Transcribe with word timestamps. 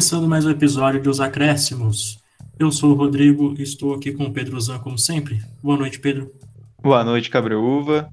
começando 0.00 0.26
mais 0.26 0.46
um 0.46 0.50
episódio 0.50 0.98
de 0.98 1.10
Os 1.10 1.20
Acréscimos. 1.20 2.18
Eu 2.58 2.72
sou 2.72 2.92
o 2.92 2.94
Rodrigo 2.94 3.54
e 3.58 3.62
estou 3.62 3.92
aqui 3.92 4.12
com 4.12 4.24
o 4.24 4.32
Pedro 4.32 4.58
Zan, 4.58 4.78
como 4.78 4.96
sempre. 4.96 5.42
Boa 5.62 5.76
noite, 5.76 6.00
Pedro. 6.00 6.32
Boa 6.82 7.04
noite, 7.04 7.28
Cabreúva. 7.28 8.08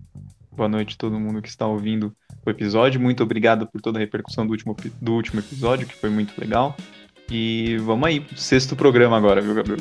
Boa 0.51 0.67
noite 0.67 0.95
a 0.95 0.97
todo 0.97 1.17
mundo 1.17 1.41
que 1.41 1.47
está 1.47 1.65
ouvindo 1.65 2.13
o 2.45 2.49
episódio. 2.49 2.99
Muito 2.99 3.23
obrigado 3.23 3.65
por 3.65 3.79
toda 3.79 3.97
a 3.97 4.01
repercussão 4.01 4.45
do 4.45 4.51
último, 4.51 4.75
do 5.01 5.13
último 5.13 5.39
episódio, 5.39 5.87
que 5.87 5.95
foi 5.95 6.09
muito 6.09 6.37
legal. 6.37 6.75
E 7.31 7.77
vamos 7.77 8.05
aí, 8.05 8.25
sexto 8.35 8.75
programa 8.75 9.15
agora, 9.15 9.39
viu, 9.39 9.55
Gabriel? 9.55 9.79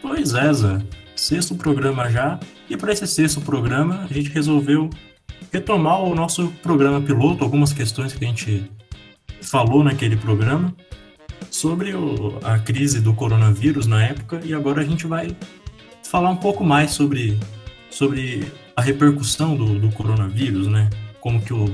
Pois 0.00 0.34
é, 0.34 0.52
Zan. 0.52 0.86
Sexto 1.16 1.56
programa 1.56 2.08
já. 2.08 2.38
E 2.68 2.76
para 2.76 2.92
esse 2.92 3.08
sexto 3.08 3.40
programa, 3.40 4.06
a 4.08 4.14
gente 4.14 4.30
resolveu 4.30 4.88
retomar 5.52 6.00
o 6.00 6.14
nosso 6.14 6.46
programa 6.62 7.00
piloto, 7.00 7.42
algumas 7.42 7.72
questões 7.72 8.12
que 8.12 8.24
a 8.24 8.28
gente 8.28 8.70
falou 9.42 9.82
naquele 9.82 10.16
programa 10.16 10.72
sobre 11.50 11.94
o, 11.94 12.38
a 12.42 12.58
crise 12.58 13.00
do 13.00 13.12
coronavírus 13.12 13.86
na 13.86 14.04
época 14.04 14.40
e 14.44 14.54
agora 14.54 14.80
a 14.80 14.84
gente 14.84 15.06
vai 15.06 15.36
falar 16.04 16.30
um 16.30 16.36
pouco 16.36 16.64
mais 16.64 16.92
sobre, 16.92 17.38
sobre 17.90 18.50
a 18.76 18.80
repercussão 18.80 19.56
do, 19.56 19.78
do 19.78 19.90
coronavírus, 19.92 20.68
né? 20.68 20.88
Como 21.20 21.42
que 21.42 21.52
o, 21.52 21.66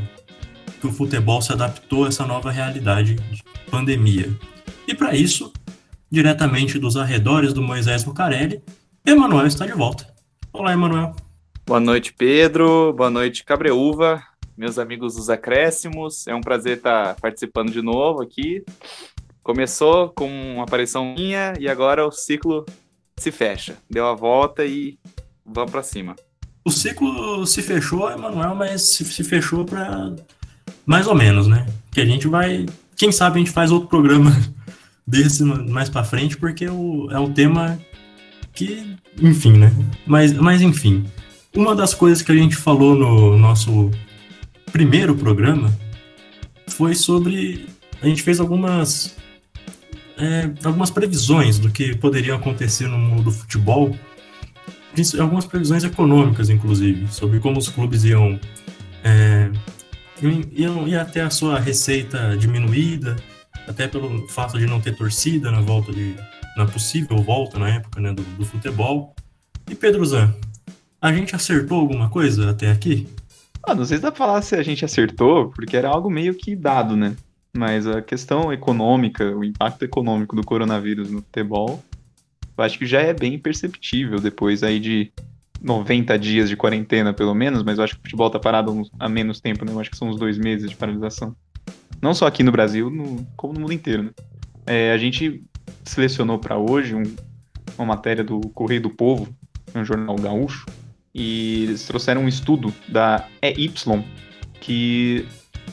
que 0.80 0.86
o 0.86 0.92
futebol 0.92 1.40
se 1.40 1.52
adaptou 1.52 2.04
a 2.04 2.08
essa 2.08 2.26
nova 2.26 2.50
realidade 2.50 3.14
de 3.14 3.42
pandemia. 3.70 4.30
E 4.88 4.94
para 4.94 5.14
isso, 5.14 5.52
diretamente 6.10 6.78
dos 6.78 6.96
arredores 6.96 7.52
do 7.52 7.62
Moisés 7.62 8.02
Bucarelli, 8.02 8.62
Emanuel 9.04 9.46
está 9.46 9.66
de 9.66 9.72
volta. 9.72 10.06
Olá, 10.52 10.72
Emanuel. 10.72 11.14
Boa 11.66 11.80
noite, 11.80 12.12
Pedro. 12.12 12.92
Boa 12.92 13.10
noite, 13.10 13.44
Cabreúva. 13.44 14.22
Meus 14.56 14.78
amigos 14.78 15.16
dos 15.16 15.28
acréscimos. 15.28 16.26
É 16.26 16.34
um 16.34 16.40
prazer 16.40 16.78
estar 16.78 17.14
participando 17.16 17.70
de 17.70 17.82
novo 17.82 18.22
aqui. 18.22 18.64
Começou 19.46 20.08
com 20.08 20.28
uma 20.54 20.64
aparição 20.64 21.14
minha 21.14 21.54
e 21.56 21.68
agora 21.68 22.04
o 22.04 22.10
ciclo 22.10 22.66
se 23.16 23.30
fecha. 23.30 23.76
Deu 23.88 24.04
a 24.04 24.12
volta 24.12 24.64
e 24.64 24.98
vamos 25.46 25.70
para 25.70 25.84
cima. 25.84 26.16
O 26.64 26.72
ciclo 26.72 27.46
se 27.46 27.62
fechou, 27.62 28.10
Emanuel, 28.10 28.56
mas 28.56 28.82
se, 28.82 29.04
fechou 29.22 29.64
para 29.64 30.16
mais 30.84 31.06
ou 31.06 31.14
menos, 31.14 31.46
né? 31.46 31.64
Que 31.92 32.00
a 32.00 32.04
gente 32.04 32.26
vai, 32.26 32.66
quem 32.96 33.12
sabe 33.12 33.36
a 33.36 33.38
gente 33.38 33.52
faz 33.52 33.70
outro 33.70 33.88
programa 33.88 34.32
desse 35.06 35.44
mais 35.44 35.88
para 35.88 36.02
frente, 36.02 36.36
porque 36.36 36.68
o, 36.68 37.08
é 37.12 37.20
um 37.20 37.32
tema 37.32 37.78
que, 38.52 38.96
enfim, 39.22 39.52
né? 39.52 39.72
Mas, 40.04 40.32
mas 40.32 40.60
enfim, 40.60 41.08
uma 41.54 41.76
das 41.76 41.94
coisas 41.94 42.20
que 42.20 42.32
a 42.32 42.36
gente 42.36 42.56
falou 42.56 42.96
no 42.96 43.38
nosso 43.38 43.92
primeiro 44.72 45.14
programa 45.14 45.72
foi 46.66 46.96
sobre 46.96 47.64
a 48.02 48.08
gente 48.08 48.24
fez 48.24 48.40
algumas 48.40 49.14
é, 50.18 50.50
algumas 50.64 50.90
previsões 50.90 51.58
do 51.58 51.70
que 51.70 51.96
poderia 51.96 52.34
acontecer 52.34 52.88
no 52.88 52.98
mundo 52.98 53.24
do 53.24 53.32
futebol, 53.32 53.94
algumas 55.20 55.44
previsões 55.44 55.84
econômicas, 55.84 56.48
inclusive, 56.48 57.06
sobre 57.12 57.38
como 57.38 57.58
os 57.58 57.68
clubes 57.68 58.04
iam, 58.04 58.40
é, 59.04 59.50
iam, 60.52 60.88
iam 60.88 61.04
ter 61.04 61.20
a 61.20 61.30
sua 61.30 61.58
receita 61.58 62.36
diminuída, 62.36 63.16
até 63.68 63.86
pelo 63.86 64.26
fato 64.28 64.58
de 64.58 64.66
não 64.66 64.80
ter 64.80 64.96
torcida 64.96 65.50
na 65.50 65.60
volta 65.60 65.92
de 65.92 66.14
na 66.56 66.64
possível 66.64 67.18
volta 67.18 67.58
na 67.58 67.68
época 67.68 68.00
né, 68.00 68.12
do, 68.14 68.22
do 68.22 68.44
futebol. 68.46 69.14
E 69.70 69.74
Pedro 69.74 70.04
Zan, 70.06 70.34
a 71.00 71.12
gente 71.12 71.36
acertou 71.36 71.78
alguma 71.78 72.08
coisa 72.08 72.50
até 72.50 72.70
aqui? 72.70 73.06
Ah, 73.62 73.74
não 73.74 73.84
sei 73.84 73.98
se 73.98 74.02
dá 74.02 74.10
pra 74.10 74.26
falar 74.26 74.42
se 74.42 74.54
a 74.54 74.62
gente 74.62 74.84
acertou, 74.84 75.50
porque 75.50 75.76
era 75.76 75.88
algo 75.88 76.08
meio 76.08 76.34
que 76.34 76.56
dado, 76.56 76.96
né? 76.96 77.14
Mas 77.56 77.86
a 77.86 78.02
questão 78.02 78.52
econômica, 78.52 79.24
o 79.34 79.42
impacto 79.42 79.84
econômico 79.84 80.36
do 80.36 80.44
coronavírus 80.44 81.10
no 81.10 81.18
futebol, 81.18 81.82
eu 82.56 82.64
acho 82.64 82.78
que 82.78 82.86
já 82.86 83.00
é 83.00 83.12
bem 83.12 83.38
perceptível 83.38 84.18
depois 84.18 84.62
aí 84.62 84.78
de 84.78 85.12
90 85.62 86.18
dias 86.18 86.48
de 86.48 86.56
quarentena, 86.56 87.12
pelo 87.12 87.34
menos, 87.34 87.62
mas 87.62 87.78
eu 87.78 87.84
acho 87.84 87.94
que 87.94 88.00
o 88.00 88.02
futebol 88.02 88.30
tá 88.30 88.38
parado 88.38 88.82
há 88.98 89.08
menos 89.08 89.40
tempo, 89.40 89.64
né? 89.64 89.72
Eu 89.72 89.80
acho 89.80 89.90
que 89.90 89.96
são 89.96 90.08
uns 90.08 90.18
dois 90.18 90.38
meses 90.38 90.68
de 90.68 90.76
paralisação. 90.76 91.34
Não 92.00 92.14
só 92.14 92.26
aqui 92.26 92.42
no 92.42 92.52
Brasil, 92.52 92.90
no, 92.90 93.26
como 93.36 93.54
no 93.54 93.60
mundo 93.60 93.72
inteiro, 93.72 94.04
né? 94.04 94.10
É, 94.66 94.92
a 94.92 94.98
gente 94.98 95.42
selecionou 95.84 96.38
para 96.38 96.58
hoje 96.58 96.94
um, 96.94 97.02
uma 97.78 97.86
matéria 97.86 98.22
do 98.22 98.40
Correio 98.50 98.82
do 98.82 98.90
Povo, 98.90 99.28
um 99.74 99.84
jornal 99.84 100.16
gaúcho, 100.16 100.66
e 101.14 101.64
eles 101.64 101.86
trouxeram 101.86 102.24
um 102.24 102.28
estudo 102.28 102.72
da 102.88 103.26
EY, 103.40 103.72
que 104.60 105.26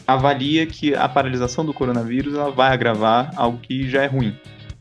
avalia 0.07 0.65
que 0.65 0.93
a 0.95 1.07
paralisação 1.07 1.65
do 1.65 1.73
coronavírus 1.73 2.33
ela 2.35 2.51
vai 2.51 2.71
agravar 2.71 3.31
algo 3.35 3.57
que 3.59 3.89
já 3.89 4.03
é 4.03 4.07
ruim. 4.07 4.35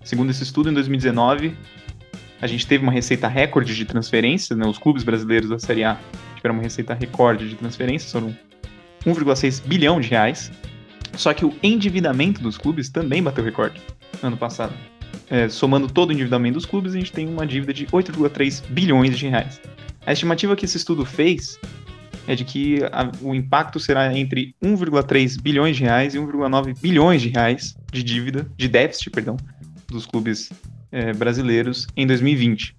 Segundo 0.04 0.30
esse 0.30 0.42
estudo, 0.42 0.70
em 0.70 0.74
2019, 0.74 1.56
a 2.40 2.46
gente 2.46 2.66
teve 2.66 2.82
uma 2.82 2.92
receita 2.92 3.28
recorde 3.28 3.74
de 3.74 3.84
transferências, 3.84 4.58
né? 4.58 4.66
os 4.66 4.78
clubes 4.78 5.04
brasileiros 5.04 5.48
da 5.48 5.58
Série 5.58 5.84
A 5.84 5.96
tiveram 6.34 6.56
uma 6.56 6.62
receita 6.62 6.92
recorde 6.92 7.48
de 7.48 7.54
transferências, 7.54 8.10
foram 8.10 8.36
1,6 9.06 9.62
bilhão 9.64 10.00
de 10.00 10.08
reais. 10.08 10.50
Só 11.14 11.32
que 11.32 11.44
o 11.44 11.54
endividamento 11.62 12.40
dos 12.40 12.56
clubes 12.56 12.88
também 12.88 13.22
bateu 13.22 13.44
recorde 13.44 13.80
ano 14.22 14.36
passado. 14.36 14.72
É, 15.30 15.48
somando 15.48 15.88
todo 15.88 16.10
o 16.10 16.12
endividamento 16.12 16.54
dos 16.54 16.66
clubes, 16.66 16.94
a 16.94 16.98
gente 16.98 17.12
tem 17.12 17.28
uma 17.28 17.46
dívida 17.46 17.72
de 17.72 17.86
8,3 17.86 18.62
bilhões 18.68 19.16
de 19.16 19.28
reais. 19.28 19.60
A 20.04 20.12
estimativa 20.12 20.56
que 20.56 20.64
esse 20.64 20.76
estudo 20.76 21.04
fez 21.04 21.58
é 22.26 22.34
de 22.34 22.44
que 22.44 22.78
a, 22.92 23.10
o 23.20 23.34
impacto 23.34 23.80
será 23.80 24.16
entre 24.16 24.54
1,3 24.62 25.40
bilhões 25.40 25.76
de 25.76 25.84
reais 25.84 26.14
e 26.14 26.18
1,9 26.18 26.78
bilhões 26.80 27.22
de 27.22 27.28
reais 27.28 27.76
de 27.90 28.02
dívida, 28.02 28.46
de 28.56 28.68
déficit, 28.68 29.10
perdão, 29.10 29.36
dos 29.88 30.06
clubes 30.06 30.50
é, 30.90 31.12
brasileiros 31.12 31.86
em 31.96 32.06
2020. 32.06 32.76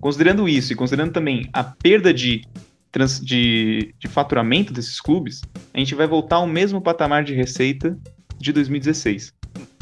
Considerando 0.00 0.48
isso 0.48 0.72
e 0.72 0.76
considerando 0.76 1.12
também 1.12 1.48
a 1.52 1.64
perda 1.64 2.12
de, 2.12 2.44
trans, 2.90 3.20
de, 3.20 3.94
de 3.98 4.08
faturamento 4.08 4.72
desses 4.72 5.00
clubes, 5.00 5.42
a 5.72 5.78
gente 5.78 5.94
vai 5.94 6.06
voltar 6.06 6.36
ao 6.36 6.46
mesmo 6.46 6.80
patamar 6.80 7.24
de 7.24 7.34
receita 7.34 7.98
de 8.38 8.52
2016. 8.52 9.32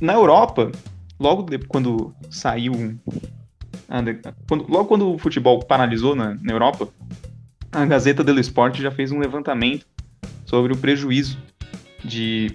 Na 0.00 0.14
Europa, 0.14 0.70
logo 1.18 1.42
de, 1.42 1.58
quando 1.58 2.14
saiu 2.30 2.98
quando, 4.46 4.70
logo 4.70 4.86
quando 4.86 5.12
o 5.12 5.18
futebol 5.18 5.60
paralisou 5.60 6.14
na, 6.16 6.34
na 6.40 6.52
Europa, 6.52 6.88
a 7.72 7.86
Gazeta 7.86 8.22
dello 8.22 8.38
Sport 8.40 8.78
já 8.80 8.90
fez 8.90 9.10
um 9.10 9.18
levantamento 9.18 9.86
sobre 10.44 10.74
o 10.74 10.76
prejuízo 10.76 11.38
de, 12.04 12.54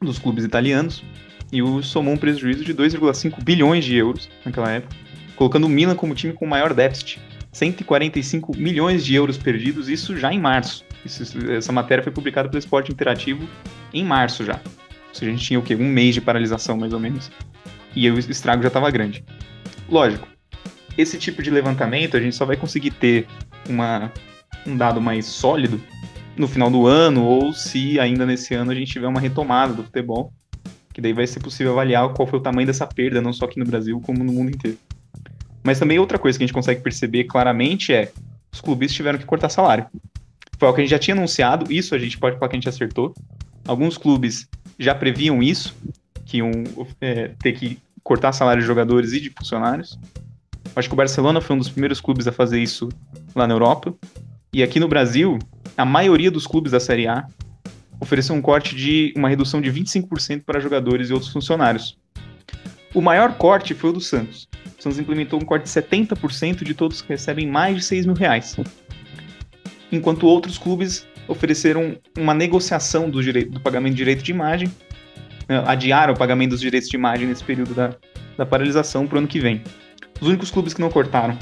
dos 0.00 0.18
clubes 0.18 0.42
italianos 0.42 1.04
e 1.52 1.62
o 1.62 1.82
somou 1.82 2.14
um 2.14 2.16
prejuízo 2.16 2.64
de 2.64 2.74
2,5 2.74 3.44
bilhões 3.44 3.84
de 3.84 3.94
euros 3.94 4.28
naquela 4.44 4.70
época, 4.70 4.96
colocando 5.36 5.64
o 5.64 5.68
Milan 5.68 5.94
como 5.94 6.14
time 6.14 6.32
com 6.32 6.46
maior 6.46 6.72
déficit. 6.72 7.20
145 7.52 8.56
milhões 8.56 9.04
de 9.04 9.14
euros 9.14 9.38
perdidos, 9.38 9.88
isso 9.88 10.16
já 10.16 10.32
em 10.32 10.40
março. 10.40 10.84
Isso, 11.04 11.38
essa 11.52 11.70
matéria 11.70 12.02
foi 12.02 12.12
publicada 12.12 12.48
pelo 12.48 12.58
Esporte 12.58 12.90
Interativo 12.90 13.48
em 13.92 14.04
março 14.04 14.44
já. 14.44 14.54
Ou 14.54 15.14
seja, 15.14 15.30
a 15.30 15.34
gente 15.34 15.46
tinha 15.46 15.60
o 15.60 15.62
quê? 15.62 15.76
Um 15.76 15.88
mês 15.88 16.14
de 16.14 16.20
paralisação, 16.20 16.76
mais 16.76 16.92
ou 16.92 16.98
menos. 16.98 17.30
E 17.94 18.10
o 18.10 18.18
estrago 18.18 18.60
já 18.62 18.68
estava 18.68 18.90
grande. 18.90 19.24
Lógico, 19.88 20.26
esse 20.98 21.16
tipo 21.16 21.44
de 21.44 21.50
levantamento 21.50 22.16
a 22.16 22.20
gente 22.20 22.34
só 22.34 22.44
vai 22.44 22.56
conseguir 22.56 22.90
ter 22.90 23.28
uma 23.68 24.10
um 24.66 24.76
dado 24.76 25.00
mais 25.00 25.26
sólido 25.26 25.80
no 26.36 26.48
final 26.48 26.70
do 26.70 26.86
ano, 26.86 27.24
ou 27.24 27.52
se 27.52 27.98
ainda 28.00 28.26
nesse 28.26 28.54
ano 28.54 28.72
a 28.72 28.74
gente 28.74 28.92
tiver 28.92 29.06
uma 29.06 29.20
retomada 29.20 29.72
do 29.72 29.84
futebol, 29.84 30.32
que 30.92 31.00
daí 31.00 31.12
vai 31.12 31.26
ser 31.26 31.40
possível 31.40 31.72
avaliar 31.72 32.08
qual 32.12 32.26
foi 32.26 32.38
o 32.38 32.42
tamanho 32.42 32.66
dessa 32.66 32.86
perda, 32.86 33.20
não 33.20 33.32
só 33.32 33.44
aqui 33.44 33.58
no 33.58 33.64
Brasil, 33.64 34.00
como 34.00 34.22
no 34.22 34.32
mundo 34.32 34.50
inteiro. 34.50 34.78
Mas 35.62 35.78
também 35.78 35.98
outra 35.98 36.18
coisa 36.18 36.36
que 36.36 36.44
a 36.44 36.46
gente 36.46 36.54
consegue 36.54 36.80
perceber 36.82 37.24
claramente 37.24 37.92
é 37.92 38.12
os 38.52 38.60
clubes 38.60 38.92
tiveram 38.92 39.18
que 39.18 39.24
cortar 39.24 39.48
salário. 39.48 39.86
Foi 40.58 40.68
o 40.68 40.72
que 40.72 40.80
a 40.80 40.84
gente 40.84 40.90
já 40.90 40.98
tinha 40.98 41.16
anunciado, 41.16 41.72
isso 41.72 41.94
a 41.94 41.98
gente 41.98 42.18
pode 42.18 42.36
falar 42.36 42.48
que 42.48 42.56
a 42.56 42.58
gente 42.58 42.68
acertou. 42.68 43.14
Alguns 43.66 43.96
clubes 43.96 44.48
já 44.78 44.94
previam 44.94 45.42
isso, 45.42 45.74
que 46.24 46.38
iam 46.38 46.50
é, 47.00 47.28
ter 47.40 47.52
que 47.52 47.78
cortar 48.02 48.32
salário 48.32 48.60
de 48.60 48.66
jogadores 48.66 49.12
e 49.12 49.20
de 49.20 49.30
funcionários. 49.30 49.98
Acho 50.76 50.88
que 50.88 50.94
o 50.94 50.96
Barcelona 50.96 51.40
foi 51.40 51.56
um 51.56 51.58
dos 51.58 51.68
primeiros 51.68 52.00
clubes 52.00 52.26
a 52.26 52.32
fazer 52.32 52.62
isso 52.62 52.88
lá 53.34 53.46
na 53.46 53.54
Europa. 53.54 53.94
E 54.54 54.62
aqui 54.62 54.78
no 54.78 54.86
Brasil, 54.86 55.36
a 55.76 55.84
maioria 55.84 56.30
dos 56.30 56.46
clubes 56.46 56.70
da 56.70 56.78
Série 56.78 57.08
A 57.08 57.26
ofereceu 58.00 58.36
um 58.36 58.40
corte 58.40 58.76
de 58.76 59.12
uma 59.16 59.28
redução 59.28 59.60
de 59.60 59.68
25% 59.68 60.44
para 60.44 60.60
jogadores 60.60 61.10
e 61.10 61.12
outros 61.12 61.32
funcionários. 61.32 61.98
O 62.94 63.00
maior 63.00 63.34
corte 63.34 63.74
foi 63.74 63.90
o 63.90 63.94
do 63.94 64.00
Santos. 64.00 64.48
O 64.78 64.80
Santos 64.80 65.00
implementou 65.00 65.40
um 65.42 65.44
corte 65.44 65.64
de 65.64 65.70
70% 65.70 66.62
de 66.62 66.72
todos 66.72 67.02
que 67.02 67.08
recebem 67.08 67.48
mais 67.48 67.78
de 67.78 67.82
6 67.82 68.06
mil 68.06 68.14
reais. 68.14 68.56
Enquanto 69.90 70.24
outros 70.24 70.56
clubes 70.56 71.04
ofereceram 71.26 71.96
uma 72.16 72.32
negociação 72.32 73.10
do, 73.10 73.20
direito, 73.20 73.50
do 73.50 73.60
pagamento 73.60 73.94
de 73.94 73.98
direito 73.98 74.22
de 74.22 74.30
imagem, 74.30 74.70
né, 75.48 75.64
adiaram 75.66 76.14
o 76.14 76.16
pagamento 76.16 76.50
dos 76.50 76.60
direitos 76.60 76.88
de 76.88 76.96
imagem 76.96 77.26
nesse 77.26 77.42
período 77.42 77.74
da, 77.74 77.96
da 78.38 78.46
paralisação 78.46 79.04
para 79.04 79.16
o 79.16 79.18
ano 79.18 79.26
que 79.26 79.40
vem. 79.40 79.64
Os 80.20 80.28
únicos 80.28 80.52
clubes 80.52 80.72
que 80.72 80.80
não 80.80 80.90
cortaram 80.90 81.36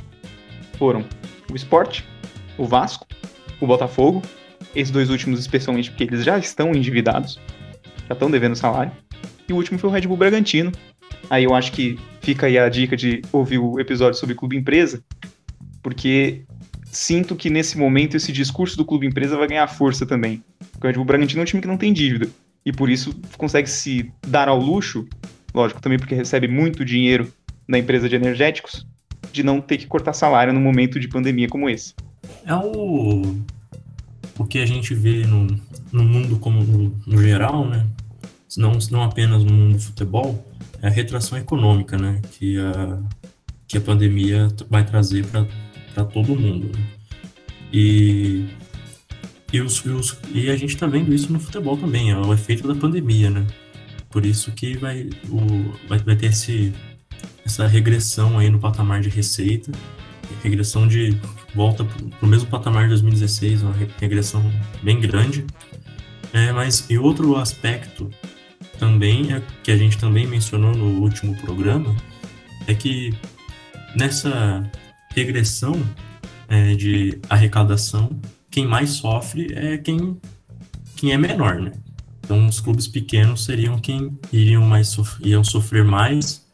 foram 0.78 1.04
o 1.50 1.54
Sport, 1.56 2.04
o 2.58 2.64
Vasco, 2.64 3.06
o 3.60 3.66
Botafogo, 3.66 4.22
esses 4.74 4.90
dois 4.90 5.10
últimos 5.10 5.38
especialmente 5.40 5.90
porque 5.90 6.04
eles 6.04 6.24
já 6.24 6.38
estão 6.38 6.72
endividados, 6.72 7.38
já 8.08 8.14
estão 8.14 8.30
devendo 8.30 8.56
salário, 8.56 8.92
e 9.48 9.52
o 9.52 9.56
último 9.56 9.78
foi 9.78 9.90
o 9.90 9.92
Red 9.92 10.02
Bull 10.02 10.16
Bragantino, 10.16 10.72
Aí 11.30 11.44
eu 11.44 11.54
acho 11.54 11.72
que 11.72 11.98
fica 12.20 12.46
aí 12.46 12.58
a 12.58 12.68
dica 12.68 12.96
de 12.96 13.22
ouvir 13.32 13.58
o 13.58 13.78
episódio 13.80 14.18
sobre 14.18 14.34
Clube 14.34 14.56
Empresa, 14.56 15.02
porque 15.82 16.42
sinto 16.84 17.34
que 17.34 17.48
nesse 17.48 17.78
momento 17.78 18.16
esse 18.16 18.32
discurso 18.32 18.76
do 18.76 18.84
Clube 18.84 19.06
Empresa 19.06 19.36
vai 19.36 19.48
ganhar 19.48 19.66
força 19.66 20.04
também. 20.04 20.44
Porque 20.78 20.98
o 20.98 21.04
Bragantino 21.04 21.40
é 21.40 21.42
um 21.42 21.46
time 21.46 21.62
que 21.62 21.68
não 21.68 21.76
tem 21.76 21.92
dívida 21.92 22.28
e 22.64 22.72
por 22.72 22.90
isso 22.90 23.18
consegue 23.36 23.68
se 23.68 24.12
dar 24.26 24.48
ao 24.48 24.58
luxo, 24.58 25.08
lógico, 25.54 25.80
também 25.80 25.98
porque 25.98 26.14
recebe 26.14 26.46
muito 26.46 26.84
dinheiro 26.84 27.32
da 27.68 27.78
empresa 27.78 28.08
de 28.08 28.16
energéticos, 28.16 28.86
de 29.32 29.42
não 29.42 29.60
ter 29.60 29.78
que 29.78 29.86
cortar 29.86 30.12
salário 30.12 30.52
num 30.52 30.60
momento 30.60 31.00
de 31.00 31.08
pandemia 31.08 31.48
como 31.48 31.70
esse. 31.70 31.94
É 32.44 32.54
o, 32.54 33.22
o 34.38 34.44
que 34.44 34.58
a 34.58 34.66
gente 34.66 34.94
vê 34.94 35.26
no, 35.26 35.46
no 35.92 36.04
mundo 36.04 36.38
como 36.38 36.62
no, 36.62 36.96
no 37.06 37.22
geral, 37.22 37.68
né? 37.68 37.86
Não, 38.56 38.72
não 38.90 39.02
apenas 39.02 39.44
no 39.44 39.52
mundo 39.52 39.74
do 39.74 39.80
futebol, 39.80 40.46
é 40.80 40.88
a 40.88 40.90
retração 40.90 41.38
econômica, 41.38 41.96
né? 41.96 42.20
Que 42.32 42.58
a, 42.58 42.98
que 43.68 43.78
a 43.78 43.80
pandemia 43.80 44.48
vai 44.68 44.84
trazer 44.84 45.24
para 45.26 46.04
todo 46.04 46.36
mundo. 46.36 46.70
Né? 46.76 46.84
E, 47.72 48.46
e, 49.52 49.60
os, 49.60 49.82
os, 49.84 50.18
e 50.34 50.50
a 50.50 50.56
gente 50.56 50.74
está 50.74 50.86
vendo 50.86 51.14
isso 51.14 51.32
no 51.32 51.40
futebol 51.40 51.76
também, 51.76 52.10
é 52.10 52.18
o 52.18 52.34
efeito 52.34 52.68
da 52.68 52.74
pandemia, 52.74 53.30
né? 53.30 53.46
Por 54.10 54.26
isso 54.26 54.52
que 54.52 54.76
vai, 54.76 55.08
o, 55.30 55.72
vai, 55.88 55.98
vai 56.00 56.16
ter 56.16 56.26
esse, 56.26 56.74
essa 57.46 57.66
regressão 57.66 58.38
aí 58.38 58.50
no 58.50 58.58
patamar 58.58 59.00
de 59.00 59.08
receita, 59.08 59.72
regressão 60.42 60.86
de 60.86 61.18
volta 61.54 61.84
para 61.84 62.26
o 62.26 62.26
mesmo 62.26 62.48
patamar 62.48 62.84
de 62.84 62.90
2016, 62.90 63.62
uma 63.62 63.74
regressão 63.98 64.42
bem 64.82 65.00
grande. 65.00 65.44
É, 66.32 66.50
mas 66.52 66.88
e 66.88 66.96
outro 66.96 67.36
aspecto 67.36 68.10
também 68.78 69.32
é 69.32 69.42
que 69.62 69.70
a 69.70 69.76
gente 69.76 69.98
também 69.98 70.26
mencionou 70.26 70.74
no 70.74 71.02
último 71.02 71.36
programa 71.36 71.94
é 72.66 72.74
que 72.74 73.14
nessa 73.94 74.68
regressão 75.14 75.80
é, 76.48 76.74
de 76.74 77.18
arrecadação, 77.28 78.10
quem 78.50 78.66
mais 78.66 78.90
sofre 78.90 79.52
é 79.54 79.78
quem, 79.78 80.18
quem 80.96 81.12
é 81.12 81.18
menor, 81.18 81.60
né? 81.60 81.72
Então, 82.24 82.46
os 82.46 82.60
clubes 82.60 82.86
pequenos 82.86 83.44
seriam 83.44 83.78
quem 83.78 84.16
iriam 84.32 84.64
mais 84.64 84.96
iam 85.20 85.42
sofrer 85.42 85.84
mais 85.84 86.46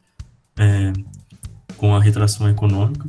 é, 0.56 0.92
com 1.76 1.94
a 1.94 2.00
retração 2.00 2.48
econômica. 2.48 3.08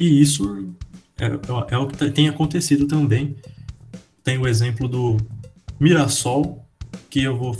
E 0.00 0.20
isso 0.20 0.74
é, 1.22 1.26
é, 1.26 1.74
é 1.74 1.78
o 1.78 1.86
que 1.86 2.10
tem 2.10 2.28
acontecido 2.28 2.86
também. 2.86 3.36
Tem 4.24 4.38
o 4.38 4.46
exemplo 4.46 4.88
do 4.88 5.16
Mirassol, 5.78 6.66
que 7.08 7.22
eu 7.22 7.36
vou, 7.36 7.56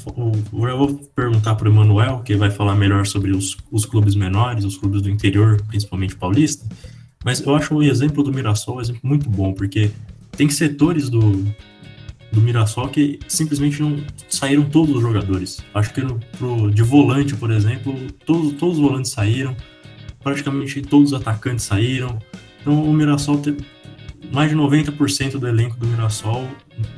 eu 0.69 0.79
vou 0.79 0.94
perguntar 1.14 1.55
para 1.55 1.69
o 1.69 1.73
Emanuel, 1.73 2.20
que 2.20 2.35
vai 2.35 2.50
falar 2.50 2.75
melhor 2.75 3.06
sobre 3.06 3.32
os, 3.32 3.56
os 3.70 3.85
clubes 3.85 4.14
menores, 4.14 4.64
os 4.64 4.76
clubes 4.76 5.03
do 5.03 5.11
interior, 5.11 5.61
principalmente 5.69 6.17
paulista. 6.17 6.67
Mas 7.25 7.41
eu 7.41 7.55
acho 7.55 7.75
o 7.75 7.82
exemplo 7.82 8.23
do 8.23 8.32
Mirassol 8.32 8.76
um 8.76 8.81
exemplo 8.81 9.00
muito 9.05 9.29
bom, 9.29 9.53
porque 9.53 9.91
tem 10.32 10.49
setores 10.49 11.08
do, 11.08 11.44
do 12.32 12.41
Mirassol 12.41 12.88
que 12.88 13.20
simplesmente 13.29 13.81
não 13.81 14.03
saíram 14.29 14.65
todos 14.65 14.97
os 14.97 15.03
jogadores. 15.03 15.62
Acho 15.75 15.93
que 15.93 16.00
no, 16.00 16.19
pro, 16.38 16.70
de 16.70 16.82
volante, 16.82 17.37
por 17.37 17.50
exemplo, 17.50 17.94
todos, 18.26 18.55
todos 18.55 18.79
os 18.79 18.82
volantes 18.82 19.12
saíram, 19.12 19.55
praticamente 20.23 20.82
todos 20.82 21.12
os 21.12 21.20
atacantes 21.20 21.65
saíram. 21.65 22.19
Então 22.62 22.82
o 22.82 22.93
Mirassol 22.93 23.38
tem 23.38 23.56
mais 24.32 24.49
de 24.49 24.56
90% 24.56 25.32
do 25.38 25.47
elenco 25.47 25.76
do 25.76 25.87
Mirassol 25.87 26.49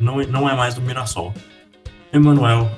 não, 0.00 0.18
não 0.22 0.48
é 0.48 0.54
mais 0.54 0.74
do 0.74 0.80
Mirassol. 0.80 1.34
Emanuel, 2.12 2.70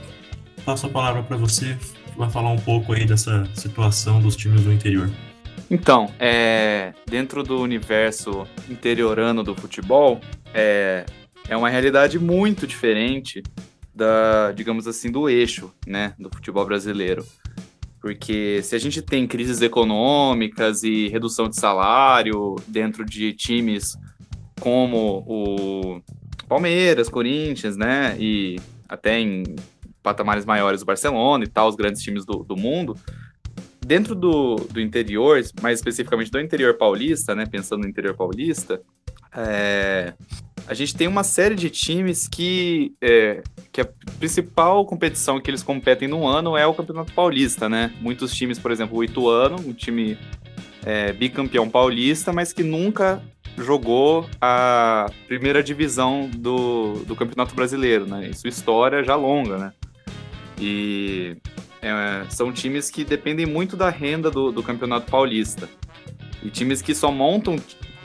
passo 0.64 0.86
a 0.86 0.88
palavra 0.88 1.22
para 1.22 1.36
você, 1.36 1.76
vai 2.16 2.30
falar 2.30 2.50
um 2.50 2.58
pouco 2.58 2.92
aí 2.92 3.04
dessa 3.04 3.46
situação 3.54 4.20
dos 4.20 4.34
times 4.34 4.62
do 4.62 4.72
interior. 4.72 5.10
Então, 5.70 6.12
é, 6.18 6.94
dentro 7.06 7.42
do 7.42 7.60
universo 7.60 8.46
interiorano 8.68 9.42
do 9.42 9.54
futebol, 9.54 10.20
é, 10.54 11.04
é 11.48 11.56
uma 11.56 11.68
realidade 11.68 12.18
muito 12.18 12.66
diferente 12.66 13.42
da, 13.94 14.52
digamos 14.52 14.86
assim, 14.86 15.10
do 15.10 15.28
eixo, 15.28 15.72
né, 15.86 16.14
do 16.18 16.30
futebol 16.30 16.64
brasileiro. 16.64 17.26
Porque 18.06 18.62
se 18.62 18.76
a 18.76 18.78
gente 18.78 19.02
tem 19.02 19.26
crises 19.26 19.60
econômicas 19.60 20.84
e 20.84 21.08
redução 21.08 21.48
de 21.48 21.58
salário 21.58 22.54
dentro 22.68 23.04
de 23.04 23.32
times 23.32 23.96
como 24.60 25.24
o 25.26 26.00
Palmeiras, 26.48 27.08
Corinthians, 27.08 27.76
né, 27.76 28.16
e 28.16 28.60
até 28.88 29.18
em 29.18 29.42
patamares 30.04 30.44
maiores 30.44 30.82
o 30.82 30.84
Barcelona 30.84 31.42
e 31.42 31.48
tal, 31.48 31.68
os 31.68 31.74
grandes 31.74 32.00
times 32.00 32.24
do, 32.24 32.44
do 32.44 32.56
mundo, 32.56 32.96
dentro 33.84 34.14
do, 34.14 34.54
do 34.54 34.80
interior, 34.80 35.42
mais 35.60 35.80
especificamente 35.80 36.30
do 36.30 36.38
interior 36.38 36.74
paulista, 36.74 37.34
né, 37.34 37.44
pensando 37.44 37.82
no 37.82 37.88
interior 37.88 38.14
paulista, 38.14 38.80
é, 39.36 40.14
a 40.66 40.74
gente 40.74 40.96
tem 40.96 41.06
uma 41.06 41.22
série 41.22 41.54
de 41.54 41.70
times 41.70 42.26
que, 42.26 42.92
é, 43.00 43.42
que 43.70 43.80
a 43.80 43.88
principal 44.18 44.84
competição 44.84 45.40
que 45.40 45.48
eles 45.48 45.62
competem 45.62 46.08
no 46.08 46.26
ano 46.26 46.56
é 46.56 46.66
o 46.66 46.74
Campeonato 46.74 47.12
Paulista, 47.12 47.68
né? 47.68 47.94
Muitos 48.00 48.34
times, 48.34 48.58
por 48.58 48.72
exemplo, 48.72 48.98
o 48.98 49.04
Ituano, 49.04 49.56
um 49.56 49.72
time 49.72 50.18
é, 50.84 51.12
bicampeão 51.12 51.68
paulista, 51.68 52.32
mas 52.32 52.52
que 52.52 52.64
nunca 52.64 53.22
jogou 53.56 54.28
a 54.40 55.06
primeira 55.28 55.62
divisão 55.62 56.28
do, 56.36 57.04
do 57.06 57.14
Campeonato 57.14 57.54
Brasileiro, 57.54 58.06
né? 58.06 58.32
Sua 58.32 58.48
história 58.48 59.04
já 59.04 59.14
longa, 59.14 59.56
né? 59.58 59.72
E 60.60 61.36
é, 61.80 62.24
são 62.28 62.52
times 62.52 62.90
que 62.90 63.04
dependem 63.04 63.46
muito 63.46 63.76
da 63.76 63.88
renda 63.88 64.30
do, 64.30 64.50
do 64.50 64.62
Campeonato 64.62 65.10
Paulista. 65.10 65.68
E 66.42 66.50
times 66.50 66.82
que 66.82 66.94
só 66.94 67.10
montam 67.10 67.56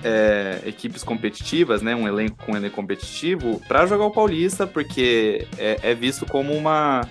é, 0.04 0.62
equipes 0.66 1.04
competitivas, 1.04 1.82
né, 1.82 1.96
um 1.96 2.08
elenco 2.08 2.38
com 2.46 2.54
um 2.54 2.56
elenco 2.56 2.76
competitivo, 2.76 3.62
para 3.68 3.86
jogar 3.86 4.06
o 4.06 4.12
Paulista, 4.12 4.66
porque 4.66 5.48
é, 5.58 5.80
é, 5.84 5.96
visto 5.96 6.26
como 6.26 6.54
uma, 6.54 7.02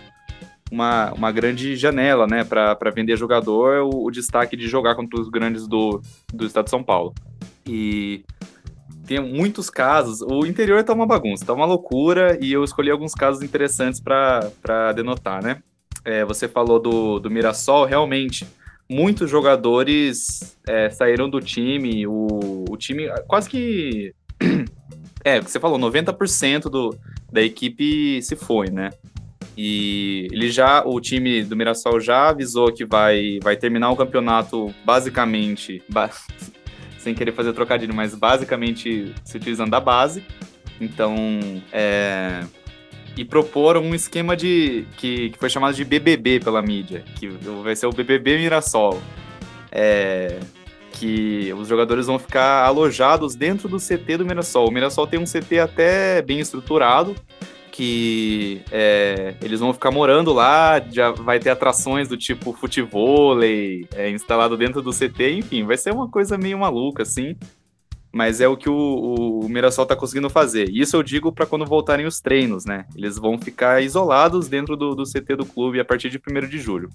uma, 0.70 1.12
uma 1.12 1.32
grande 1.32 1.76
janela 1.76 2.26
né, 2.26 2.44
para 2.44 2.90
vender 2.94 3.16
jogador, 3.16 3.84
o, 3.84 4.06
o, 4.06 4.10
destaque 4.10 4.56
de 4.56 4.68
jogar 4.68 4.94
contra 4.94 5.20
os 5.20 5.28
grandes 5.28 5.66
do, 5.66 6.00
do 6.32 6.46
estado 6.46 6.64
de 6.64 6.70
São 6.70 6.82
Paulo. 6.82 7.14
E 7.66 8.24
tem 9.06 9.20
muitos 9.20 9.68
casos, 9.68 10.20
o 10.22 10.46
interior 10.46 10.82
tá 10.84 10.92
uma 10.92 11.06
bagunça, 11.06 11.44
tá 11.44 11.52
uma 11.52 11.66
loucura, 11.66 12.38
e 12.40 12.52
eu 12.52 12.62
escolhi 12.64 12.90
alguns 12.90 13.14
casos 13.14 13.42
interessantes 13.42 14.00
para 14.00 14.92
denotar, 14.94 15.42
né? 15.42 15.62
É, 16.04 16.24
você 16.24 16.48
falou 16.48 16.80
do, 16.80 17.18
do 17.18 17.30
Mirassol, 17.30 17.84
realmente 17.84 18.46
muitos 18.90 19.30
jogadores 19.30 20.58
é, 20.68 20.90
saíram 20.90 21.30
do 21.30 21.40
time, 21.40 22.04
o, 22.08 22.64
o 22.68 22.76
time 22.76 23.08
quase 23.28 23.48
que. 23.48 24.14
É, 25.22 25.38
você 25.38 25.60
falou, 25.60 25.78
90% 25.78 26.70
do, 26.70 26.96
da 27.30 27.42
equipe 27.42 28.22
se 28.22 28.34
foi, 28.34 28.70
né? 28.70 28.88
E 29.54 30.26
ele 30.32 30.50
já, 30.50 30.82
o 30.82 30.98
time 30.98 31.44
do 31.44 31.54
Mirassol 31.54 32.00
já 32.00 32.30
avisou 32.30 32.72
que 32.72 32.86
vai, 32.86 33.38
vai 33.42 33.54
terminar 33.54 33.90
o 33.90 33.96
campeonato 33.96 34.74
basicamente, 34.82 35.82
ba 35.90 36.08
sem 36.98 37.14
querer 37.14 37.32
fazer 37.32 37.52
trocadilho, 37.52 37.94
mas 37.94 38.14
basicamente 38.14 39.14
se 39.22 39.36
utilizando 39.36 39.70
da 39.70 39.78
base. 39.78 40.24
Então, 40.80 41.14
é, 41.70 42.42
e 43.16 43.24
proporam 43.24 43.82
um 43.82 43.94
esquema 43.94 44.36
de 44.36 44.86
que, 44.96 45.30
que 45.30 45.38
foi 45.38 45.50
chamado 45.50 45.74
de 45.74 45.84
BBB 45.84 46.40
pela 46.40 46.62
mídia, 46.62 47.04
que 47.16 47.28
vai 47.62 47.74
ser 47.76 47.86
o 47.86 47.92
BBB 47.92 48.38
Mirassol. 48.38 49.00
É, 49.72 50.38
que 50.92 51.52
os 51.56 51.68
jogadores 51.68 52.06
vão 52.06 52.18
ficar 52.18 52.64
alojados 52.66 53.34
dentro 53.34 53.68
do 53.68 53.78
CT 53.78 54.18
do 54.18 54.26
Mirassol. 54.26 54.68
O 54.68 54.72
Mirassol 54.72 55.06
tem 55.06 55.20
um 55.20 55.24
CT 55.24 55.60
até 55.60 56.20
bem 56.20 56.40
estruturado, 56.40 57.14
que 57.70 58.60
é, 58.70 59.34
eles 59.40 59.60
vão 59.60 59.72
ficar 59.72 59.90
morando 59.90 60.32
lá, 60.32 60.82
já 60.90 61.10
vai 61.10 61.38
ter 61.38 61.50
atrações 61.50 62.08
do 62.08 62.16
tipo 62.16 62.52
futevôlei 62.52 63.86
é, 63.94 64.10
instalado 64.10 64.56
dentro 64.56 64.82
do 64.82 64.90
CT, 64.90 65.38
enfim, 65.38 65.64
vai 65.64 65.76
ser 65.76 65.92
uma 65.92 66.08
coisa 66.08 66.36
meio 66.36 66.58
maluca, 66.58 67.02
assim 67.02 67.36
mas 68.12 68.40
é 68.40 68.48
o 68.48 68.56
que 68.56 68.68
o, 68.68 69.40
o 69.42 69.48
Mirassol 69.48 69.84
está 69.84 69.94
conseguindo 69.94 70.28
fazer. 70.28 70.68
Isso 70.68 70.96
eu 70.96 71.02
digo 71.02 71.32
para 71.32 71.46
quando 71.46 71.64
voltarem 71.64 72.06
os 72.06 72.20
treinos, 72.20 72.64
né? 72.64 72.84
Eles 72.96 73.16
vão 73.16 73.38
ficar 73.38 73.82
isolados 73.82 74.48
dentro 74.48 74.76
do, 74.76 74.94
do 74.94 75.04
CT 75.04 75.36
do 75.36 75.46
clube 75.46 75.78
a 75.78 75.84
partir 75.84 76.10
de 76.10 76.18
1 76.18 76.48
de 76.48 76.58
julho. 76.58 76.90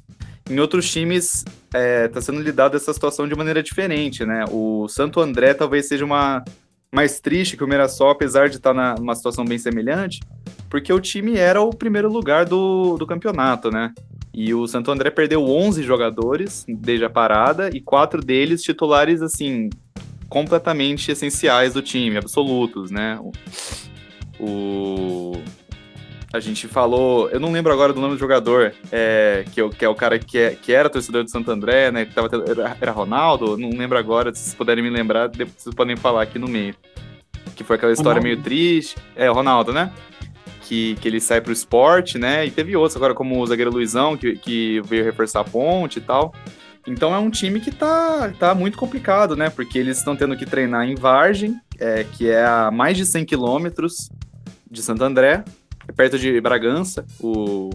Em 0.50 0.60
outros 0.60 0.92
times, 0.92 1.46
está 1.74 2.20
é, 2.20 2.22
sendo 2.22 2.42
lidado 2.42 2.76
essa 2.76 2.94
situação 2.94 3.28
de 3.28 3.36
maneira 3.36 3.64
diferente, 3.64 4.26
né? 4.26 4.44
O 4.52 4.88
Santo 4.88 5.22
André 5.22 5.54
talvez 5.54 5.88
seja 5.88 6.04
uma 6.04 6.44
mais 6.92 7.20
triste 7.20 7.58
que 7.58 7.64
o 7.64 7.68
Mirassol, 7.68 8.10
apesar 8.10 8.48
de 8.50 8.58
estar 8.58 8.74
tá 8.74 8.96
numa 9.00 9.16
situação 9.16 9.44
bem 9.44 9.58
semelhante, 9.58 10.20
porque 10.70 10.94
o 10.94 11.00
time 11.00 11.38
era 11.38 11.62
o 11.62 11.72
primeiro 11.72 12.12
lugar 12.12 12.46
do, 12.46 12.98
do 12.98 13.08
campeonato, 13.08 13.72
né? 13.72 13.94
E 14.34 14.54
o 14.54 14.68
Santo 14.68 14.92
André 14.92 15.10
perdeu 15.10 15.44
11 15.44 15.82
jogadores 15.82 16.66
desde 16.68 17.06
a 17.06 17.10
parada 17.10 17.70
e 17.74 17.80
quatro 17.80 18.22
deles 18.22 18.62
titulares, 18.62 19.22
assim, 19.22 19.70
completamente 20.30 21.12
essenciais 21.12 21.74
do 21.74 21.82
time, 21.82 22.18
absolutos, 22.18 22.92
né? 22.92 23.20
O, 24.40 25.34
a 26.36 26.40
gente 26.40 26.68
falou, 26.68 27.30
eu 27.30 27.40
não 27.40 27.52
lembro 27.52 27.72
agora 27.72 27.94
do 27.94 28.02
nome 28.02 28.16
do 28.16 28.20
jogador, 28.20 28.74
é, 28.92 29.46
que, 29.54 29.70
que 29.70 29.86
é 29.86 29.90
o 29.90 29.96
cara 29.96 30.20
que, 30.20 30.38
é, 30.38 30.50
que 30.52 30.74
era 30.74 30.90
torcedor 30.90 31.24
de 31.24 31.32
Santo 31.32 31.50
André, 31.50 31.92
né? 31.92 32.06
Que 32.06 32.14
tava, 32.14 32.30
era, 32.48 32.78
era 32.80 32.92
Ronaldo, 32.92 33.58
não 33.58 33.70
lembro 33.70 33.98
agora, 33.98 34.34
se 34.34 34.42
vocês 34.42 34.56
puderem 34.56 34.84
me 34.84 34.90
lembrar, 34.90 35.28
depois 35.28 35.56
vocês 35.58 35.74
podem 35.74 35.96
falar 35.96 36.24
aqui 36.24 36.38
no 36.38 36.48
meio. 36.48 36.76
Que 37.56 37.64
foi 37.64 37.78
aquela 37.78 37.94
história 37.94 38.20
Ronaldo. 38.20 38.28
meio 38.28 38.44
triste. 38.44 38.98
É, 39.16 39.32
o 39.32 39.34
Ronaldo, 39.34 39.72
né? 39.72 39.94
Que, 40.64 40.96
que 40.96 41.08
ele 41.08 41.22
sai 41.22 41.40
pro 41.40 41.54
esporte, 41.54 42.18
né? 42.18 42.46
E 42.46 42.52
teve 42.52 42.76
outros 42.76 42.98
agora, 42.98 43.14
como 43.14 43.40
o 43.40 43.46
zagueiro 43.46 43.72
Luizão, 43.72 44.18
que, 44.18 44.36
que 44.36 44.82
veio 44.82 45.06
reforçar 45.06 45.40
a 45.40 45.44
ponte 45.46 46.00
e 46.00 46.02
tal. 46.02 46.34
Então 46.88 47.14
é 47.14 47.20
um 47.20 47.30
time 47.30 47.60
que 47.60 47.72
tá, 47.72 48.32
tá 48.40 48.54
muito 48.54 48.78
complicado, 48.78 49.36
né? 49.36 49.50
Porque 49.50 49.80
eles 49.80 49.98
estão 49.98 50.16
tendo 50.16 50.38
que 50.38 50.46
treinar 50.46 50.88
em 50.88 50.96
Vargem, 50.96 51.60
é, 51.80 52.04
que 52.04 52.30
é 52.30 52.46
a 52.46 52.70
mais 52.72 52.96
de 52.96 53.06
100 53.06 53.26
quilômetros 53.26 54.10
de 54.70 54.84
Santo 54.84 55.04
André 55.04 55.44
é 55.88 55.92
perto 55.92 56.18
de 56.18 56.40
Bragança, 56.42 57.06
o, 57.20 57.70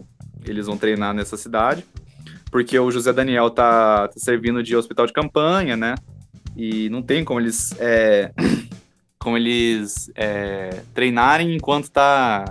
eles 0.45 0.67
vão 0.67 0.77
treinar 0.77 1.15
nessa 1.15 1.37
cidade, 1.37 1.85
porque 2.51 2.79
o 2.79 2.91
José 2.91 3.13
Daniel 3.13 3.51
tá, 3.51 4.09
tá 4.09 4.15
servindo 4.17 4.63
de 4.63 4.77
hospital 4.77 5.07
de 5.07 5.13
campanha, 5.13 5.77
né? 5.77 5.95
E 6.57 6.89
não 6.91 7.03
tem 7.03 7.25
como 7.25 7.41
eles, 7.41 7.73
é, 7.79 8.33
como 9.19 9.37
eles 9.37 10.11
é, 10.15 10.83
treinarem 10.93 11.55
enquanto 11.55 11.91
tá. 11.91 12.45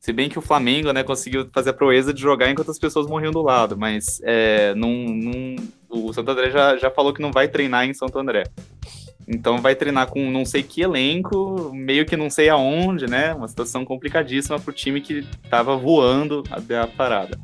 Se 0.00 0.12
bem 0.12 0.28
que 0.28 0.38
o 0.38 0.42
Flamengo, 0.42 0.92
né, 0.92 1.02
conseguiu 1.02 1.48
fazer 1.52 1.70
a 1.70 1.74
proeza 1.74 2.14
de 2.14 2.22
jogar 2.22 2.48
enquanto 2.48 2.70
as 2.70 2.78
pessoas 2.78 3.08
morriam 3.08 3.32
do 3.32 3.42
lado, 3.42 3.76
mas 3.76 4.20
é, 4.22 4.72
não, 4.76 4.88
não, 4.88 5.56
o 5.88 6.12
Santo 6.12 6.30
André 6.30 6.50
já, 6.50 6.76
já 6.76 6.90
falou 6.90 7.12
que 7.12 7.22
não 7.22 7.32
vai 7.32 7.48
treinar 7.48 7.86
em 7.86 7.94
Santo 7.94 8.18
André. 8.18 8.44
Então 9.28 9.58
vai 9.58 9.74
treinar 9.74 10.06
com 10.08 10.30
não 10.30 10.44
sei 10.44 10.62
que 10.62 10.82
elenco, 10.82 11.72
meio 11.74 12.06
que 12.06 12.16
não 12.16 12.30
sei 12.30 12.48
aonde, 12.48 13.06
né? 13.06 13.34
Uma 13.34 13.48
situação 13.48 13.84
complicadíssima 13.84 14.60
pro 14.60 14.72
time 14.72 15.00
que 15.00 15.26
tava 15.50 15.76
voando 15.76 16.44
a, 16.50 16.82
a 16.82 16.86
parada. 16.86 17.38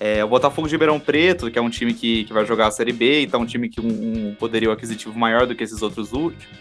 É, 0.00 0.24
o 0.24 0.28
Botafogo 0.28 0.68
de 0.68 0.74
Ribeirão 0.74 1.00
Preto, 1.00 1.50
que 1.50 1.58
é 1.58 1.62
um 1.62 1.70
time 1.70 1.92
que, 1.92 2.24
que 2.24 2.32
vai 2.32 2.44
jogar 2.44 2.68
a 2.68 2.70
Série 2.70 2.92
B 2.92 3.22
e 3.22 3.26
tá 3.26 3.38
um 3.38 3.46
time 3.46 3.68
que 3.68 3.80
um, 3.80 4.28
um 4.28 4.34
poderio 4.34 4.70
aquisitivo 4.70 5.16
maior 5.18 5.46
do 5.46 5.54
que 5.54 5.64
esses 5.64 5.82
outros 5.82 6.10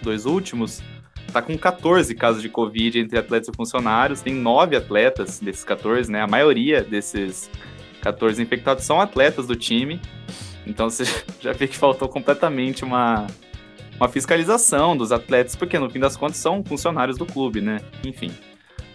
dois 0.02 0.26
últimos, 0.26 0.82
tá 1.32 1.42
com 1.42 1.56
14 1.58 2.14
casos 2.16 2.42
de 2.42 2.50
Covid 2.50 3.00
entre 3.00 3.18
atletas 3.18 3.50
e 3.50 3.56
funcionários, 3.56 4.22
tem 4.22 4.34
nove 4.34 4.76
atletas 4.76 5.40
desses 5.40 5.64
14, 5.64 6.12
né? 6.12 6.22
A 6.22 6.28
maioria 6.28 6.84
desses 6.84 7.50
14 8.12 8.42
infectados 8.42 8.84
são 8.86 9.02
atletas 9.02 9.48
do 9.48 9.56
time. 9.56 10.00
Então 10.66 10.90
você 10.90 11.04
já 11.42 11.52
vê 11.54 11.68
que 11.68 11.78
faltou 11.78 12.08
completamente 12.08 12.84
uma, 12.84 13.28
uma 13.98 14.08
fiscalização 14.08 14.96
dos 14.96 15.12
atletas, 15.12 15.56
porque 15.56 15.78
no 15.78 15.90
fim 15.90 16.00
das 16.00 16.16
contas 16.16 16.38
são 16.38 16.64
funcionários 16.64 17.18
do 17.18 17.26
clube, 17.26 17.62
né? 17.62 17.80
Enfim, 18.06 18.32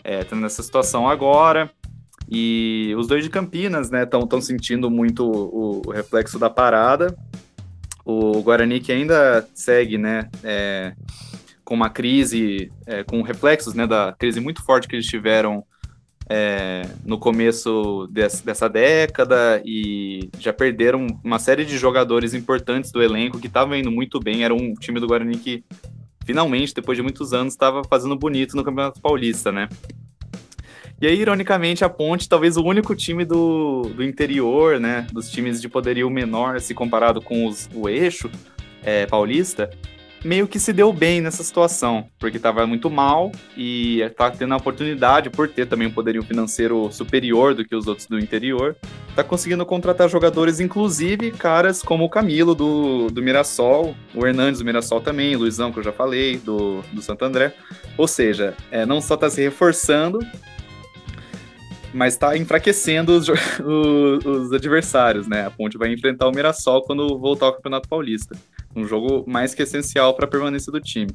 é, 0.03 0.25
tá 0.25 0.35
nessa 0.35 0.63
situação 0.63 1.09
agora. 1.09 1.71
E 2.29 2.95
os 2.97 3.07
dois 3.07 3.23
de 3.23 3.29
Campinas, 3.29 3.91
né, 3.91 4.05
estão 4.05 4.41
sentindo 4.41 4.91
muito 4.91 5.25
o, 5.27 5.83
o, 5.87 5.91
reflexo 5.91 6.39
da 6.39 6.49
parada. 6.49 7.15
O 8.05 8.41
Guarani 8.43 8.81
que 8.81 8.91
ainda 8.91 9.47
segue, 9.55 9.99
né, 9.99 10.31
é, 10.43 10.95
com 11.63 11.75
uma 11.75 11.91
crise, 11.91 12.73
é, 12.87 13.05
com 13.05 13.21
reflexos, 13.21 13.75
né, 13.75 13.87
da 13.87 14.15
crise 14.19 14.41
muito 14.41 14.65
forte 14.65 14.89
que 14.89 14.97
eles 14.97 15.07
tiveram 15.07 15.63
é, 16.29 16.83
no 17.05 17.19
começo 17.19 18.09
desse, 18.11 18.45
dessa 18.45 18.69
década 18.69 19.63
e 19.65 20.31
já 20.39 20.53
perderam 20.53 21.07
uma 21.23 21.39
série 21.39 21.65
de 21.65 21.77
jogadores 21.77 22.35
importantes 22.35 22.91
do 22.91 23.03
elenco 23.03 23.39
que 23.39 23.47
estavam 23.47 23.77
indo 23.77 23.91
muito 23.91 24.19
bem. 24.21 24.45
Era 24.45 24.55
um 24.55 24.75
time 24.75 25.01
do 25.01 25.07
Guarani 25.07 25.37
que 25.37 25.65
finalmente, 26.25 26.75
depois 26.75 26.97
de 26.97 27.03
muitos 27.03 27.33
anos, 27.33 27.55
estava 27.55 27.83
fazendo 27.85 28.17
bonito 28.17 28.57
no 28.57 28.65
Campeonato 28.65 29.01
Paulista, 29.01 29.51
né? 29.51 29.69
E 31.01 31.07
aí, 31.07 31.19
ironicamente, 31.19 31.85
a 31.85 31.89
Ponte, 31.89 32.29
talvez 32.29 32.57
o 32.57 32.63
único 32.63 32.95
time 32.95 33.25
do, 33.25 33.83
do 33.97 34.05
interior, 34.05 34.79
né, 34.79 35.05
dos 35.13 35.29
times 35.29 35.61
de 35.61 35.69
poderio 35.69 36.09
menor, 36.09 36.61
se 36.61 36.75
comparado 36.75 37.21
com 37.21 37.45
os, 37.45 37.69
o 37.75 37.89
eixo 37.89 38.31
é, 38.85 39.05
paulista, 39.07 39.69
meio 40.25 40.47
que 40.47 40.59
se 40.59 40.73
deu 40.73 40.93
bem 40.93 41.21
nessa 41.21 41.43
situação, 41.43 42.07
porque 42.19 42.37
estava 42.37 42.67
muito 42.67 42.89
mal 42.89 43.33
e 43.57 44.01
está 44.01 44.31
tendo 44.31 44.55
a 44.55 44.57
oportunidade, 44.57 45.31
por 45.31 45.49
ter 45.49 45.67
também 45.67 45.89
um 45.89 45.93
poderio 45.93 46.23
financeiro 46.23 46.91
superior 46.93 47.55
do 47.55 47.65
que 47.65 47.75
os 47.75 47.87
outros 47.87 48.07
do 48.07 48.19
interior, 48.19 48.77
está 49.09 49.25
conseguindo 49.25 49.65
contratar 49.67 50.09
jogadores, 50.09 50.61
inclusive 50.61 51.31
caras 51.33 51.83
como 51.83 52.05
o 52.05 52.09
Camilo 52.09 52.55
do, 52.55 53.09
do 53.09 53.23
Mirassol, 53.23 53.95
o 54.15 54.27
Hernandes 54.27 54.61
do 54.61 54.65
Mirassol 54.65 55.01
também, 55.01 55.35
o 55.35 55.41
Luizão, 55.41 55.73
que 55.73 55.79
eu 55.79 55.83
já 55.83 55.93
falei, 55.93 56.39
do, 56.39 56.83
do 56.93 57.03
Santo 57.03 57.25
André. 57.25 57.55
Ou 57.99 58.09
seja, 58.09 58.55
é, 58.71 58.87
não 58.87 59.01
só 59.01 59.15
está 59.15 59.29
se 59.29 59.43
reforçando, 59.43 60.21
mas 61.93 62.15
está 62.15 62.37
enfraquecendo 62.37 63.13
os, 63.13 63.29
os, 63.29 64.25
os, 64.25 64.53
adversários, 64.53 65.29
né? 65.29 65.47
A 65.47 65.51
Ponte 65.51 65.77
vai 65.77 65.93
enfrentar 65.93 66.27
o 66.27 66.33
Mirassol 66.33 66.83
quando 66.83 67.19
voltar 67.19 67.47
ao 67.47 67.55
Campeonato 67.55 67.89
Paulista. 67.89 68.35
Um 68.75 68.87
jogo 68.87 69.25
mais 69.27 69.55
que 69.55 69.63
essencial 69.63 70.15
para 70.15 70.25
a 70.25 70.29
permanência 70.29 70.73
do 70.73 70.81
time. 70.81 71.11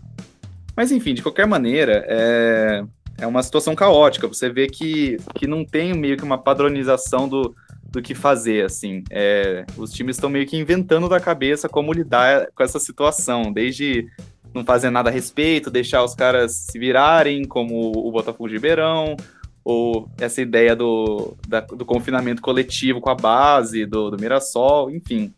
Mas 0.75 0.91
enfim, 0.91 1.13
de 1.13 1.23
qualquer 1.23 1.47
maneira, 1.47 2.05
é, 2.07 2.83
é 3.19 3.27
uma 3.27 3.41
situação 3.41 3.75
caótica. 3.75 4.27
Você 4.27 4.49
vê 4.49 4.67
que, 4.67 5.17
que 5.35 5.47
não 5.47 5.65
tem 5.65 5.93
meio 5.93 6.17
que 6.17 6.23
uma 6.23 6.37
padronização 6.37 7.27
do, 7.27 7.55
do 7.91 8.01
que 8.01 8.13
fazer, 8.13 8.65
assim. 8.65 9.03
É, 9.09 9.65
os 9.75 9.91
times 9.91 10.17
estão 10.17 10.29
meio 10.29 10.45
que 10.45 10.57
inventando 10.57 11.09
da 11.09 11.19
cabeça 11.19 11.67
como 11.67 11.93
lidar 11.93 12.47
com 12.53 12.63
essa 12.63 12.79
situação, 12.79 13.51
desde 13.51 14.05
não 14.53 14.63
fazer 14.63 14.89
nada 14.89 15.09
a 15.09 15.13
respeito, 15.13 15.71
deixar 15.71 16.03
os 16.03 16.15
caras 16.15 16.53
se 16.53 16.77
virarem, 16.77 17.43
como 17.43 17.91
o 17.95 18.11
Botafogo 18.11 18.47
de 18.47 18.55
Ribeirão, 18.55 19.15
ou 19.63 20.09
essa 20.19 20.41
ideia 20.41 20.75
do, 20.75 21.35
da, 21.47 21.61
do 21.61 21.85
confinamento 21.85 22.41
coletivo 22.41 23.01
com 23.01 23.09
a 23.09 23.15
base 23.15 23.85
do, 23.85 24.09
do 24.11 24.17
Mirassol, 24.17 24.89
enfim. 24.89 25.33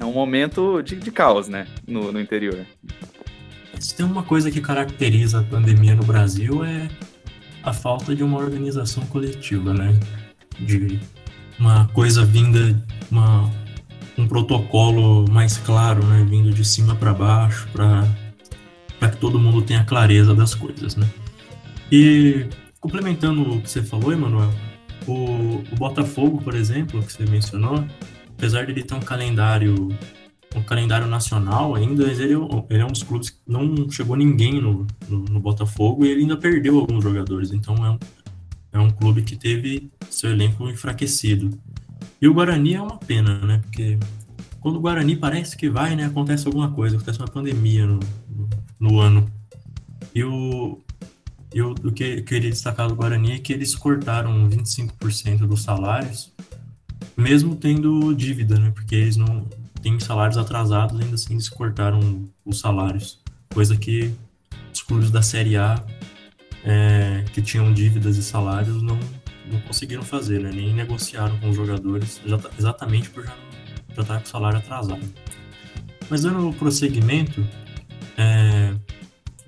É 0.00 0.04
um 0.04 0.12
momento 0.12 0.80
de, 0.80 0.96
de 0.96 1.12
caos, 1.12 1.46
né, 1.46 1.66
no, 1.86 2.10
no 2.10 2.18
interior. 2.18 2.66
Se 3.78 3.94
tem 3.94 4.04
uma 4.04 4.22
coisa 4.22 4.50
que 4.50 4.60
caracteriza 4.60 5.40
a 5.40 5.42
pandemia 5.42 5.94
no 5.94 6.02
Brasil 6.02 6.64
é 6.64 6.88
a 7.62 7.72
falta 7.72 8.14
de 8.14 8.24
uma 8.24 8.38
organização 8.38 9.04
coletiva, 9.06 9.74
né? 9.74 9.98
De 10.58 10.98
uma 11.58 11.86
coisa 11.88 12.24
vinda, 12.24 12.82
uma, 13.10 13.50
um 14.16 14.26
protocolo 14.26 15.30
mais 15.30 15.58
claro, 15.58 16.02
né? 16.04 16.26
Vindo 16.28 16.50
de 16.50 16.64
cima 16.64 16.94
para 16.94 17.12
baixo, 17.12 17.68
para 17.72 19.10
que 19.10 19.18
todo 19.18 19.38
mundo 19.38 19.60
tenha 19.60 19.84
clareza 19.84 20.34
das 20.34 20.54
coisas, 20.54 20.96
né? 20.96 21.06
E 21.92 22.46
complementando 22.80 23.42
o 23.42 23.60
que 23.60 23.68
você 23.68 23.82
falou, 23.82 24.12
Emanuel, 24.12 24.50
o, 25.06 25.62
o 25.72 25.76
Botafogo, 25.76 26.40
por 26.42 26.54
exemplo, 26.54 27.02
que 27.02 27.12
você 27.12 27.26
mencionou, 27.26 27.84
apesar 28.40 28.64
de 28.64 28.72
ele 28.72 28.82
ter 28.82 28.94
um 28.94 29.00
calendário 29.00 29.88
um 30.56 30.62
calendário 30.62 31.06
nacional 31.06 31.76
ainda, 31.76 32.02
ele, 32.10 32.34
é 32.34 32.36
ele 32.70 32.82
é 32.82 32.84
um 32.84 32.90
dos 32.90 33.04
clubes 33.04 33.30
que 33.30 33.38
não 33.46 33.88
chegou 33.88 34.16
ninguém 34.16 34.60
no, 34.60 34.84
no, 35.08 35.18
no, 35.26 35.38
Botafogo 35.38 36.04
e 36.04 36.08
ele 36.08 36.22
ainda 36.22 36.36
perdeu 36.36 36.76
alguns 36.76 37.04
jogadores. 37.04 37.52
Então 37.52 37.76
é 37.86 37.90
um, 37.90 37.98
é 38.72 38.78
um 38.80 38.90
clube 38.90 39.22
que 39.22 39.36
teve 39.36 39.92
seu 40.10 40.30
elenco 40.30 40.68
enfraquecido. 40.68 41.56
E 42.20 42.26
o 42.26 42.34
Guarani 42.34 42.74
é 42.74 42.82
uma 42.82 42.96
pena, 42.96 43.38
né? 43.46 43.60
Porque 43.62 43.96
quando 44.58 44.76
o 44.76 44.80
Guarani 44.80 45.14
parece 45.14 45.56
que 45.56 45.70
vai, 45.70 45.94
né? 45.94 46.06
Acontece 46.06 46.48
alguma 46.48 46.72
coisa, 46.72 46.96
acontece 46.96 47.20
uma 47.20 47.28
pandemia 47.28 47.86
no, 47.86 48.00
no, 48.28 48.48
no 48.80 48.98
ano. 48.98 49.30
E 50.12 50.20
e 51.52 51.62
o, 51.62 51.72
o 51.72 51.92
que 51.92 52.04
eu 52.04 52.24
queria 52.24 52.50
destacar 52.50 52.88
do 52.88 52.96
Guarani 52.96 53.32
é 53.32 53.38
que 53.38 53.52
eles 53.52 53.74
cortaram 53.74 54.48
25% 54.48 55.46
dos 55.46 55.62
salários, 55.62 56.32
mesmo 57.16 57.56
tendo 57.56 58.14
dívida, 58.14 58.58
né? 58.58 58.70
Porque 58.74 58.94
eles 58.94 59.16
não 59.16 59.46
têm 59.82 59.98
salários 59.98 60.38
atrasados, 60.38 61.00
ainda 61.00 61.14
assim 61.14 61.34
eles 61.34 61.48
cortaram 61.48 62.28
os 62.44 62.60
salários. 62.60 63.20
Coisa 63.52 63.76
que 63.76 64.12
os 64.72 64.82
clubes 64.82 65.10
da 65.10 65.22
Série 65.22 65.56
A 65.56 65.84
é, 66.64 67.24
que 67.32 67.40
tinham 67.40 67.72
dívidas 67.72 68.16
e 68.16 68.22
salários 68.22 68.82
não, 68.82 68.98
não 69.50 69.60
conseguiram 69.62 70.02
fazer, 70.02 70.40
né? 70.40 70.50
Nem 70.52 70.74
negociaram 70.74 71.38
com 71.38 71.50
os 71.50 71.56
jogadores, 71.56 72.20
exatamente 72.58 73.10
por 73.10 73.24
já, 73.24 73.34
já 73.94 74.02
estar 74.02 74.18
com 74.18 74.24
o 74.24 74.28
salário 74.28 74.58
atrasado. 74.58 75.02
Mas 76.08 76.22
dando 76.22 76.52
prosseguimento, 76.54 77.46
é, 78.16 78.74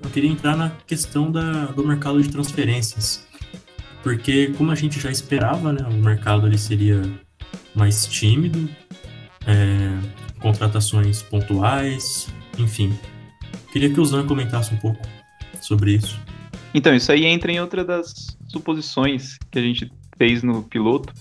eu 0.02 0.10
queria 0.10 0.30
entrar 0.30 0.56
na 0.56 0.70
questão 0.86 1.30
da, 1.30 1.66
do 1.66 1.86
mercado 1.86 2.22
de 2.22 2.28
transferências. 2.28 3.26
Porque, 4.02 4.48
como 4.58 4.72
a 4.72 4.74
gente 4.74 4.98
já 4.98 5.10
esperava, 5.10 5.72
né, 5.72 5.86
o 5.88 5.92
mercado 5.92 6.46
ele 6.46 6.58
seria 6.58 7.02
mais 7.74 8.06
tímido, 8.06 8.68
é, 9.46 10.38
contratações 10.40 11.22
pontuais, 11.22 12.28
enfim. 12.58 12.96
Queria 13.72 13.92
que 13.92 14.00
o 14.00 14.04
Zan 14.04 14.26
comentasse 14.26 14.74
um 14.74 14.76
pouco 14.76 15.00
sobre 15.60 15.94
isso. 15.94 16.20
Então, 16.74 16.94
isso 16.94 17.10
aí 17.12 17.24
entra 17.24 17.52
em 17.52 17.60
outra 17.60 17.84
das 17.84 18.36
suposições 18.48 19.38
que 19.50 19.58
a 19.58 19.62
gente 19.62 19.90
fez 20.16 20.42
no 20.42 20.62
piloto. 20.62 21.12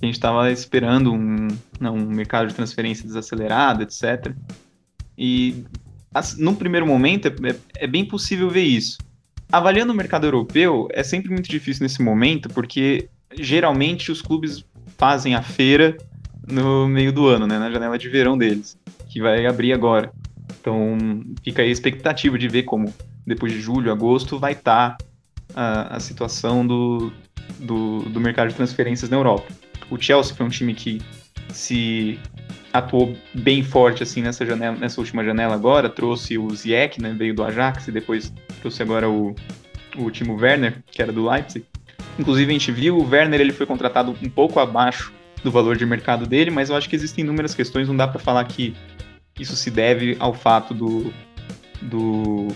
A 0.00 0.06
gente 0.06 0.14
estava 0.14 0.50
esperando 0.50 1.12
um, 1.12 1.48
não, 1.80 1.96
um 1.96 2.06
mercado 2.06 2.48
de 2.48 2.54
transferência 2.54 3.04
desacelerado, 3.04 3.82
etc. 3.82 4.32
E 5.16 5.64
num 6.38 6.54
primeiro 6.54 6.86
momento, 6.86 7.26
é, 7.26 7.30
é, 7.50 7.56
é, 7.84 7.86
bem 7.86 8.04
possível 8.04 8.48
ver 8.48 8.64
isso. 8.64 8.98
avaliando 9.50 9.92
o 9.92 9.96
mercado 9.96 10.26
europeu, 10.26 10.88
é 10.92 11.02
sempre 11.02 11.30
muito 11.30 11.48
difícil 11.48 11.82
nesse 11.82 12.02
momento, 12.02 12.48
porque 12.50 13.08
geralmente 13.38 14.12
os 14.12 14.22
clubes 14.22 14.64
fazem 14.98 15.34
a 15.34 15.42
feira 15.42 15.96
no 16.46 16.88
meio 16.88 17.12
do 17.12 17.26
ano, 17.26 17.46
né, 17.46 17.58
na 17.58 17.70
janela 17.70 17.96
de 17.96 18.08
verão 18.08 18.36
deles, 18.36 18.76
que 19.08 19.20
vai 19.20 19.46
abrir 19.46 19.72
agora. 19.72 20.10
Então 20.60 20.98
fica 21.42 21.62
aí 21.62 21.68
a 21.68 21.72
expectativa 21.72 22.36
de 22.36 22.48
ver 22.48 22.64
como 22.64 22.92
depois 23.26 23.52
de 23.52 23.60
julho, 23.60 23.92
agosto, 23.92 24.38
vai 24.38 24.52
estar 24.52 24.96
tá 24.96 25.04
a, 25.54 25.96
a 25.96 26.00
situação 26.00 26.66
do, 26.66 27.12
do, 27.58 28.00
do 28.00 28.20
mercado 28.20 28.48
de 28.48 28.54
transferências 28.54 29.08
na 29.08 29.16
Europa. 29.16 29.46
O 29.90 29.98
Chelsea 29.98 30.34
foi 30.34 30.44
um 30.44 30.50
time 30.50 30.74
que 30.74 31.00
se 31.52 32.18
atuou 32.72 33.16
bem 33.34 33.62
forte 33.62 34.02
assim 34.02 34.22
nessa 34.22 34.44
janela, 34.44 34.76
nessa 34.76 35.00
última 35.00 35.24
janela 35.24 35.54
agora, 35.54 35.88
trouxe 35.88 36.36
o 36.36 36.50
Ziyech, 36.54 37.00
né, 37.00 37.14
veio 37.16 37.34
do 37.34 37.44
Ajax 37.44 37.88
e 37.88 37.92
depois 37.92 38.32
trouxe 38.60 38.82
agora 38.82 39.08
o, 39.08 39.34
o 39.96 40.10
Timo 40.10 40.36
Werner, 40.36 40.82
que 40.90 41.00
era 41.00 41.12
do 41.12 41.28
Leipzig. 41.28 41.64
Inclusive 42.18 42.50
a 42.50 42.52
gente 42.52 42.72
viu 42.72 42.96
o 42.96 43.08
Werner, 43.08 43.40
ele 43.40 43.52
foi 43.52 43.64
contratado 43.66 44.16
um 44.22 44.28
pouco 44.28 44.58
abaixo 44.58 45.12
do 45.42 45.50
valor 45.50 45.76
de 45.76 45.86
mercado 45.86 46.26
dele, 46.26 46.50
mas 46.50 46.68
eu 46.68 46.76
acho 46.76 46.88
que 46.88 46.96
existem 46.96 47.24
inúmeras 47.24 47.54
questões, 47.54 47.86
não 47.86 47.96
dá 47.96 48.08
para 48.08 48.18
falar 48.18 48.44
que 48.44 48.74
isso 49.38 49.54
se 49.54 49.70
deve 49.70 50.16
ao 50.18 50.34
fato 50.34 50.74
do, 50.74 51.12
do, 51.80 52.48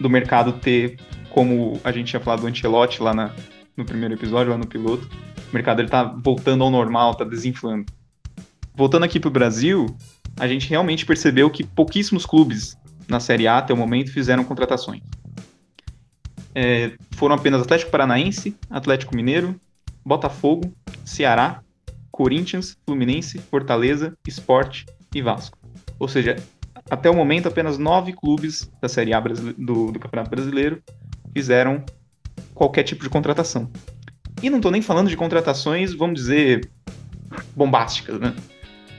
do 0.00 0.10
mercado 0.10 0.52
ter, 0.54 0.98
como 1.30 1.80
a 1.84 1.92
gente 1.92 2.08
tinha 2.08 2.20
falado 2.20 2.40
do 2.40 2.48
Ancelotti 2.48 3.00
lá 3.00 3.14
na, 3.14 3.30
no 3.76 3.84
primeiro 3.84 4.14
episódio, 4.14 4.50
lá 4.50 4.58
no 4.58 4.66
piloto, 4.66 5.08
o 5.50 5.54
mercado 5.54 5.80
ele 5.80 5.88
tá 5.88 6.02
voltando 6.02 6.64
ao 6.64 6.70
normal, 6.70 7.14
tá 7.14 7.24
desinflando. 7.24 7.86
Voltando 8.74 9.04
aqui 9.04 9.20
pro 9.20 9.30
Brasil, 9.30 9.86
a 10.38 10.48
gente 10.48 10.68
realmente 10.68 11.06
percebeu 11.06 11.48
que 11.48 11.64
pouquíssimos 11.64 12.26
clubes 12.26 12.76
na 13.08 13.20
Série 13.20 13.46
A 13.46 13.58
até 13.58 13.72
o 13.72 13.76
momento 13.76 14.12
fizeram 14.12 14.44
contratações. 14.44 15.00
É, 16.58 16.92
foram 17.10 17.34
apenas 17.34 17.60
Atlético 17.60 17.90
Paranaense, 17.90 18.56
Atlético 18.70 19.14
Mineiro, 19.14 19.60
Botafogo, 20.02 20.74
Ceará, 21.04 21.60
Corinthians, 22.10 22.78
Fluminense, 22.86 23.38
Fortaleza, 23.38 24.16
Sport 24.26 24.84
e 25.14 25.20
Vasco. 25.20 25.58
Ou 25.98 26.08
seja, 26.08 26.36
até 26.88 27.10
o 27.10 27.14
momento 27.14 27.46
apenas 27.46 27.76
nove 27.76 28.14
clubes 28.14 28.70
da 28.80 28.88
Série 28.88 29.12
A 29.12 29.20
do, 29.20 29.92
do 29.92 29.98
Campeonato 29.98 30.30
Brasileiro 30.30 30.82
fizeram 31.34 31.84
qualquer 32.54 32.84
tipo 32.84 33.02
de 33.02 33.10
contratação. 33.10 33.70
E 34.42 34.48
não 34.48 34.56
estou 34.56 34.72
nem 34.72 34.80
falando 34.80 35.10
de 35.10 35.16
contratações, 35.16 35.92
vamos 35.92 36.20
dizer, 36.20 36.70
bombásticas, 37.54 38.18
né? 38.18 38.34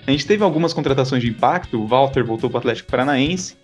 A 0.06 0.12
gente 0.12 0.28
teve 0.28 0.44
algumas 0.44 0.74
contratações 0.74 1.24
de 1.24 1.30
impacto, 1.30 1.82
o 1.82 1.88
Walter 1.88 2.24
voltou 2.24 2.52
para 2.52 2.58
o 2.58 2.60
Atlético 2.60 2.92
Paranaense, 2.92 3.58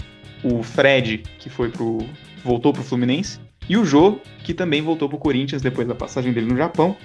o 0.44 0.64
Fred, 0.64 1.20
que 1.40 1.50
foi 1.50 1.70
pro, 1.70 2.00
voltou 2.44 2.74
para 2.74 2.82
o 2.82 2.86
Fluminense, 2.86 3.40
e 3.68 3.78
o 3.78 3.86
Jô, 3.86 4.20
que 4.44 4.54
também 4.54 4.82
voltou 4.82 5.08
para 5.08 5.16
o 5.16 5.20
Corinthians 5.20 5.62
depois 5.62 5.88
da 5.88 5.96
passagem 5.96 6.34
dele 6.34 6.48
no 6.48 6.58
Japão. 6.58 6.96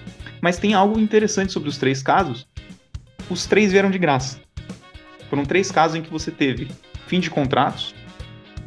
Mas 0.41 0.59
tem 0.59 0.75
algo 0.75 0.99
interessante 0.99 1.53
sobre 1.53 1.69
os 1.69 1.79
três 1.79 2.03
casos. 2.03 2.47
Os 3.31 3.47
três 3.47 3.73
vieram 3.73 3.91
de 3.91 3.99
graça. 3.99 4.41
Foram 5.29 5.45
três 5.45 5.71
casos 5.71 5.97
em 5.97 6.03
que 6.03 6.11
você 6.11 6.31
teve 6.31 6.69
fim 7.07 7.21
de 7.21 7.31
contratos, 7.31 7.95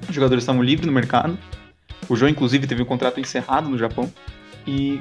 os 0.10 0.16
jogadores 0.16 0.44
estavam 0.44 0.64
livres 0.64 0.88
no 0.88 0.92
mercado, 0.92 1.38
o 2.10 2.16
João, 2.16 2.30
inclusive, 2.30 2.68
teve 2.68 2.82
um 2.82 2.86
contrato 2.86 3.20
encerrado 3.20 3.70
no 3.70 3.78
Japão. 3.78 4.12
E, 4.68 5.00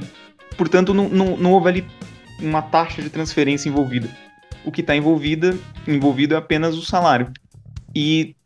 portanto, 0.56 0.94
não, 0.94 1.08
não, 1.08 1.36
não 1.36 1.52
houve 1.52 1.68
ali 1.68 1.86
uma 2.38 2.62
taxa 2.62 3.02
de 3.02 3.10
transferência 3.10 3.68
envolvida. 3.68 4.08
O 4.64 4.70
que 4.70 4.80
está 4.80 4.94
envolvido 4.94 5.58
é 6.34 6.36
apenas 6.36 6.76
o 6.76 6.82
salário. 6.82 7.32
E 7.94 8.36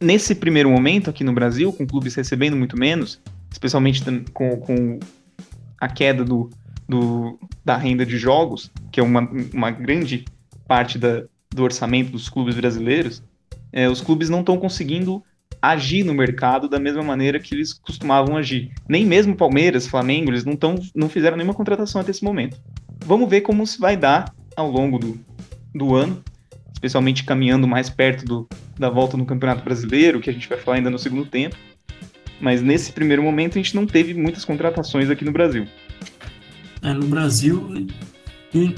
nesse 0.00 0.34
primeiro 0.34 0.70
momento 0.70 1.10
aqui 1.10 1.22
no 1.22 1.32
Brasil, 1.32 1.72
com 1.72 1.86
clubes 1.86 2.14
recebendo 2.14 2.56
muito 2.56 2.76
menos, 2.76 3.20
especialmente 3.50 4.02
com, 4.32 4.56
com 4.56 4.98
a 5.80 5.88
queda 5.88 6.24
do, 6.24 6.50
do, 6.88 7.38
da 7.64 7.76
renda 7.76 8.04
de 8.04 8.18
jogos, 8.18 8.70
que 8.90 9.00
é 9.00 9.02
uma, 9.02 9.28
uma 9.52 9.70
grande 9.70 10.24
parte 10.66 10.98
da, 10.98 11.24
do 11.50 11.62
orçamento 11.62 12.12
dos 12.12 12.28
clubes 12.28 12.54
brasileiros, 12.54 13.22
é, 13.72 13.88
os 13.88 14.00
clubes 14.00 14.28
não 14.28 14.40
estão 14.40 14.58
conseguindo 14.58 15.22
agir 15.60 16.04
no 16.04 16.14
mercado 16.14 16.68
da 16.68 16.78
mesma 16.78 17.02
maneira 17.02 17.38
que 17.38 17.54
eles 17.54 17.72
costumavam 17.72 18.36
agir. 18.36 18.72
Nem 18.88 19.04
mesmo 19.04 19.36
Palmeiras, 19.36 19.86
Flamengo, 19.86 20.30
eles 20.30 20.44
não, 20.44 20.56
tão, 20.56 20.76
não 20.94 21.08
fizeram 21.08 21.36
nenhuma 21.36 21.54
contratação 21.54 22.00
até 22.00 22.10
esse 22.10 22.24
momento. 22.24 22.60
Vamos 23.04 23.28
ver 23.28 23.42
como 23.42 23.66
se 23.66 23.78
vai 23.78 23.96
dar 23.96 24.32
ao 24.56 24.70
longo 24.70 24.98
do, 24.98 25.20
do 25.74 25.94
ano, 25.94 26.22
especialmente 26.72 27.24
caminhando 27.24 27.68
mais 27.68 27.90
perto 27.90 28.24
do, 28.24 28.48
da 28.78 28.88
volta 28.88 29.16
no 29.16 29.26
Campeonato 29.26 29.62
Brasileiro, 29.62 30.20
que 30.20 30.30
a 30.30 30.32
gente 30.32 30.48
vai 30.48 30.58
falar 30.58 30.78
ainda 30.78 30.90
no 30.90 30.98
segundo 30.98 31.26
tempo. 31.26 31.56
Mas 32.40 32.62
nesse 32.62 32.92
primeiro 32.92 33.22
momento 33.22 33.58
a 33.58 33.62
gente 33.62 33.74
não 33.74 33.86
teve 33.86 34.14
muitas 34.14 34.44
contratações 34.44 35.10
aqui 35.10 35.24
no 35.24 35.32
Brasil. 35.32 35.66
É, 36.82 36.92
no 36.92 37.06
Brasil, 37.06 37.86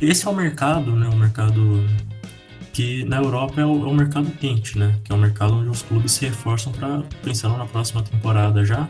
esse 0.01 0.27
é 0.27 0.31
o 0.31 0.35
mercado, 0.35 0.97
né? 0.97 1.09
O 1.09 1.17
mercado 1.17 1.85
que 2.73 3.05
na 3.05 3.19
Europa 3.19 3.61
é 3.61 3.67
o, 3.67 3.87
é 3.87 3.89
o, 3.89 3.95
mercado 3.95 4.31
quente, 4.33 4.79
né? 4.79 4.99
Que 5.05 5.13
é 5.13 5.15
o 5.15 5.19
mercado 5.19 5.55
onde 5.55 5.69
os 5.69 5.83
clubes 5.83 6.13
se 6.13 6.27
reforçam 6.27 6.73
para 6.73 7.03
pensando 7.23 7.57
na 7.57 7.67
próxima 7.67 8.03
temporada 8.03 8.65
já. 8.65 8.89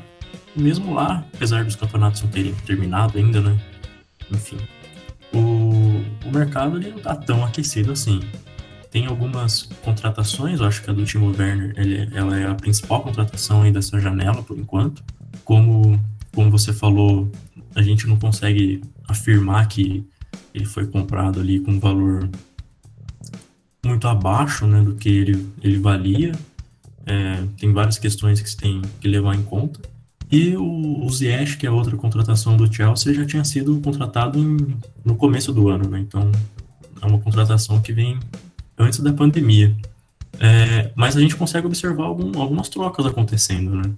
Mesmo 0.57 0.95
lá, 0.95 1.25
apesar 1.35 1.65
dos 1.65 1.77
campeonatos 1.77 2.23
não 2.23 2.31
terem 2.31 2.55
terminado 2.67 3.19
ainda, 3.19 3.41
né? 3.41 3.59
Enfim, 4.31 4.57
o, 5.33 6.03
o 6.25 6.33
mercado 6.33 6.79
ele 6.79 6.91
não 6.91 6.99
tá 6.99 7.17
tão 7.17 7.45
aquecido 7.45 7.93
assim. 7.93 8.21
Tem 8.93 9.07
algumas 9.07 9.63
contratações, 9.83 10.61
eu 10.61 10.67
acho 10.67 10.83
que 10.83 10.91
a 10.91 10.93
do 10.93 11.03
Timo 11.03 11.35
Werner 11.35 11.73
ele, 11.79 12.11
ela 12.15 12.39
é 12.39 12.47
a 12.47 12.55
principal 12.55 13.01
contratação 13.01 13.63
aí 13.63 13.73
dessa 13.73 13.99
janela 13.99 14.43
por 14.43 14.59
enquanto. 14.59 15.03
Como, 15.47 15.99
como 16.35 16.51
você 16.51 16.75
falou, 16.75 17.33
a 17.75 17.81
gente 17.81 18.07
não 18.07 18.19
consegue 18.19 18.83
afirmar 19.09 19.67
que 19.67 20.07
ele 20.53 20.67
foi 20.67 20.87
comprado 20.87 21.41
ali 21.41 21.59
com 21.59 21.71
um 21.71 21.81
valor 21.81 22.29
muito 23.83 24.07
abaixo 24.07 24.67
né, 24.67 24.83
do 24.83 24.95
que 24.95 25.09
ele, 25.09 25.49
ele 25.63 25.79
valia. 25.79 26.33
É, 27.07 27.43
tem 27.57 27.73
várias 27.73 27.99
questões 27.99 28.43
que 28.43 28.51
se 28.51 28.59
tem 28.59 28.83
que 29.01 29.09
levar 29.09 29.35
em 29.35 29.43
conta. 29.43 29.81
E 30.31 30.55
o, 30.55 31.07
o 31.07 31.11
Ziyech, 31.11 31.57
que 31.57 31.67
é 31.67 31.71
outra 31.71 31.97
contratação 31.97 32.59
do 32.59 32.71
Chelsea, 32.71 33.15
já 33.15 33.25
tinha 33.25 33.45
sido 33.45 33.81
contratado 33.81 34.39
em, 34.39 34.77
no 35.03 35.17
começo 35.17 35.51
do 35.51 35.71
ano, 35.71 35.89
né? 35.89 35.99
Então 36.01 36.31
é 37.01 37.07
uma 37.07 37.19
contratação 37.19 37.81
que 37.81 37.95
vem 37.95 38.19
antes 38.83 39.01
da 39.01 39.13
pandemia. 39.13 39.75
É, 40.41 40.91
mas 40.95 41.17
a 41.17 41.21
gente 41.21 41.37
consegue 41.37 41.67
observar 41.67 42.05
algum, 42.05 42.41
algumas 42.41 42.69
trocas 42.69 43.07
acontecendo, 43.07 43.77
né? 43.77 43.91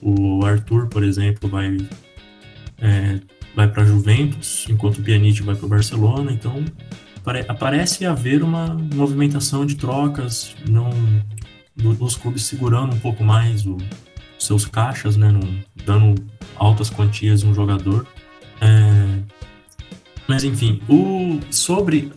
O 0.00 0.44
Arthur, 0.44 0.88
por 0.88 1.02
exemplo, 1.02 1.48
vai 1.48 1.76
é, 2.78 3.20
vai 3.54 3.68
para 3.68 3.84
Juventus, 3.84 4.66
enquanto 4.68 4.98
o 4.98 5.02
Pjanic 5.02 5.42
vai 5.42 5.54
para 5.54 5.66
o 5.66 5.68
Barcelona. 5.68 6.32
Então 6.32 6.64
parece 7.58 8.06
haver 8.06 8.42
uma 8.42 8.74
movimentação 8.94 9.66
de 9.66 9.74
trocas, 9.74 10.54
não 10.68 10.90
dos 11.76 12.16
clubes 12.16 12.44
segurando 12.44 12.94
um 12.94 12.98
pouco 12.98 13.24
mais 13.24 13.64
os 13.66 13.82
seus 14.38 14.66
caixas, 14.66 15.16
né, 15.16 15.32
dando 15.84 16.14
altas 16.56 16.90
quantias 16.90 17.42
em 17.42 17.48
um 17.48 17.54
jogador. 17.54 18.06
É, 18.60 19.20
mas 20.26 20.44
enfim, 20.44 20.80
o, 20.88 21.40
sobre 21.50 22.12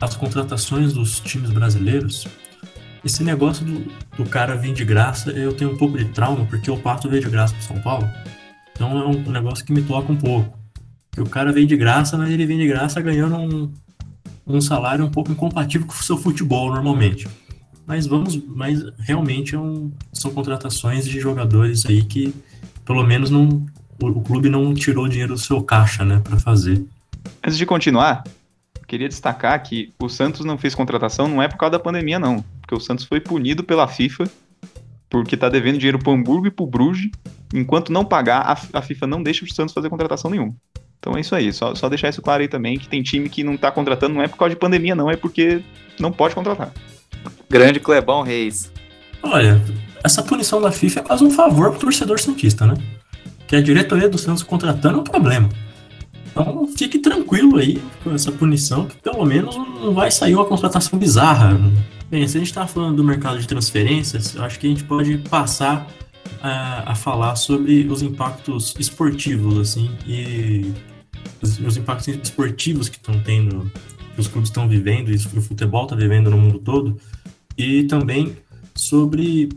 as 0.00 0.16
contratações 0.16 0.92
dos 0.92 1.20
times 1.20 1.50
brasileiros, 1.50 2.26
esse 3.04 3.22
negócio 3.22 3.64
do, 3.64 3.86
do 4.16 4.28
cara 4.28 4.56
vir 4.56 4.72
de 4.72 4.84
graça, 4.84 5.30
eu 5.30 5.52
tenho 5.52 5.72
um 5.72 5.76
pouco 5.76 5.98
de 5.98 6.06
trauma, 6.06 6.44
porque 6.46 6.70
o 6.70 6.76
Pato 6.76 7.08
veio 7.08 7.22
de 7.22 7.30
graça 7.30 7.54
para 7.54 7.62
São 7.62 7.80
Paulo. 7.80 8.08
Então 8.72 8.98
é 8.98 9.06
um 9.06 9.30
negócio 9.30 9.64
que 9.64 9.72
me 9.72 9.82
toca 9.82 10.12
um 10.12 10.16
pouco. 10.16 10.58
Que 11.12 11.20
o 11.20 11.28
cara 11.28 11.52
vem 11.52 11.66
de 11.66 11.76
graça, 11.76 12.16
mas 12.16 12.30
ele 12.30 12.46
vem 12.46 12.58
de 12.58 12.66
graça 12.66 13.00
ganhando 13.00 13.36
um, 13.36 13.72
um 14.46 14.60
salário 14.60 15.04
um 15.04 15.10
pouco 15.10 15.30
incompatível 15.30 15.86
com 15.86 15.94
o 15.94 16.02
seu 16.02 16.16
futebol 16.16 16.72
normalmente. 16.72 17.28
Mas 17.86 18.06
vamos, 18.06 18.40
mas 18.46 18.82
realmente 18.98 19.54
é 19.54 19.58
um, 19.58 19.92
são 20.12 20.30
contratações 20.32 21.06
de 21.06 21.20
jogadores 21.20 21.84
aí 21.86 22.02
que 22.02 22.34
pelo 22.84 23.04
menos 23.04 23.30
não 23.30 23.66
o, 24.02 24.06
o 24.06 24.20
clube 24.22 24.48
não 24.48 24.74
tirou 24.74 25.08
dinheiro 25.08 25.34
do 25.34 25.40
seu 25.40 25.62
caixa, 25.62 26.04
né, 26.04 26.20
para 26.22 26.38
fazer. 26.38 26.84
Antes 27.42 27.56
de 27.56 27.66
continuar, 27.66 28.24
queria 28.86 29.08
destacar 29.08 29.62
que 29.62 29.92
o 30.00 30.08
Santos 30.08 30.44
não 30.44 30.58
fez 30.58 30.74
contratação 30.74 31.28
não 31.28 31.42
é 31.42 31.48
por 31.48 31.56
causa 31.56 31.72
da 31.72 31.78
pandemia 31.78 32.18
não, 32.18 32.44
porque 32.60 32.74
o 32.74 32.80
Santos 32.80 33.04
foi 33.04 33.20
punido 33.20 33.62
pela 33.64 33.88
FIFA 33.88 34.28
porque 35.14 35.36
tá 35.36 35.48
devendo 35.48 35.78
dinheiro 35.78 35.98
pro 35.98 36.12
Hamburgo 36.12 36.48
e 36.48 36.50
pro 36.50 36.66
Bruges, 36.66 37.08
enquanto 37.54 37.92
não 37.92 38.04
pagar, 38.04 38.40
a, 38.40 38.78
a 38.78 38.82
FIFA 38.82 39.06
não 39.06 39.22
deixa 39.22 39.44
o 39.44 39.54
Santos 39.54 39.72
fazer 39.72 39.88
contratação 39.88 40.28
nenhuma. 40.28 40.52
Então 40.98 41.16
é 41.16 41.20
isso 41.20 41.36
aí, 41.36 41.52
só, 41.52 41.72
só 41.74 41.88
deixar 41.88 42.08
isso 42.08 42.20
claro 42.20 42.42
aí 42.42 42.48
também, 42.48 42.76
que 42.76 42.88
tem 42.88 43.00
time 43.00 43.28
que 43.28 43.44
não 43.44 43.56
tá 43.56 43.70
contratando, 43.70 44.12
não 44.12 44.22
é 44.22 44.26
por 44.26 44.36
causa 44.36 44.52
de 44.52 44.58
pandemia, 44.58 44.92
não, 44.92 45.08
é 45.08 45.16
porque 45.16 45.62
não 46.00 46.10
pode 46.10 46.34
contratar. 46.34 46.72
Grande 47.48 47.78
Clebão 47.78 48.22
Reis. 48.22 48.72
Olha, 49.22 49.62
essa 50.02 50.20
punição 50.20 50.60
da 50.60 50.72
FIFA 50.72 51.00
é 51.00 51.02
quase 51.04 51.22
um 51.22 51.30
favor 51.30 51.70
pro 51.70 51.80
torcedor 51.80 52.18
santista, 52.18 52.66
né? 52.66 52.74
Que 53.46 53.54
a 53.54 53.62
diretoria 53.62 54.08
do 54.08 54.18
Santos 54.18 54.42
contratando 54.42 54.98
é 54.98 55.00
um 55.00 55.04
problema. 55.04 55.48
Então 56.34 56.66
fique 56.66 56.98
tranquilo 56.98 57.56
aí 57.58 57.80
com 58.02 58.12
essa 58.12 58.32
punição, 58.32 58.86
que 58.86 58.96
pelo 58.96 59.24
menos 59.24 59.56
não 59.56 59.94
vai 59.94 60.10
sair 60.10 60.34
uma 60.34 60.44
contratação 60.44 60.98
bizarra. 60.98 61.60
Bem, 62.10 62.26
se 62.26 62.36
a 62.36 62.40
gente 62.40 62.52
tá 62.52 62.66
falando 62.66 62.96
do 62.96 63.04
mercado 63.04 63.38
de 63.38 63.46
transferências, 63.46 64.36
acho 64.36 64.58
que 64.58 64.66
a 64.66 64.70
gente 64.70 64.82
pode 64.82 65.16
passar 65.18 65.86
a, 66.42 66.92
a 66.92 66.94
falar 66.94 67.36
sobre 67.36 67.86
os 67.88 68.02
impactos 68.02 68.74
esportivos, 68.78 69.58
assim, 69.58 69.90
e 70.06 70.72
os, 71.40 71.58
os 71.60 71.76
impactos 71.76 72.08
esportivos 72.08 72.88
que 72.88 72.96
estão 72.96 73.18
tendo, 73.20 73.70
que 74.14 74.20
os 74.20 74.26
clubes 74.26 74.50
estão 74.50 74.68
vivendo, 74.68 75.10
isso 75.10 75.28
que 75.28 75.38
o 75.38 75.42
futebol 75.42 75.84
está 75.84 75.94
vivendo 75.94 76.30
no 76.30 76.36
mundo 76.36 76.58
todo, 76.58 76.98
e 77.56 77.84
também 77.84 78.36
sobre 78.74 79.48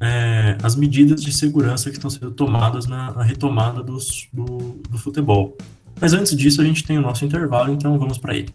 é, 0.00 0.56
as 0.62 0.76
medidas 0.76 1.22
de 1.22 1.32
segurança 1.32 1.90
que 1.90 1.96
estão 1.96 2.10
sendo 2.10 2.30
tomadas 2.30 2.86
na, 2.86 3.12
na 3.12 3.22
retomada 3.22 3.82
dos, 3.82 4.28
do, 4.32 4.80
do 4.88 4.98
futebol. 4.98 5.56
Mas 6.00 6.12
antes 6.12 6.36
disso, 6.36 6.60
a 6.60 6.64
gente 6.64 6.84
tem 6.84 6.96
o 6.98 7.02
nosso 7.02 7.24
intervalo, 7.24 7.72
então 7.72 7.98
vamos 7.98 8.18
para 8.18 8.36
ele. 8.36 8.54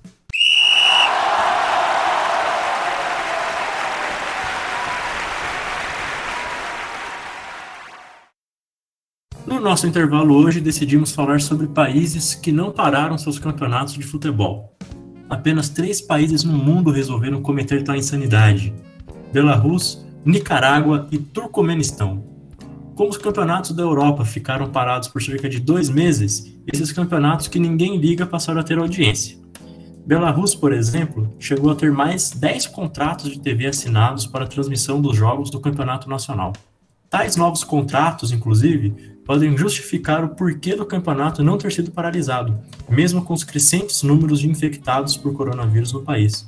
No 9.46 9.60
nosso 9.60 9.86
intervalo 9.86 10.36
hoje, 10.36 10.62
decidimos 10.62 11.12
falar 11.12 11.42
sobre 11.42 11.68
países 11.68 12.34
que 12.34 12.52
não 12.52 12.72
pararam 12.72 13.18
seus 13.18 13.38
campeonatos 13.38 13.94
de 13.94 14.04
futebol. 14.04 14.74
Apenas 15.30 15.68
três 15.68 16.00
países 16.00 16.44
no 16.44 16.58
mundo 16.58 16.92
resolveram 16.92 17.42
cometer 17.42 17.84
tal 17.84 17.96
insanidade: 17.96 18.74
Belarus, 19.34 20.06
Nicarágua 20.26 21.08
e 21.12 21.18
Turcomenistão. 21.18 22.24
Como 22.96 23.10
os 23.10 23.18
campeonatos 23.18 23.72
da 23.72 23.84
Europa 23.84 24.24
ficaram 24.24 24.70
parados 24.72 25.10
por 25.10 25.22
cerca 25.22 25.50
de 25.50 25.60
dois 25.60 25.90
meses, 25.90 26.56
esses 26.72 26.94
campeonatos 26.94 27.50
que 27.50 27.60
ninguém 27.60 27.98
liga 27.98 28.26
passaram 28.26 28.62
a 28.62 28.64
ter 28.64 28.78
audiência. 28.78 29.38
Belarus, 30.06 30.56
por 30.56 30.72
exemplo, 30.72 31.34
chegou 31.38 31.72
a 31.72 31.76
ter 31.76 31.92
mais 31.92 32.32
10 32.32 32.68
contratos 32.68 33.32
de 33.32 33.40
TV 33.40 33.68
assinados 33.68 34.26
para 34.26 34.46
a 34.46 34.48
transmissão 34.48 35.02
dos 35.02 35.18
jogos 35.18 35.50
do 35.50 35.60
campeonato 35.60 36.10
nacional. 36.10 36.54
Tais 37.10 37.36
novos 37.36 37.64
contratos, 37.64 38.32
inclusive, 38.32 38.92
podem 39.26 39.58
justificar 39.58 40.24
o 40.24 40.30
porquê 40.30 40.76
do 40.76 40.86
campeonato 40.86 41.44
não 41.44 41.58
ter 41.58 41.72
sido 41.72 41.92
paralisado, 41.92 42.58
mesmo 42.90 43.24
com 43.24 43.34
os 43.34 43.44
crescentes 43.44 44.04
números 44.04 44.40
de 44.40 44.50
infectados 44.50 45.18
por 45.18 45.34
coronavírus 45.34 45.92
no 45.92 46.02
país. 46.02 46.48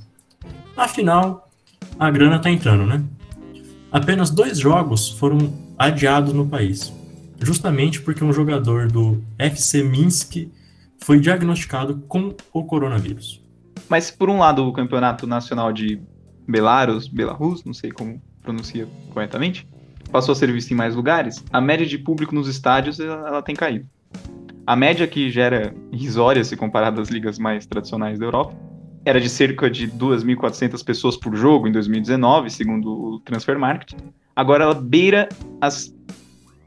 Afinal, 0.78 1.50
a 2.00 2.10
grana 2.10 2.40
tá 2.40 2.50
entrando, 2.50 2.86
né? 2.86 3.04
Apenas 3.96 4.30
dois 4.30 4.60
jogos 4.60 5.08
foram 5.08 5.54
adiados 5.78 6.34
no 6.34 6.46
país, 6.46 6.94
justamente 7.40 8.02
porque 8.02 8.26
um 8.26 8.34
jogador 8.34 8.92
do 8.92 9.24
FC 9.40 9.84
Minsk 9.84 10.52
foi 11.02 11.18
diagnosticado 11.18 12.04
com 12.06 12.36
o 12.52 12.66
coronavírus. 12.66 13.42
Mas 13.88 14.12
por 14.12 14.30
um 14.30 14.40
lado 14.40 14.68
o 14.68 14.74
campeonato 14.74 15.26
nacional 15.26 15.72
de 15.72 16.02
Belarus, 16.46 17.08
Belarus, 17.08 17.64
não 17.64 17.74
sei 17.74 17.90
como 17.90 18.22
pronuncia 18.42 18.86
corretamente, 19.14 19.66
passou 20.12 20.34
a 20.34 20.36
ser 20.36 20.52
visto 20.52 20.72
em 20.72 20.76
mais 20.76 20.94
lugares, 20.94 21.42
a 21.50 21.62
média 21.62 21.86
de 21.86 21.98
público 21.98 22.36
nos 22.36 22.50
estádios 22.50 23.00
ela, 23.00 23.26
ela 23.26 23.42
tem 23.42 23.56
caído. 23.56 23.88
A 24.68 24.76
média 24.76 25.08
que 25.08 25.30
gera 25.30 25.74
irrisória 25.94 26.44
se 26.44 26.58
comparada 26.58 27.02
às 27.02 27.08
ligas 27.08 27.40
mais 27.40 27.66
tradicionais 27.66 28.20
da 28.20 28.26
Europa 28.26 28.58
era 29.06 29.22
de 29.22 29.30
cerca 29.30 29.70
de 29.70 29.88
2.400 29.88 30.84
pessoas 30.84 31.15
por 31.15 31.36
jogo 31.36 31.68
em 31.68 31.72
2019, 31.72 32.50
segundo 32.50 32.89
o 32.89 33.20
Transfer 33.20 33.58
Market. 33.58 33.94
Agora 34.36 34.63
ela 34.63 34.74
beira 34.74 35.30
as 35.62 35.96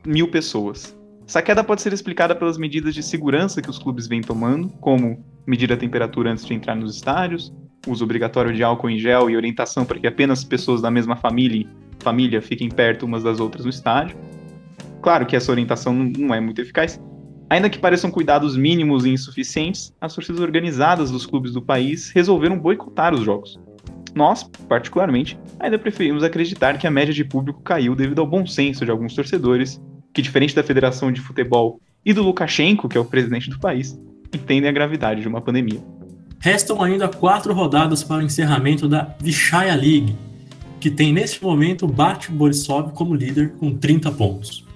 mil 0.06 0.30
pessoas. 0.30 0.96
Essa 1.26 1.42
queda 1.42 1.64
pode 1.64 1.82
ser 1.82 1.92
explicada 1.92 2.34
pelas 2.34 2.56
medidas 2.56 2.94
de 2.94 3.02
segurança 3.02 3.60
que 3.60 3.68
os 3.68 3.78
clubes 3.78 4.06
vêm 4.06 4.22
tomando, 4.22 4.70
como 4.80 5.22
medir 5.46 5.70
a 5.72 5.76
temperatura 5.76 6.30
antes 6.30 6.46
de 6.46 6.54
entrar 6.54 6.76
nos 6.76 6.94
estádios, 6.94 7.52
uso 7.86 8.04
obrigatório 8.04 8.54
de 8.54 8.62
álcool 8.62 8.88
em 8.88 8.98
gel 8.98 9.28
e 9.28 9.36
orientação 9.36 9.84
para 9.84 9.98
que 9.98 10.06
apenas 10.06 10.44
pessoas 10.44 10.80
da 10.80 10.90
mesma 10.90 11.16
família, 11.16 11.68
família 11.98 12.40
fiquem 12.40 12.68
perto 12.68 13.04
umas 13.04 13.22
das 13.22 13.40
outras 13.40 13.64
no 13.64 13.70
estádio. 13.70 14.16
Claro 15.02 15.26
que 15.26 15.36
essa 15.36 15.50
orientação 15.50 15.92
não 15.92 16.34
é 16.34 16.40
muito 16.40 16.60
eficaz, 16.60 17.00
Ainda 17.50 17.70
que 17.70 17.78
pareçam 17.78 18.10
cuidados 18.10 18.56
mínimos 18.56 19.06
e 19.06 19.10
insuficientes, 19.10 19.94
as 20.00 20.14
torcidas 20.14 20.40
organizadas 20.40 21.10
dos 21.10 21.24
clubes 21.24 21.52
do 21.52 21.62
país 21.62 22.10
resolveram 22.10 22.58
boicotar 22.58 23.14
os 23.14 23.24
jogos. 23.24 23.58
Nós, 24.14 24.42
particularmente, 24.68 25.38
ainda 25.58 25.78
preferimos 25.78 26.22
acreditar 26.22 26.76
que 26.76 26.86
a 26.86 26.90
média 26.90 27.14
de 27.14 27.24
público 27.24 27.62
caiu 27.62 27.94
devido 27.94 28.20
ao 28.20 28.26
bom 28.26 28.46
senso 28.46 28.84
de 28.84 28.90
alguns 28.90 29.14
torcedores, 29.14 29.80
que, 30.12 30.20
diferente 30.20 30.54
da 30.54 30.62
Federação 30.62 31.10
de 31.10 31.20
Futebol 31.20 31.80
e 32.04 32.12
do 32.12 32.22
Lukashenko, 32.22 32.88
que 32.88 32.98
é 32.98 33.00
o 33.00 33.04
presidente 33.04 33.48
do 33.48 33.58
país, 33.58 33.98
entendem 34.34 34.68
a 34.68 34.72
gravidade 34.72 35.22
de 35.22 35.28
uma 35.28 35.40
pandemia. 35.40 35.80
Restam 36.40 36.82
ainda 36.82 37.08
quatro 37.08 37.54
rodadas 37.54 38.04
para 38.04 38.18
o 38.18 38.22
encerramento 38.22 38.86
da 38.86 39.14
Vishaya 39.20 39.74
League, 39.74 40.14
que 40.80 40.90
tem 40.90 41.12
neste 41.12 41.42
momento 41.42 41.84
o 41.84 41.88
Bat 41.88 42.30
Borisov 42.30 42.92
como 42.92 43.14
líder 43.14 43.54
com 43.54 43.74
30 43.74 44.12
pontos. 44.12 44.67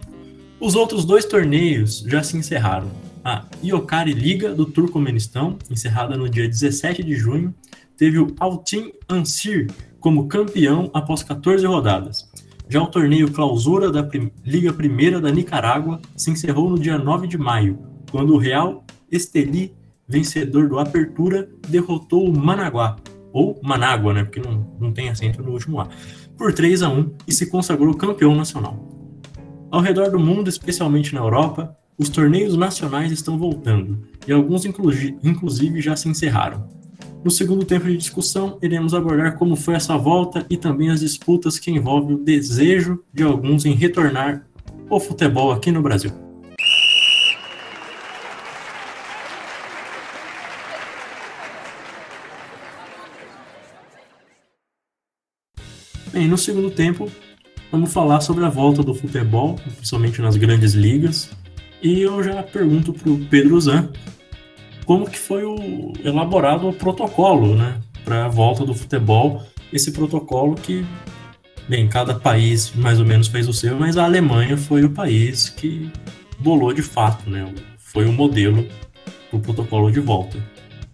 Os 0.62 0.77
outros 0.77 1.05
dois 1.05 1.25
torneios 1.25 2.05
já 2.07 2.22
se 2.22 2.37
encerraram. 2.37 2.88
A 3.25 3.46
Iokari 3.64 4.12
Liga 4.12 4.55
do 4.55 4.64
Turcomenistão, 4.64 5.59
encerrada 5.68 6.16
no 6.16 6.29
dia 6.29 6.48
17 6.48 7.03
de 7.03 7.16
junho, 7.16 7.53
teve 7.96 8.20
o 8.20 8.33
Altin 8.38 8.92
Ansir 9.09 9.68
como 9.98 10.29
campeão 10.29 10.88
após 10.94 11.25
14 11.25 11.66
rodadas. 11.66 12.31
Já 12.68 12.81
o 12.81 12.87
torneio 12.87 13.33
Clausura 13.33 13.90
da 13.90 14.05
Prim 14.05 14.31
Liga 14.44 14.72
Primeira 14.72 15.20
da 15.20 15.33
Nicarágua 15.33 16.01
se 16.16 16.31
encerrou 16.31 16.70
no 16.70 16.79
dia 16.79 16.96
9 16.96 17.27
de 17.27 17.37
maio, 17.37 17.81
quando 18.12 18.33
o 18.33 18.38
Real 18.38 18.85
Esteli, 19.11 19.75
vencedor 20.07 20.68
do 20.68 20.79
Apertura, 20.79 21.51
derrotou 21.68 22.25
o 22.25 22.38
Managuá, 22.38 22.98
ou 23.33 23.59
Manágua, 23.64 24.14
né, 24.14 24.22
porque 24.22 24.38
não, 24.38 24.64
não 24.79 24.92
tem 24.92 25.09
acento 25.09 25.42
no 25.42 25.51
último 25.51 25.81
A, 25.81 25.88
por 26.38 26.53
3 26.53 26.85
a 26.85 26.88
1 26.88 27.14
e 27.27 27.33
se 27.33 27.46
consagrou 27.46 27.96
campeão 27.96 28.37
nacional. 28.37 28.91
Ao 29.72 29.80
redor 29.80 30.11
do 30.11 30.20
mundo, 30.20 30.50
especialmente 30.50 31.14
na 31.14 31.22
Europa, 31.22 31.74
os 31.96 32.11
torneios 32.11 32.54
nacionais 32.54 33.11
estão 33.11 33.38
voltando, 33.38 34.06
e 34.28 34.30
alguns 34.30 34.66
inclusive 34.66 35.80
já 35.80 35.96
se 35.96 36.11
encerraram. 36.11 36.68
No 37.24 37.30
segundo 37.30 37.64
tempo 37.64 37.87
de 37.87 37.96
discussão, 37.96 38.58
iremos 38.61 38.92
abordar 38.92 39.38
como 39.38 39.56
foi 39.56 39.72
essa 39.72 39.96
volta 39.96 40.44
e 40.50 40.58
também 40.58 40.90
as 40.90 41.00
disputas 41.00 41.58
que 41.58 41.70
envolvem 41.70 42.16
o 42.16 42.22
desejo 42.22 43.02
de 43.14 43.22
alguns 43.22 43.64
em 43.64 43.72
retornar 43.72 44.46
ao 44.90 45.00
futebol 45.00 45.50
aqui 45.50 45.72
no 45.72 45.80
Brasil. 45.80 46.12
Bem, 56.12 56.28
no 56.28 56.37
segundo 56.37 56.70
tempo, 56.70 57.11
Vamos 57.72 57.90
falar 57.90 58.20
sobre 58.20 58.44
a 58.44 58.50
volta 58.50 58.82
do 58.82 58.94
futebol, 58.94 59.54
principalmente 59.76 60.20
nas 60.20 60.37
grandes 60.37 60.74
ligas. 60.74 61.30
E 61.82 62.02
eu 62.02 62.22
já 62.22 62.42
pergunto 62.42 62.92
para 62.92 63.08
o 63.08 63.18
Pedro 63.24 63.58
Zan 63.58 63.90
como 64.85 65.08
que 65.08 65.18
foi 65.18 65.42
o, 65.44 65.94
elaborado 66.04 66.68
o 66.68 66.72
protocolo 66.74 67.56
né, 67.56 67.80
para 68.04 68.26
a 68.26 68.28
volta 68.28 68.62
do 68.66 68.74
futebol. 68.74 69.42
Esse 69.72 69.90
protocolo 69.90 70.54
que, 70.54 70.85
bem, 71.66 71.88
cada 71.88 72.14
país 72.14 72.70
mais 72.74 73.00
ou 73.00 73.06
menos 73.06 73.26
fez 73.28 73.48
o 73.48 73.54
seu, 73.54 73.78
mas 73.78 73.96
a 73.96 74.04
Alemanha 74.04 74.54
foi 74.58 74.85
o 74.85 74.90
país 74.90 75.48
que 75.48 75.90
bolou 76.40 76.74
de 76.74 76.82
fato, 76.82 77.30
né? 77.30 77.50
Foi 77.78 78.04
o 78.04 78.12
modelo 78.12 78.68
do 79.32 79.38
protocolo 79.40 79.90
de 79.90 79.98
volta. 79.98 80.37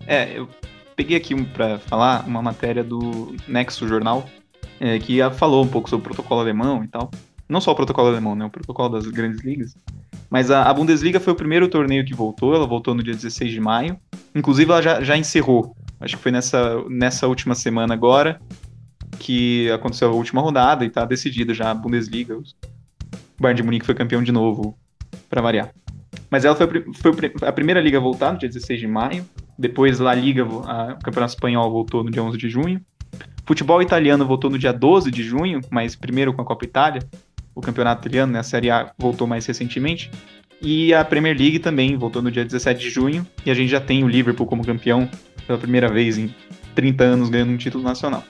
É, 0.06 0.38
eu 0.38 0.48
peguei 0.94 1.16
aqui 1.16 1.34
para 1.44 1.80
falar 1.80 2.24
uma 2.24 2.40
matéria 2.40 2.84
do 2.84 3.34
Nexo 3.48 3.88
Jornal, 3.88 4.28
é, 4.80 4.98
que 4.98 5.18
falou 5.34 5.64
um 5.64 5.68
pouco 5.68 5.88
sobre 5.88 6.02
o 6.02 6.08
protocolo 6.08 6.40
alemão 6.40 6.84
e 6.84 6.88
tal. 6.88 7.10
Não 7.48 7.60
só 7.60 7.72
o 7.72 7.74
protocolo 7.74 8.08
alemão, 8.08 8.34
né? 8.34 8.44
O 8.44 8.50
protocolo 8.50 8.90
das 8.90 9.06
grandes 9.06 9.40
ligas. 9.40 9.74
Mas 10.28 10.50
a, 10.50 10.64
a 10.64 10.74
Bundesliga 10.74 11.18
foi 11.18 11.32
o 11.32 11.36
primeiro 11.36 11.68
torneio 11.68 12.04
que 12.04 12.14
voltou, 12.14 12.54
ela 12.54 12.66
voltou 12.66 12.94
no 12.94 13.02
dia 13.02 13.14
16 13.14 13.50
de 13.50 13.60
maio. 13.60 13.98
Inclusive, 14.34 14.70
ela 14.70 14.82
já, 14.82 15.02
já 15.02 15.16
encerrou. 15.16 15.74
Acho 16.00 16.16
que 16.16 16.22
foi 16.22 16.30
nessa, 16.30 16.84
nessa 16.88 17.26
última 17.26 17.54
semana 17.54 17.94
agora 17.94 18.40
que 19.18 19.70
aconteceu 19.70 20.10
a 20.10 20.12
última 20.12 20.40
rodada 20.40 20.84
e 20.84 20.90
tá 20.90 21.04
decidida 21.04 21.52
já 21.54 21.70
a 21.70 21.74
Bundesliga. 21.74 22.36
O 22.36 22.42
Bayern 23.40 23.56
de 23.56 23.62
Munique 23.62 23.86
foi 23.86 23.94
campeão 23.94 24.22
de 24.22 24.30
novo, 24.30 24.76
para 25.28 25.40
variar. 25.40 25.70
Mas 26.30 26.44
ela 26.44 26.54
foi, 26.54 26.66
foi, 26.94 27.32
a 27.42 27.52
primeira 27.52 27.80
liga 27.80 27.98
a 27.98 28.00
voltar 28.00 28.32
no 28.32 28.38
dia 28.38 28.48
16 28.48 28.80
de 28.80 28.86
maio. 28.86 29.26
Depois 29.58 30.00
a 30.00 30.14
Liga, 30.14 30.44
o 30.44 30.62
Campeonato 31.02 31.32
Espanhol 31.32 31.70
voltou 31.70 32.04
no 32.04 32.10
dia 32.10 32.22
11 32.22 32.38
de 32.38 32.48
junho. 32.48 32.80
Futebol 33.48 33.80
italiano 33.80 34.26
voltou 34.26 34.50
no 34.50 34.58
dia 34.58 34.74
12 34.74 35.11
de 35.11 35.22
junho, 35.22 35.62
mas 35.70 35.96
primeiro 35.96 36.34
com 36.34 36.42
a 36.42 36.44
Copa 36.44 36.66
Itália. 36.66 37.00
O 37.54 37.62
campeonato 37.62 38.02
italiano, 38.06 38.30
né, 38.30 38.40
a 38.40 38.42
Série 38.42 38.70
A, 38.70 38.92
voltou 38.98 39.26
mais 39.26 39.46
recentemente. 39.46 40.11
E 40.61 40.92
a 40.92 41.02
Premier 41.02 41.34
League 41.34 41.58
também 41.58 41.96
voltou 41.96 42.20
no 42.20 42.30
dia 42.30 42.44
17 42.44 42.78
de 42.78 42.90
junho. 42.90 43.26
E 43.46 43.50
a 43.50 43.54
gente 43.54 43.70
já 43.70 43.80
tem 43.80 44.04
o 44.04 44.06
Liverpool 44.06 44.46
como 44.46 44.62
campeão 44.62 45.08
pela 45.46 45.58
primeira 45.58 45.88
vez 45.88 46.18
em 46.18 46.34
30 46.74 47.02
anos 47.02 47.30
ganhando 47.30 47.52
um 47.52 47.56
título 47.56 47.82
nacional. 47.82 48.22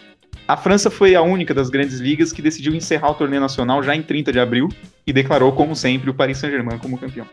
A 0.46 0.56
França 0.56 0.88
foi 0.88 1.16
a 1.16 1.20
única 1.20 1.52
das 1.52 1.68
grandes 1.68 1.98
ligas 1.98 2.32
que 2.32 2.40
decidiu 2.40 2.72
encerrar 2.72 3.10
o 3.10 3.14
torneio 3.14 3.40
nacional 3.40 3.82
já 3.82 3.96
em 3.96 4.02
30 4.02 4.30
de 4.30 4.38
abril 4.38 4.68
e 5.04 5.12
declarou, 5.12 5.50
como 5.50 5.74
sempre, 5.74 6.08
o 6.10 6.14
Paris 6.14 6.38
Saint-Germain 6.38 6.78
como 6.78 6.96
campeão. 6.96 7.26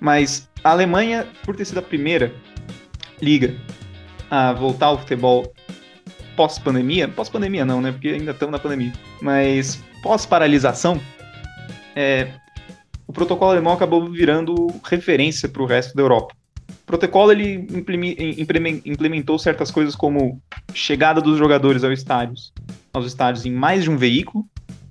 Mas 0.00 0.48
a 0.64 0.70
Alemanha, 0.70 1.26
por 1.44 1.54
ter 1.54 1.66
sido 1.66 1.80
a 1.80 1.82
primeira 1.82 2.32
liga 3.20 3.54
a 4.30 4.54
voltar 4.54 4.86
ao 4.86 4.98
futebol 4.98 5.53
pós-pandemia, 6.36 7.08
pós-pandemia 7.08 7.64
não, 7.64 7.80
né? 7.80 7.92
Porque 7.92 8.08
ainda 8.08 8.32
estamos 8.32 8.52
na 8.52 8.58
pandemia, 8.58 8.92
mas 9.20 9.82
pós-paralisação, 10.02 11.00
é, 11.94 12.28
o 13.06 13.12
protocolo 13.12 13.52
alemão 13.52 13.72
acabou 13.72 14.10
virando 14.10 14.54
referência 14.84 15.48
para 15.48 15.62
o 15.62 15.66
resto 15.66 15.94
da 15.94 16.02
Europa. 16.02 16.34
O 16.68 16.86
protocolo 16.86 17.32
ele 17.32 17.66
implementou 18.84 19.38
certas 19.38 19.70
coisas 19.70 19.94
como 19.94 20.40
chegada 20.74 21.20
dos 21.20 21.38
jogadores 21.38 21.84
aos 21.84 21.98
estádios, 21.98 22.52
aos 22.92 23.06
estádios 23.06 23.46
em 23.46 23.52
mais 23.52 23.84
de 23.84 23.90
um 23.90 23.96
veículo, 23.96 24.46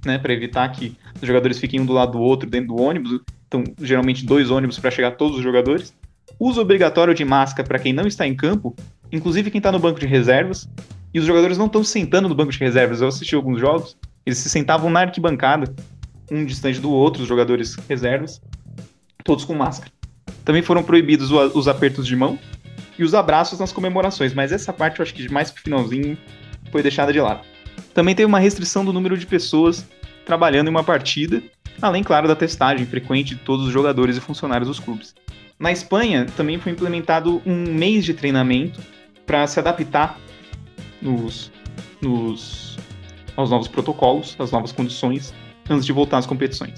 né, 0.05 0.17
para 0.17 0.33
evitar 0.33 0.67
que 0.69 0.95
os 1.21 1.27
jogadores 1.27 1.59
fiquem 1.59 1.79
um 1.79 1.85
do 1.85 1.93
lado 1.93 2.13
do 2.13 2.19
outro 2.19 2.49
dentro 2.49 2.75
do 2.75 2.81
ônibus. 2.81 3.21
Então, 3.47 3.63
geralmente 3.79 4.25
dois 4.25 4.49
ônibus 4.49 4.79
para 4.79 4.91
chegar 4.91 5.11
todos 5.11 5.37
os 5.37 5.43
jogadores. 5.43 5.93
Uso 6.39 6.59
obrigatório 6.59 7.13
de 7.13 7.23
máscara 7.23 7.67
para 7.67 7.79
quem 7.79 7.93
não 7.93 8.07
está 8.07 8.27
em 8.27 8.35
campo, 8.35 8.75
inclusive 9.11 9.51
quem 9.51 9.59
está 9.59 9.71
no 9.71 9.79
banco 9.79 9.99
de 9.99 10.07
reservas. 10.07 10.67
E 11.13 11.19
os 11.19 11.25
jogadores 11.25 11.57
não 11.57 11.67
estão 11.67 11.83
sentando 11.83 12.27
no 12.27 12.35
banco 12.35 12.51
de 12.51 12.59
reservas. 12.59 13.01
Eu 13.01 13.07
assisti 13.07 13.35
alguns 13.35 13.59
jogos, 13.59 13.95
eles 14.25 14.39
se 14.39 14.49
sentavam 14.49 14.89
na 14.89 15.01
arquibancada, 15.01 15.73
um 16.31 16.43
distante 16.43 16.79
do 16.79 16.91
outro, 16.91 17.21
os 17.21 17.27
jogadores 17.27 17.75
reservas, 17.87 18.41
todos 19.23 19.45
com 19.45 19.53
máscara. 19.53 19.91
Também 20.43 20.61
foram 20.61 20.83
proibidos 20.83 21.31
os 21.31 21.67
apertos 21.67 22.07
de 22.07 22.15
mão 22.15 22.39
e 22.97 23.03
os 23.03 23.13
abraços 23.13 23.59
nas 23.59 23.71
comemorações, 23.71 24.33
mas 24.33 24.51
essa 24.51 24.73
parte 24.73 24.99
eu 24.99 25.03
acho 25.03 25.13
que 25.13 25.31
mais 25.31 25.51
pro 25.51 25.63
finalzinho 25.63 26.17
foi 26.71 26.81
deixada 26.81 27.13
de 27.13 27.21
lado. 27.21 27.41
Também 27.93 28.15
teve 28.15 28.25
uma 28.25 28.39
restrição 28.39 28.83
do 28.83 28.91
número 28.91 29.17
de 29.17 29.25
pessoas 29.25 29.85
trabalhando 30.25 30.67
em 30.67 30.71
uma 30.71 30.83
partida, 30.83 31.41
além, 31.81 32.03
claro, 32.03 32.27
da 32.27 32.35
testagem 32.35 32.85
frequente 32.85 33.35
de 33.35 33.41
todos 33.41 33.67
os 33.67 33.71
jogadores 33.71 34.17
e 34.17 34.21
funcionários 34.21 34.67
dos 34.67 34.79
clubes. 34.79 35.13
Na 35.59 35.71
Espanha, 35.71 36.25
também 36.35 36.59
foi 36.59 36.71
implementado 36.71 37.41
um 37.45 37.71
mês 37.71 38.03
de 38.03 38.13
treinamento 38.13 38.81
para 39.25 39.45
se 39.47 39.59
adaptar 39.59 40.19
nos, 41.03 41.51
nos, 42.01 42.77
aos 43.35 43.49
novos 43.49 43.67
protocolos, 43.67 44.35
às 44.39 44.51
novas 44.51 44.71
condições, 44.71 45.33
antes 45.69 45.85
de 45.85 45.91
voltar 45.91 46.17
às 46.17 46.25
competições. 46.25 46.73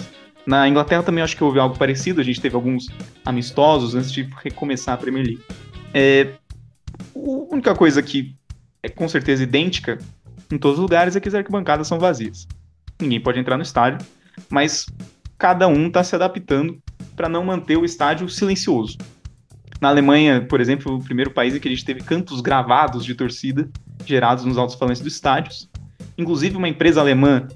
Na 0.45 0.67
Inglaterra 0.67 1.01
também 1.01 1.23
acho 1.23 1.35
que 1.35 1.43
houve 1.43 1.59
algo 1.59 1.77
parecido, 1.77 2.21
a 2.21 2.23
gente 2.23 2.41
teve 2.41 2.55
alguns 2.55 2.87
amistosos 3.23 3.95
antes 3.95 4.11
de 4.11 4.29
recomeçar 4.43 4.95
a 4.95 4.97
Premier 4.97 5.25
League. 5.25 5.43
É, 5.93 6.33
a 7.15 7.53
única 7.53 7.73
coisa 7.73 8.01
que 8.03 8.35
é 8.83 8.89
com 8.89 9.07
certeza 9.07 9.43
idêntica 9.43 9.97
em 10.51 10.57
todos 10.57 10.77
os 10.77 10.83
lugares 10.83 11.15
é 11.15 11.19
que 11.19 11.27
as 11.27 11.33
arquibancadas 11.33 11.87
são 11.87 11.97
vazias. 11.97 12.47
Ninguém 13.01 13.19
pode 13.19 13.39
entrar 13.39 13.57
no 13.57 13.63
estádio, 13.63 14.05
mas 14.49 14.85
cada 15.37 15.67
um 15.67 15.87
está 15.87 16.03
se 16.03 16.15
adaptando 16.15 16.77
para 17.15 17.27
não 17.27 17.43
manter 17.43 17.77
o 17.77 17.85
estádio 17.85 18.29
silencioso. 18.29 18.97
Na 19.81 19.89
Alemanha, 19.89 20.45
por 20.47 20.61
exemplo, 20.61 20.95
o 20.95 21.03
primeiro 21.03 21.31
país 21.31 21.55
em 21.55 21.59
que 21.59 21.67
a 21.67 21.71
gente 21.71 21.83
teve 21.83 22.01
cantos 22.01 22.39
gravados 22.39 23.03
de 23.03 23.15
torcida 23.15 23.69
gerados 24.07 24.45
nos 24.45 24.57
altos-falantes 24.57 25.01
dos 25.01 25.13
estádios. 25.13 25.69
Inclusive, 26.17 26.55
uma 26.55 26.69
empresa 26.69 27.01
alemã 27.01 27.47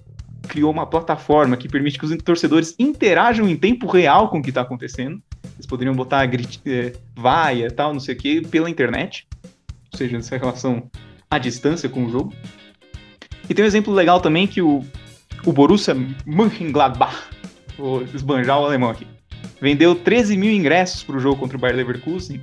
criou 0.47 0.71
uma 0.71 0.85
plataforma 0.85 1.55
que 1.55 1.69
permite 1.69 1.97
que 1.97 2.05
os 2.05 2.17
torcedores 2.17 2.75
interajam 2.79 3.47
em 3.47 3.55
tempo 3.55 3.87
real 3.87 4.29
com 4.29 4.39
o 4.39 4.41
que 4.41 4.49
está 4.49 4.61
acontecendo. 4.61 5.21
Eles 5.55 5.65
poderiam 5.65 5.95
botar 5.95 6.25
grit, 6.25 6.59
é, 6.65 6.93
vaia, 7.15 7.69
tal, 7.69 7.93
não 7.93 7.99
sei 7.99 8.15
o 8.15 8.17
que, 8.17 8.41
pela 8.47 8.69
internet. 8.69 9.27
Ou 9.91 9.97
seja, 9.97 10.17
nessa 10.17 10.37
relação 10.37 10.89
à 11.29 11.37
distância 11.37 11.87
com 11.87 12.05
o 12.05 12.09
jogo. 12.09 12.33
E 13.49 13.53
tem 13.53 13.63
um 13.63 13.67
exemplo 13.67 13.93
legal 13.93 14.19
também 14.19 14.47
que 14.47 14.61
o, 14.61 14.83
o 15.45 15.53
Borussia 15.53 15.95
Mönchengladbach, 16.25 17.15
vou 17.77 18.03
esbanjar 18.03 18.59
o 18.59 18.65
alemão 18.65 18.89
aqui, 18.89 19.07
vendeu 19.61 19.95
13 19.95 20.37
mil 20.37 20.51
ingressos 20.51 21.03
para 21.03 21.17
o 21.17 21.19
jogo 21.19 21.39
contra 21.39 21.57
o 21.57 21.59
Bayer 21.59 21.77
Leverkusen 21.77 22.41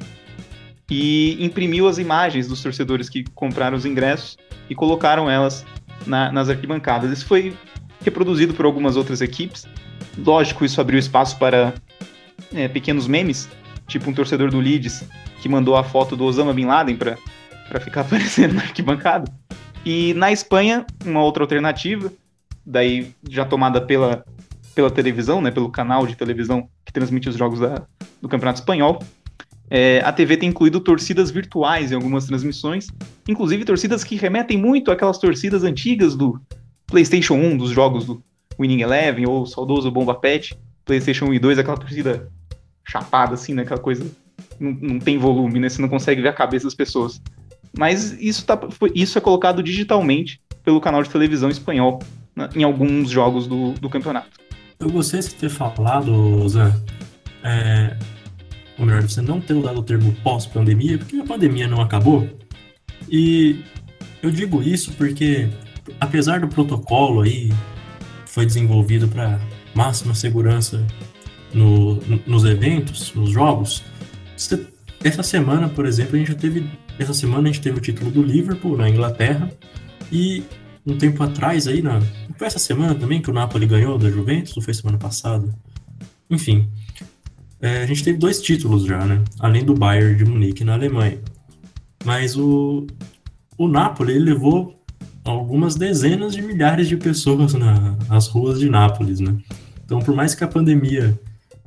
e 0.90 1.44
imprimiu 1.44 1.88
as 1.88 1.98
imagens 1.98 2.46
dos 2.46 2.62
torcedores 2.62 3.08
que 3.08 3.24
compraram 3.34 3.76
os 3.76 3.84
ingressos 3.84 4.36
e 4.70 4.74
colocaram 4.74 5.28
elas 5.28 5.64
na, 6.06 6.30
nas 6.30 6.48
arquibancadas. 6.48 7.10
Isso 7.10 7.26
foi 7.26 7.56
reproduzido 8.04 8.54
por 8.54 8.64
algumas 8.64 8.96
outras 8.96 9.20
equipes. 9.20 9.66
Lógico, 10.16 10.64
isso 10.64 10.80
abriu 10.80 10.98
espaço 10.98 11.38
para 11.38 11.74
é, 12.54 12.68
pequenos 12.68 13.06
memes, 13.06 13.48
tipo 13.88 14.08
um 14.08 14.14
torcedor 14.14 14.50
do 14.50 14.60
Leeds 14.60 15.04
que 15.40 15.48
mandou 15.48 15.76
a 15.76 15.84
foto 15.84 16.16
do 16.16 16.24
Osama 16.24 16.52
Bin 16.52 16.66
Laden 16.66 16.96
para 16.96 17.80
ficar 17.80 18.02
aparecendo 18.02 18.54
na 18.54 18.62
arquibancada. 18.62 19.30
E 19.84 20.14
na 20.14 20.32
Espanha, 20.32 20.84
uma 21.04 21.22
outra 21.22 21.44
alternativa, 21.44 22.12
daí 22.64 23.12
já 23.28 23.44
tomada 23.44 23.80
pela, 23.80 24.24
pela 24.74 24.90
televisão, 24.90 25.40
né, 25.40 25.50
pelo 25.50 25.70
canal 25.70 26.06
de 26.06 26.16
televisão 26.16 26.68
que 26.84 26.92
transmite 26.92 27.28
os 27.28 27.36
jogos 27.36 27.60
da, 27.60 27.82
do 28.20 28.28
Campeonato 28.28 28.60
Espanhol, 28.60 29.00
é, 29.68 30.00
a 30.04 30.12
TV 30.12 30.36
tem 30.36 30.48
incluído 30.48 30.80
torcidas 30.80 31.30
virtuais 31.30 31.90
em 31.90 31.94
algumas 31.94 32.26
transmissões, 32.26 32.86
inclusive 33.28 33.64
torcidas 33.64 34.04
que 34.04 34.16
remetem 34.16 34.56
muito 34.56 34.90
àquelas 34.90 35.18
torcidas 35.18 35.64
antigas 35.64 36.14
do 36.14 36.40
PlayStation 36.86 37.34
1, 37.34 37.56
dos 37.56 37.70
jogos 37.70 38.04
do 38.04 38.22
Winning 38.58 38.82
Eleven 38.82 39.26
ou 39.26 39.44
saudoso 39.46 39.90
Bomba 39.90 40.14
Pet, 40.14 40.56
PlayStation 40.84 41.26
1 41.26 41.34
e 41.34 41.38
2, 41.38 41.58
aquela 41.58 41.76
torcida 41.76 42.28
chapada 42.84 43.34
assim, 43.34 43.54
né? 43.54 43.62
Aquela 43.62 43.80
coisa 43.80 44.06
não, 44.60 44.70
não 44.80 44.98
tem 44.98 45.18
volume, 45.18 45.58
né? 45.58 45.68
Você 45.68 45.82
não 45.82 45.88
consegue 45.88 46.22
ver 46.22 46.28
a 46.28 46.32
cabeça 46.32 46.64
das 46.64 46.74
pessoas. 46.74 47.20
Mas 47.76 48.12
isso, 48.20 48.46
tá, 48.46 48.58
isso 48.94 49.18
é 49.18 49.20
colocado 49.20 49.62
digitalmente 49.62 50.40
pelo 50.64 50.80
canal 50.80 51.02
de 51.02 51.10
televisão 51.10 51.50
espanhol 51.50 51.98
né, 52.34 52.48
em 52.54 52.62
alguns 52.62 53.10
jogos 53.10 53.46
do, 53.46 53.72
do 53.72 53.90
campeonato. 53.90 54.38
Eu 54.78 54.90
gostei 54.90 55.20
de 55.20 55.34
ter 55.34 55.48
falado, 55.48 56.48
Zé, 56.48 56.72
é, 57.42 57.96
ou 58.78 58.84
melhor, 58.86 59.02
você 59.02 59.20
não 59.20 59.40
ter 59.40 59.54
usado 59.54 59.78
o 59.78 59.82
termo 59.82 60.12
pós-pandemia, 60.22 60.98
porque 60.98 61.16
a 61.16 61.24
pandemia 61.24 61.66
não 61.66 61.80
acabou. 61.80 62.28
E 63.08 63.64
eu 64.22 64.30
digo 64.30 64.62
isso 64.62 64.92
porque, 64.92 65.48
apesar 66.00 66.40
do 66.40 66.48
protocolo 66.48 67.22
aí 67.22 67.52
foi 68.26 68.44
desenvolvido 68.44 69.08
para 69.08 69.40
máxima 69.74 70.14
segurança 70.14 70.86
no, 71.52 71.96
no, 71.96 72.20
nos 72.26 72.44
eventos, 72.44 73.14
nos 73.14 73.30
jogos, 73.30 73.82
essa 75.02 75.22
semana, 75.22 75.68
por 75.68 75.86
exemplo, 75.86 76.16
a 76.16 76.18
gente 76.18 76.34
teve 76.34 76.68
essa 76.98 77.14
semana 77.14 77.48
a 77.48 77.52
gente 77.52 77.60
teve 77.60 77.78
o 77.78 77.80
título 77.80 78.10
do 78.10 78.22
Liverpool 78.22 78.76
na 78.76 78.88
Inglaterra 78.88 79.50
e 80.10 80.42
um 80.86 80.96
tempo 80.96 81.22
atrás 81.22 81.66
aí 81.66 81.82
na 81.82 82.00
foi 82.36 82.46
essa 82.46 82.58
semana 82.58 82.94
também 82.94 83.20
que 83.20 83.30
o 83.30 83.32
Napoli 83.32 83.66
ganhou 83.66 83.98
da 83.98 84.10
Juventus 84.10 84.56
ou 84.56 84.62
foi 84.62 84.74
semana 84.74 84.98
passada? 84.98 85.48
Enfim, 86.28 86.68
é, 87.66 87.82
a 87.82 87.86
gente 87.86 88.04
teve 88.04 88.16
dois 88.16 88.40
títulos 88.40 88.84
já, 88.84 89.04
né? 89.04 89.22
Além 89.40 89.64
do 89.64 89.74
Bayern 89.74 90.14
de 90.14 90.24
Munique 90.24 90.62
na 90.62 90.74
Alemanha. 90.74 91.18
Mas 92.04 92.36
o, 92.36 92.86
o 93.58 93.66
Napoli 93.66 94.12
ele 94.12 94.26
levou 94.26 94.80
algumas 95.24 95.74
dezenas 95.74 96.32
de 96.32 96.42
milhares 96.42 96.86
de 96.88 96.96
pessoas 96.96 97.54
na, 97.54 97.96
nas 98.08 98.28
ruas 98.28 98.60
de 98.60 98.70
Nápoles, 98.70 99.18
né? 99.18 99.36
Então, 99.84 99.98
por 99.98 100.14
mais 100.14 100.32
que 100.32 100.44
a 100.44 100.48
pandemia 100.48 101.18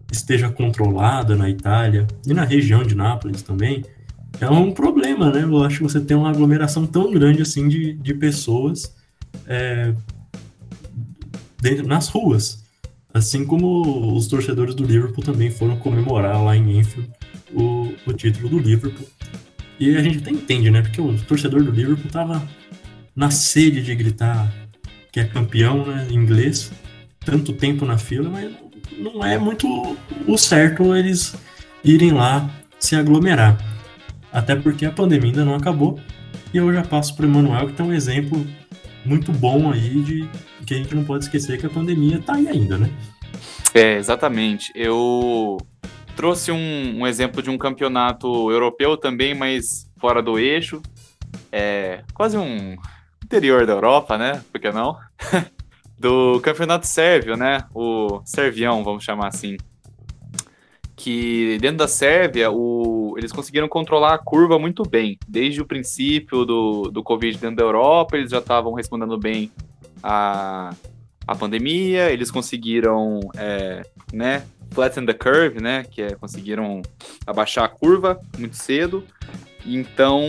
esteja 0.09 0.49
controlada 0.49 1.35
na 1.35 1.49
Itália 1.49 2.07
e 2.25 2.33
na 2.33 2.45
região 2.45 2.81
de 2.83 2.95
Nápoles 2.95 3.41
também, 3.41 3.83
é 4.39 4.49
um 4.49 4.71
problema, 4.71 5.29
né? 5.29 5.43
Eu 5.43 5.63
acho 5.63 5.77
que 5.77 5.83
você 5.83 5.99
tem 5.99 6.15
uma 6.15 6.29
aglomeração 6.29 6.85
tão 6.85 7.11
grande 7.11 7.41
assim 7.41 7.67
de, 7.67 7.93
de 7.93 8.13
pessoas 8.13 8.95
é, 9.45 9.93
dentro, 11.61 11.85
nas 11.85 12.07
ruas. 12.07 12.58
Assim 13.13 13.45
como 13.45 14.15
os 14.15 14.27
torcedores 14.27 14.75
do 14.75 14.85
Liverpool 14.85 15.23
também 15.23 15.49
foram 15.49 15.77
comemorar 15.77 16.43
lá 16.43 16.55
em 16.55 16.79
Enfield 16.79 17.09
o, 17.53 17.93
o 18.05 18.13
título 18.13 18.49
do 18.49 18.59
Liverpool. 18.59 19.07
E 19.79 19.95
a 19.95 20.03
gente 20.03 20.19
até 20.19 20.31
entende, 20.31 20.69
né? 20.69 20.81
Porque 20.81 21.01
o 21.01 21.17
torcedor 21.23 21.63
do 21.63 21.71
Liverpool 21.71 22.11
tava 22.11 22.47
na 23.15 23.31
sede 23.31 23.81
de 23.81 23.95
gritar 23.95 24.51
que 25.11 25.19
é 25.19 25.23
campeão 25.23 25.85
né, 25.85 26.07
em 26.09 26.15
inglês, 26.15 26.71
tanto 27.19 27.53
tempo 27.53 27.85
na 27.85 27.97
fila, 27.97 28.29
mas 28.29 28.51
não 28.97 29.23
é 29.23 29.37
muito 29.37 29.97
o 30.27 30.37
certo 30.37 30.95
eles 30.95 31.35
irem 31.83 32.11
lá 32.11 32.49
se 32.79 32.95
aglomerar. 32.95 33.57
Até 34.31 34.55
porque 34.55 34.85
a 34.85 34.91
pandemia 34.91 35.31
ainda 35.31 35.45
não 35.45 35.55
acabou. 35.55 35.99
E 36.53 36.57
eu 36.57 36.71
já 36.73 36.83
passo 36.83 37.15
para 37.15 37.25
o 37.25 37.29
Emanuel, 37.29 37.67
que 37.67 37.73
tem 37.73 37.85
um 37.85 37.93
exemplo 37.93 38.45
muito 39.03 39.31
bom 39.31 39.71
aí 39.71 40.01
de 40.01 40.29
que 40.65 40.73
a 40.73 40.77
gente 40.77 40.95
não 40.95 41.03
pode 41.03 41.25
esquecer 41.25 41.59
que 41.59 41.65
a 41.65 41.69
pandemia 41.69 42.21
tá 42.21 42.35
aí 42.35 42.47
ainda, 42.47 42.77
né? 42.77 42.89
É, 43.73 43.97
exatamente. 43.97 44.71
Eu 44.75 45.57
trouxe 46.15 46.51
um, 46.51 46.99
um 46.99 47.07
exemplo 47.07 47.41
de 47.41 47.49
um 47.49 47.57
campeonato 47.57 48.51
europeu 48.51 48.97
também, 48.97 49.33
mas 49.33 49.89
fora 49.99 50.21
do 50.21 50.37
eixo. 50.37 50.81
É 51.51 52.03
quase 52.13 52.37
um 52.37 52.75
interior 53.23 53.65
da 53.65 53.73
Europa, 53.73 54.17
né? 54.17 54.43
Por 54.51 54.59
que 54.59 54.71
não? 54.71 54.97
do 55.99 56.39
campeonato 56.41 56.87
sérvio, 56.87 57.35
né? 57.35 57.65
O 57.73 58.21
Servião, 58.25 58.83
vamos 58.83 59.03
chamar 59.03 59.27
assim. 59.27 59.57
Que 60.95 61.57
dentro 61.61 61.77
da 61.77 61.87
Sérvia, 61.87 62.51
o, 62.51 63.15
eles 63.17 63.31
conseguiram 63.31 63.69
controlar 63.69 64.15
a 64.15 64.17
curva 64.17 64.59
muito 64.59 64.83
bem. 64.83 65.17
Desde 65.27 65.61
o 65.61 65.65
princípio 65.65 66.43
do, 66.43 66.83
do 66.91 67.01
Covid 67.03 67.37
dentro 67.37 67.55
da 67.57 67.63
Europa, 67.63 68.17
eles 68.17 68.31
já 68.31 68.39
estavam 68.39 68.73
respondendo 68.73 69.17
bem 69.17 69.49
a, 70.01 70.73
a 71.27 71.35
pandemia, 71.35 72.11
eles 72.11 72.31
conseguiram, 72.31 73.19
é, 73.37 73.83
né, 74.11 74.43
flatten 74.71 75.05
the 75.05 75.13
curve, 75.13 75.61
né, 75.61 75.83
que 75.83 76.01
é, 76.01 76.15
conseguiram 76.15 76.81
abaixar 77.25 77.65
a 77.65 77.69
curva 77.69 78.19
muito 78.37 78.55
cedo. 78.55 79.03
Então, 79.65 80.23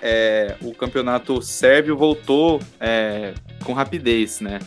é, 0.00 0.56
o 0.62 0.72
campeonato 0.72 1.42
sérvio 1.42 1.96
voltou 1.96 2.60
é, 2.80 3.34
com 3.64 3.72
rapidez, 3.72 4.40
né? 4.40 4.60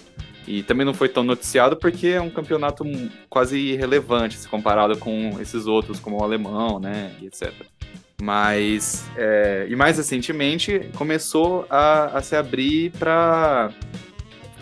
E 0.47 0.63
também 0.63 0.85
não 0.85 0.93
foi 0.93 1.07
tão 1.07 1.23
noticiado 1.23 1.77
porque 1.77 2.07
é 2.07 2.21
um 2.21 2.29
campeonato 2.29 2.83
quase 3.29 3.57
irrelevante 3.57 4.37
se 4.37 4.47
comparado 4.47 4.97
com 4.97 5.37
esses 5.39 5.67
outros, 5.67 5.99
como 5.99 6.19
o 6.19 6.23
alemão, 6.23 6.79
né, 6.79 7.15
e 7.21 7.27
etc. 7.27 7.53
Mas, 8.21 9.07
é, 9.15 9.67
e 9.69 9.75
mais 9.75 9.97
recentemente, 9.97 10.89
começou 10.95 11.65
a, 11.69 12.17
a 12.17 12.21
se 12.21 12.35
abrir 12.35 12.91
para 12.91 13.71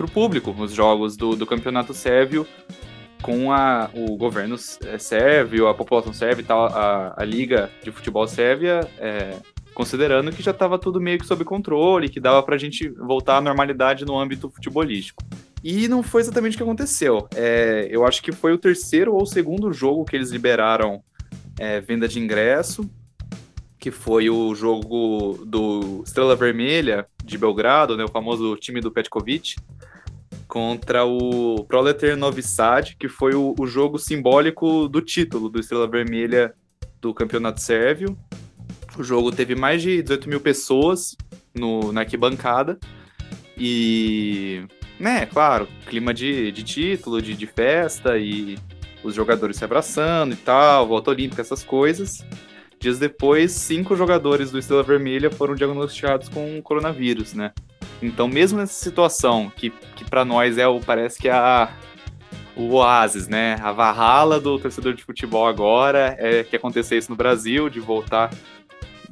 o 0.06 0.10
público 0.10 0.56
os 0.58 0.72
jogos 0.72 1.18
do, 1.18 1.36
do 1.36 1.46
campeonato 1.46 1.94
sérvio 1.94 2.46
com 3.22 3.52
a, 3.52 3.90
o 3.94 4.16
governo 4.16 4.56
é, 4.86 4.98
sérvio, 4.98 5.68
a 5.68 5.74
população 5.74 6.14
sérvia 6.14 6.42
e 6.42 6.46
tal, 6.46 6.66
a, 6.66 7.14
a 7.18 7.26
Liga 7.26 7.70
de 7.84 7.92
Futebol 7.92 8.28
Sérvia, 8.28 8.88
é, 9.00 9.36
considerando 9.74 10.32
que 10.32 10.44
já 10.44 10.52
estava 10.52 10.78
tudo 10.78 11.02
meio 11.02 11.20
que 11.20 11.26
sob 11.26 11.44
controle, 11.44 12.10
que 12.10 12.20
dava 12.20 12.42
para 12.44 12.56
a 12.56 12.58
gente 12.58 12.88
voltar 12.90 13.38
à 13.38 13.42
normalidade 13.42 14.06
no 14.06 14.20
âmbito 14.20 14.50
futebolístico. 14.50 15.24
E 15.64 15.88
não 15.88 16.04
foi 16.04 16.22
exatamente 16.22 16.54
o 16.54 16.58
que 16.58 16.64
aconteceu. 16.64 17.28
É, 17.36 17.88
eu 17.90 18.06
acho 18.06 18.22
que 18.22 18.32
foi 18.32 18.54
o 18.54 18.58
terceiro 18.58 19.14
ou 19.14 19.26
segundo 19.26 19.74
jogo 19.74 20.06
que 20.06 20.16
eles 20.16 20.30
liberaram 20.30 21.02
é, 21.60 21.82
venda 21.82 22.08
de 22.08 22.20
ingresso, 22.20 22.90
que 23.80 23.92
foi 23.92 24.30
o 24.30 24.54
jogo 24.56 25.44
do 25.46 26.02
Estrela 26.06 26.36
Vermelha 26.36 27.06
de 27.24 27.38
Belgrado, 27.38 27.96
né, 27.96 28.04
o 28.04 28.10
famoso 28.10 28.56
time 28.56 28.82
do 28.82 28.92
Petkovic, 28.92 29.56
contra 30.48 31.06
o 31.06 31.64
Proletar 31.66 32.16
Novi 32.16 32.42
Sad, 32.42 32.96
que 32.98 33.08
foi 33.08 33.36
o, 33.36 33.54
o, 33.60 33.68
jogo 33.68 34.00
simbólico 34.00 34.88
do 34.88 35.02
título 35.02 35.50
do 35.50 35.60
Estrela 35.60 35.88
Vermelha 35.88 36.54
do 37.02 37.14
Campeonato 37.14 37.62
Sérvio. 37.62 38.18
O 38.98 39.04
jogo 39.04 39.32
teve 39.32 39.56
mais 39.56 39.82
de 39.82 40.02
18 40.02 40.30
mil 40.30 40.40
pessoas 40.40 41.16
no, 41.54 41.92
na 41.92 42.02
arquibancada. 42.02 42.80
E, 43.58 44.64
né, 45.00 45.26
claro, 45.26 45.68
clima 45.86 46.14
de, 46.14 46.52
de 46.52 46.64
título, 46.64 47.22
de, 47.22 47.36
de 47.36 47.46
festa 47.46 48.18
e 48.18 48.58
os 49.04 49.14
jogadores 49.14 49.58
se 49.58 49.64
abraçando 49.64 50.34
e 50.34 50.38
tal, 50.38 50.88
volta 50.88 51.12
olímpica, 51.12 51.42
essas 51.42 51.64
coisas. 51.64 52.26
Dias 52.80 53.00
depois, 53.00 53.52
cinco 53.54 53.96
jogadores 53.96 54.52
do 54.52 54.60
Estrela 54.60 54.84
Vermelha 54.84 55.32
foram 55.32 55.56
diagnosticados 55.56 56.30
com 56.30 56.62
coronavírus, 56.62 57.34
né? 57.34 57.52
Então, 58.02 58.28
mesmo 58.28 58.60
nessa 58.60 58.74
situação, 58.74 59.52
que, 59.56 59.72
que 59.96 60.06
para 60.06 60.24
nós 60.24 60.58
é 60.58 60.68
o 60.68 60.80
parece 60.80 61.18
que 61.18 61.28
é 61.28 61.32
a, 61.32 61.72
o 62.56 62.76
oásis, 62.76 63.28
né? 63.28 63.56
A 63.62 63.72
varrala 63.72 64.40
do 64.40 64.60
torcedor 64.60 64.94
de 64.94 65.04
futebol 65.04 65.48
agora 65.48 66.16
é 66.20 66.44
que 66.44 66.56
acontecer 66.56 66.98
isso 66.98 67.10
no 67.10 67.18
Brasil, 67.18 67.70
de 67.70 67.80
voltar 67.80 68.30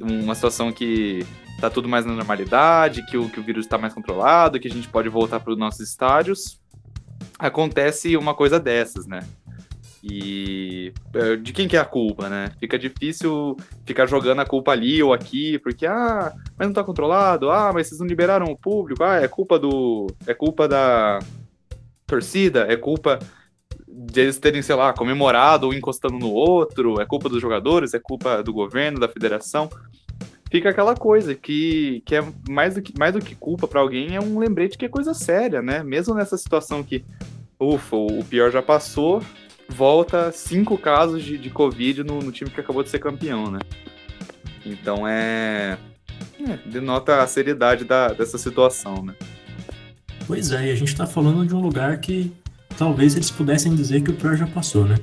uma 0.00 0.34
situação 0.34 0.70
que 0.70 1.26
tá 1.60 1.68
tudo 1.68 1.88
mais 1.88 2.04
na 2.04 2.12
normalidade, 2.12 3.04
que 3.06 3.16
o, 3.16 3.28
que 3.28 3.40
o 3.40 3.42
vírus 3.42 3.64
está 3.64 3.78
mais 3.78 3.94
controlado, 3.94 4.60
que 4.60 4.68
a 4.68 4.70
gente 4.70 4.88
pode 4.88 5.08
voltar 5.08 5.40
para 5.40 5.52
os 5.52 5.58
nossos 5.58 5.80
estádios. 5.80 6.60
Acontece 7.38 8.16
uma 8.16 8.34
coisa 8.34 8.60
dessas, 8.60 9.06
né? 9.06 9.20
E 10.08 10.92
é, 11.14 11.36
de 11.36 11.52
quem 11.52 11.66
que 11.66 11.76
é 11.76 11.80
a 11.80 11.84
culpa, 11.84 12.28
né? 12.28 12.52
Fica 12.60 12.78
difícil 12.78 13.56
ficar 13.84 14.06
jogando 14.06 14.40
a 14.40 14.46
culpa 14.46 14.70
ali 14.70 15.02
ou 15.02 15.12
aqui, 15.12 15.58
porque 15.58 15.84
ah, 15.84 16.32
mas 16.56 16.68
não 16.68 16.72
tá 16.72 16.84
controlado, 16.84 17.50
ah, 17.50 17.72
mas 17.74 17.88
vocês 17.88 17.98
não 17.98 18.06
liberaram 18.06 18.46
o 18.46 18.56
público, 18.56 19.02
ah, 19.02 19.16
é 19.16 19.26
culpa 19.26 19.58
do. 19.58 20.06
É 20.26 20.32
culpa 20.32 20.68
da 20.68 21.18
torcida, 22.06 22.66
é 22.68 22.76
culpa 22.76 23.18
deles 23.88 24.38
terem, 24.38 24.62
sei 24.62 24.76
lá, 24.76 24.92
comemorado 24.92 25.66
ou 25.66 25.74
encostando 25.74 26.18
no 26.18 26.30
outro, 26.30 27.00
é 27.00 27.06
culpa 27.06 27.28
dos 27.28 27.42
jogadores, 27.42 27.92
é 27.92 27.98
culpa 27.98 28.42
do 28.42 28.52
governo, 28.52 29.00
da 29.00 29.08
federação. 29.08 29.68
Fica 30.48 30.70
aquela 30.70 30.94
coisa 30.94 31.34
que, 31.34 32.02
que 32.06 32.14
é 32.14 32.24
mais 32.48 32.76
do 32.76 32.82
que, 32.82 32.96
mais 32.96 33.12
do 33.12 33.20
que 33.20 33.34
culpa 33.34 33.66
para 33.66 33.80
alguém, 33.80 34.14
é 34.14 34.20
um 34.20 34.38
lembrete 34.38 34.78
que 34.78 34.84
é 34.84 34.88
coisa 34.88 35.12
séria, 35.12 35.60
né? 35.60 35.82
Mesmo 35.82 36.14
nessa 36.14 36.36
situação 36.36 36.84
que, 36.84 37.04
ufa, 37.58 37.96
o 37.96 38.24
pior 38.24 38.52
já 38.52 38.62
passou, 38.62 39.20
volta 39.68 40.32
cinco 40.32 40.78
casos 40.78 41.22
de, 41.22 41.36
de 41.38 41.50
Covid 41.50 42.04
no, 42.04 42.20
no, 42.20 42.32
time 42.32 42.50
que 42.50 42.60
acabou 42.60 42.82
de 42.82 42.88
ser 42.88 42.98
campeão, 42.98 43.50
né? 43.50 43.58
Então 44.64 45.06
é. 45.06 45.78
é 46.40 46.58
denota 46.66 47.22
a 47.22 47.26
seriedade 47.26 47.84
da, 47.84 48.08
dessa 48.08 48.38
situação, 48.38 49.04
né? 49.04 49.14
Pois 50.26 50.50
é, 50.50 50.68
e 50.68 50.72
a 50.72 50.74
gente 50.74 50.94
tá 50.94 51.06
falando 51.06 51.46
de 51.46 51.54
um 51.54 51.60
lugar 51.60 51.98
que 51.98 52.32
talvez 52.76 53.14
eles 53.14 53.30
pudessem 53.30 53.74
dizer 53.74 54.02
que 54.02 54.10
o 54.10 54.14
pior 54.14 54.36
já 54.36 54.46
passou, 54.46 54.84
né? 54.84 54.96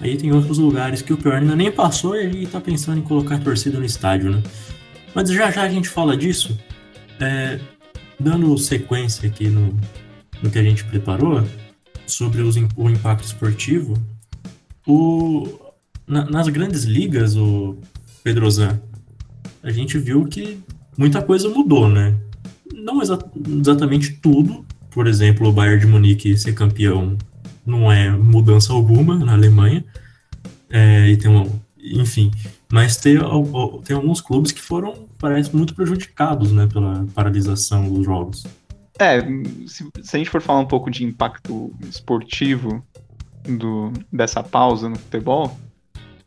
Aí 0.00 0.16
tem 0.16 0.32
outros 0.32 0.58
lugares 0.58 1.02
que 1.02 1.12
o 1.12 1.16
pior 1.16 1.36
ainda 1.36 1.54
nem 1.54 1.70
passou 1.70 2.16
e 2.16 2.24
ele 2.24 2.46
tá 2.46 2.60
pensando 2.60 2.98
em 2.98 3.02
colocar 3.02 3.38
torcida 3.38 3.78
no 3.78 3.84
estádio, 3.84 4.30
né? 4.30 4.42
Mas 5.14 5.30
já 5.30 5.50
já 5.50 5.62
a 5.62 5.68
gente 5.68 5.88
fala 5.88 6.16
disso. 6.16 6.58
É, 7.20 7.60
dando 8.18 8.56
sequência 8.58 9.28
aqui 9.28 9.48
no, 9.48 9.74
no 10.42 10.50
que 10.50 10.58
a 10.58 10.62
gente 10.62 10.84
preparou, 10.84 11.42
sobre 12.12 12.42
os, 12.42 12.56
o 12.76 12.88
impacto 12.88 13.24
esportivo, 13.24 13.94
o, 14.86 15.46
na, 16.06 16.24
nas 16.24 16.48
grandes 16.48 16.84
ligas, 16.84 17.36
o 17.36 17.76
Pedrozan, 18.22 18.80
a 19.62 19.70
gente 19.70 19.98
viu 19.98 20.26
que 20.26 20.58
muita 20.96 21.22
coisa 21.22 21.48
mudou, 21.48 21.88
né? 21.88 22.16
Não 22.72 23.02
exa 23.02 23.18
exatamente 23.60 24.12
tudo. 24.14 24.64
Por 24.90 25.06
exemplo, 25.06 25.48
o 25.48 25.52
Bayern 25.52 25.80
de 25.80 25.86
Munique 25.86 26.36
ser 26.36 26.54
campeão 26.54 27.16
não 27.64 27.90
é 27.90 28.10
mudança 28.10 28.72
alguma 28.72 29.18
na 29.18 29.34
Alemanha. 29.34 29.84
É, 30.68 31.08
e 31.08 31.16
tem 31.16 31.30
um, 31.30 31.48
enfim, 31.82 32.30
mas 32.72 32.96
tem, 32.96 33.18
tem 33.84 33.96
alguns 33.96 34.20
clubes 34.20 34.52
que 34.52 34.60
foram, 34.60 35.08
parece, 35.18 35.54
muito 35.54 35.74
prejudicados 35.74 36.52
né, 36.52 36.66
pela 36.66 37.06
paralisação 37.14 37.92
dos 37.92 38.04
jogos. 38.04 38.44
É, 39.00 39.20
se, 39.66 39.88
se, 40.02 40.16
a 40.16 40.18
gente 40.18 40.28
for 40.28 40.42
falar 40.42 40.60
um 40.60 40.66
pouco 40.66 40.90
de 40.90 41.04
impacto 41.04 41.72
esportivo 41.88 42.84
do, 43.44 43.90
dessa 44.12 44.42
pausa 44.42 44.90
no 44.90 44.96
futebol, 44.96 45.58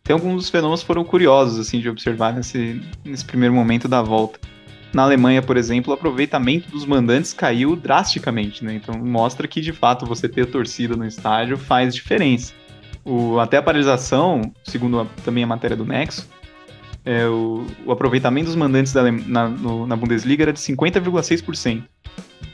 tem 0.04 0.14
alguns 0.16 0.50
fenômenos 0.50 0.82
que 0.82 0.88
foram 0.88 1.04
curiosos 1.04 1.60
assim 1.60 1.80
de 1.80 1.88
observar 1.88 2.34
nesse, 2.34 2.82
nesse 3.06 3.24
primeiro 3.24 3.54
momento 3.54 3.88
da 3.88 4.02
volta. 4.02 4.40
Na 4.92 5.04
Alemanha, 5.04 5.42
por 5.42 5.56
exemplo, 5.56 5.92
o 5.92 5.94
aproveitamento 5.94 6.70
dos 6.70 6.84
mandantes 6.84 7.32
caiu 7.32 7.76
drasticamente, 7.76 8.66
né? 8.66 8.74
Então 8.76 9.00
mostra 9.00 9.48
que 9.48 9.62
de 9.62 9.72
fato 9.72 10.06
você 10.06 10.28
ter 10.28 10.48
torcida 10.48 10.96
no 10.96 11.06
estádio 11.06 11.58
faz 11.58 11.94
diferença. 11.94 12.54
O, 13.06 13.40
até 13.40 13.58
a 13.58 13.62
paralisação, 13.62 14.52
segundo 14.64 15.00
a, 15.00 15.06
também 15.24 15.44
a 15.44 15.48
matéria 15.48 15.78
do 15.78 15.86
Nexo, 15.86 16.28
é, 17.06 17.28
o, 17.28 17.68
o 17.86 17.92
aproveitamento 17.92 18.48
dos 18.48 18.56
mandantes 18.56 18.94
da, 18.94 19.12
na, 19.12 19.48
no, 19.48 19.86
na 19.86 19.96
Bundesliga 19.96 20.44
era 20.44 20.54
de 20.54 20.60
50,6%. 20.60 21.84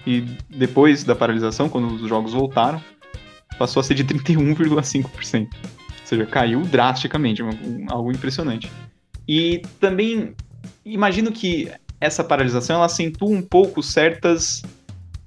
E 0.10 0.22
depois 0.50 1.04
da 1.04 1.16
paralisação, 1.16 1.70
quando 1.70 1.86
os 1.94 2.10
jogos 2.10 2.34
voltaram, 2.34 2.82
passou 3.60 3.80
a 3.80 3.84
ser 3.84 3.94
de 3.94 4.04
31,5%. 4.04 5.44
Ou 5.44 5.50
seja, 6.04 6.26
caiu 6.26 6.62
drasticamente, 6.62 7.44
algo 7.88 8.12
impressionante. 8.12 8.72
E 9.28 9.62
também 9.80 10.34
imagino 10.84 11.32
que 11.32 11.72
essa 12.02 12.24
paralisação 12.24 12.78
ela 12.78 12.88
acentua 12.88 13.30
um 13.30 13.44
pouco 13.44 13.84
certas 13.84 14.64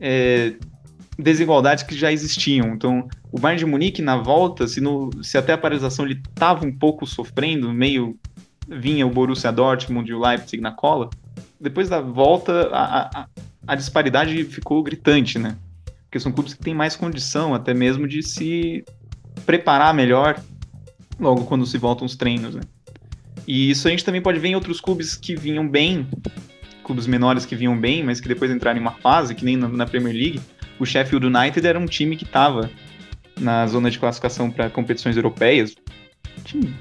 é, 0.00 0.54
desigualdades 1.16 1.84
que 1.84 1.94
já 1.94 2.10
existiam. 2.10 2.74
Então, 2.74 3.06
o 3.30 3.38
Bayern 3.38 3.60
de 3.60 3.70
Munique 3.70 4.02
na 4.02 4.16
volta, 4.16 4.66
se, 4.66 4.80
no, 4.80 5.10
se 5.22 5.38
até 5.38 5.52
a 5.52 5.58
paralisação 5.58 6.04
ele 6.04 6.20
estava 6.28 6.66
um 6.66 6.76
pouco 6.76 7.06
sofrendo, 7.06 7.72
meio 7.72 8.18
vinha 8.68 9.06
o 9.06 9.10
Borussia 9.10 9.52
Dortmund 9.52 10.10
e 10.10 10.14
o 10.14 10.20
Leipzig 10.20 10.60
na 10.60 10.72
cola, 10.72 11.08
depois 11.60 11.88
da 11.88 12.00
volta 12.00 12.68
a, 12.72 13.20
a, 13.20 13.28
a 13.66 13.74
disparidade 13.74 14.44
ficou 14.44 14.82
gritante, 14.82 15.38
né? 15.38 15.56
Porque 16.04 16.20
são 16.20 16.32
clubes 16.32 16.54
que 16.54 16.60
têm 16.60 16.74
mais 16.74 16.96
condição 16.96 17.54
até 17.54 17.72
mesmo 17.72 18.06
de 18.06 18.22
se 18.22 18.84
preparar 19.46 19.94
melhor 19.94 20.40
logo 21.18 21.44
quando 21.44 21.64
se 21.66 21.78
voltam 21.78 22.04
os 22.04 22.16
treinos, 22.16 22.54
né? 22.54 22.62
E 23.46 23.70
isso 23.70 23.88
a 23.88 23.90
gente 23.90 24.04
também 24.04 24.20
pode 24.20 24.38
ver 24.38 24.48
em 24.48 24.54
outros 24.54 24.80
clubes 24.80 25.16
que 25.16 25.34
vinham 25.34 25.66
bem, 25.66 26.06
clubes 26.84 27.06
menores 27.06 27.44
que 27.44 27.56
vinham 27.56 27.78
bem, 27.78 28.02
mas 28.04 28.20
que 28.20 28.28
depois 28.28 28.50
entraram 28.50 28.78
em 28.78 28.82
uma 28.82 28.92
fase, 28.92 29.34
que 29.34 29.44
nem 29.44 29.56
na, 29.56 29.86
Premier 29.86 30.14
League. 30.14 30.40
O 30.78 30.86
Sheffield 30.86 31.26
United 31.26 31.66
era 31.66 31.78
um 31.78 31.86
time 31.86 32.16
que 32.16 32.24
estava 32.24 32.70
na 33.40 33.66
zona 33.66 33.90
de 33.90 33.98
classificação 33.98 34.50
para 34.50 34.68
competições 34.70 35.16
europeias. 35.16 35.74
Time 36.44 36.74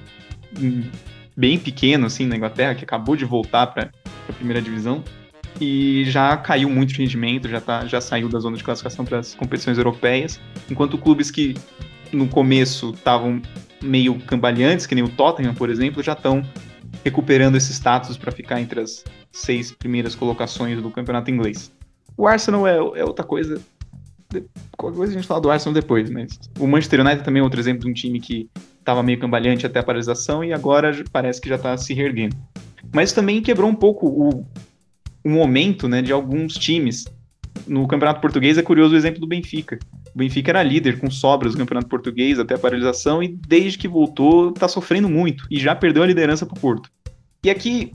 bem 1.36 1.58
pequeno, 1.58 2.06
assim, 2.06 2.26
na 2.26 2.36
Inglaterra, 2.36 2.76
que 2.76 2.84
acabou 2.84 3.16
de 3.16 3.26
voltar 3.26 3.68
para 3.68 3.92
a 4.28 4.34
primeira 4.34 4.62
divisão 4.62 5.04
e 5.60 6.04
já 6.06 6.38
caiu 6.38 6.70
muito 6.70 6.94
de 6.94 7.00
rendimento, 7.02 7.48
já, 7.48 7.62
tá, 7.62 7.86
já 7.86 8.00
saiu 8.02 8.30
da 8.30 8.40
zona 8.40 8.58
de 8.58 8.64
classificação 8.64 9.06
para 9.06 9.20
as 9.20 9.36
competições 9.36 9.78
europeias, 9.78 10.40
enquanto 10.70 10.98
clubes 10.98 11.30
que 11.30 11.56
no 12.12 12.28
começo 12.28 12.92
estavam 12.92 13.42
meio 13.82 14.20
cambaleantes, 14.22 14.86
que 14.86 14.96
nem 14.96 15.04
o 15.04 15.10
Tottenham, 15.10 15.54
por 15.54 15.70
exemplo, 15.70 16.04
já 16.04 16.14
estão 16.14 16.44
recuperando 17.04 17.56
esse 17.56 17.72
status 17.72 18.18
para 18.18 18.32
ficar 18.32 18.62
entre 18.62 18.82
as 18.82 19.04
seis 19.32 19.72
primeiras 19.72 20.16
colocações 20.16 20.82
do 20.82 20.92
campeonato 20.92 21.32
inglês. 21.32 21.72
O 22.18 22.28
Arsenal 22.28 22.68
é, 22.68 22.76
é 22.76 23.04
outra 23.04 23.26
coisa. 23.26 23.62
Qualquer 24.78 24.98
coisa 24.98 25.14
a 25.14 25.16
gente 25.16 25.28
fala 25.28 25.42
do 25.42 25.52
Arsenal 25.52 25.74
depois, 25.74 26.10
mas 26.10 26.40
o 26.60 26.68
Manchester 26.68 27.02
United 27.02 27.24
também 27.24 27.42
é 27.42 27.44
outro 27.44 27.60
exemplo 27.60 27.86
de 27.86 27.90
um 27.90 27.94
time 27.94 28.20
que 28.20 28.50
estava 28.80 29.04
meio 29.04 29.20
cambaleante 29.20 29.66
até 29.66 29.80
a 29.80 29.84
paralisação 29.84 30.44
e 30.44 30.54
agora 30.54 30.92
parece 31.12 31.40
que 31.42 31.50
já 31.50 31.56
está 31.56 31.76
se 31.78 31.94
reerguendo. 31.94 32.36
Mas 32.94 33.14
também 33.14 33.42
quebrou 33.42 33.70
um 33.70 33.76
pouco 33.76 34.08
o, 34.08 34.46
o 35.24 35.30
momento 35.30 35.88
né, 35.88 36.02
de 36.02 36.12
alguns 36.12 36.56
times. 36.56 37.06
No 37.68 37.88
Campeonato 37.88 38.22
Português 38.22 38.58
é 38.58 38.64
curioso 38.64 38.94
o 38.94 38.98
exemplo 38.98 39.20
do 39.20 39.28
Benfica, 39.28 39.78
O 40.16 40.18
Benfica 40.18 40.52
era 40.52 40.64
líder 40.64 41.00
com 41.00 41.12
sobras 41.12 41.52
do 41.52 41.58
Campeonato 41.58 41.88
Português 41.90 42.40
até 42.40 42.56
a 42.56 42.58
paralisação 42.58 43.22
e 43.22 43.28
desde 43.28 43.78
que 43.78 43.88
voltou 43.88 44.52
tá 44.52 44.68
sofrendo 44.68 45.10
muito 45.10 45.46
e 45.52 45.60
já 45.60 45.76
perdeu 45.76 46.02
a 46.02 46.08
liderança 46.08 46.46
pro 46.46 46.60
Porto. 46.60 46.90
E 47.44 47.50
aqui 47.50 47.92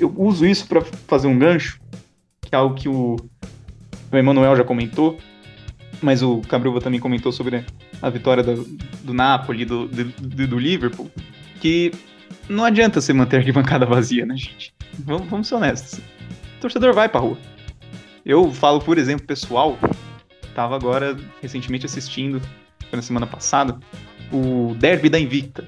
eu 0.00 0.12
uso 0.16 0.46
isso 0.46 0.66
para 0.66 0.80
fazer 1.06 1.26
um 1.28 1.38
gancho, 1.38 1.80
que 2.40 2.54
é 2.54 2.56
algo 2.56 2.74
que 2.74 2.88
o, 2.88 3.16
o 4.10 4.16
Emanuel 4.16 4.56
já 4.56 4.64
comentou, 4.64 5.18
mas 6.00 6.22
o 6.22 6.40
Cabruva 6.42 6.80
também 6.80 6.98
comentou 6.98 7.30
sobre 7.30 7.64
a 8.00 8.10
vitória 8.10 8.42
do, 8.42 8.64
do 9.02 9.12
Napoli, 9.12 9.64
do, 9.64 9.86
do, 9.86 10.46
do 10.46 10.58
Liverpool, 10.58 11.10
que 11.60 11.92
não 12.48 12.64
adianta 12.64 13.00
você 13.00 13.12
manter 13.12 13.36
a 13.36 13.38
arquibancada 13.40 13.84
vazia, 13.84 14.24
né, 14.24 14.36
gente? 14.36 14.72
Vamos, 15.00 15.28
vamos 15.28 15.48
ser 15.48 15.56
honestos. 15.56 16.00
O 16.58 16.60
torcedor 16.60 16.92
vai 16.92 17.08
pra 17.08 17.20
rua. 17.20 17.38
Eu 18.26 18.52
falo, 18.52 18.80
por 18.80 18.98
exemplo, 18.98 19.24
pessoal, 19.24 19.78
tava 20.56 20.74
agora 20.74 21.16
recentemente 21.40 21.86
assistindo, 21.86 22.42
na 22.92 23.00
semana 23.00 23.28
passada, 23.28 23.78
o 24.32 24.74
Derby 24.74 25.08
da 25.08 25.20
Invicta, 25.20 25.64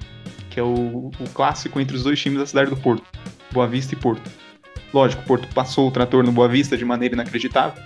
que 0.49 0.59
é 0.59 0.63
o, 0.63 1.07
o 1.07 1.29
clássico 1.33 1.79
entre 1.79 1.95
os 1.95 2.03
dois 2.03 2.19
times 2.19 2.39
da 2.39 2.45
cidade 2.45 2.69
do 2.69 2.75
Porto, 2.75 3.05
Boa 3.53 3.67
Vista 3.67 3.95
e 3.95 3.97
Porto. 3.97 4.29
Lógico, 4.93 5.23
o 5.23 5.25
Porto 5.25 5.47
passou 5.53 5.87
o 5.87 5.91
trator 5.91 6.25
no 6.25 6.31
Boa 6.33 6.49
Vista 6.49 6.75
de 6.75 6.83
maneira 6.83 7.15
inacreditável. 7.15 7.81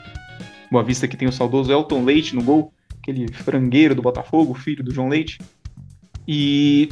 Boa 0.71 0.83
Vista 0.83 1.07
que 1.07 1.15
tem 1.15 1.27
o 1.27 1.31
saudoso 1.31 1.71
Elton 1.71 2.03
Leite 2.03 2.35
no 2.35 2.41
gol, 2.41 2.73
aquele 2.99 3.31
frangueiro 3.31 3.93
do 3.93 4.01
Botafogo, 4.01 4.55
filho 4.55 4.83
do 4.83 4.91
João 4.91 5.09
Leite. 5.09 5.39
E 6.27 6.89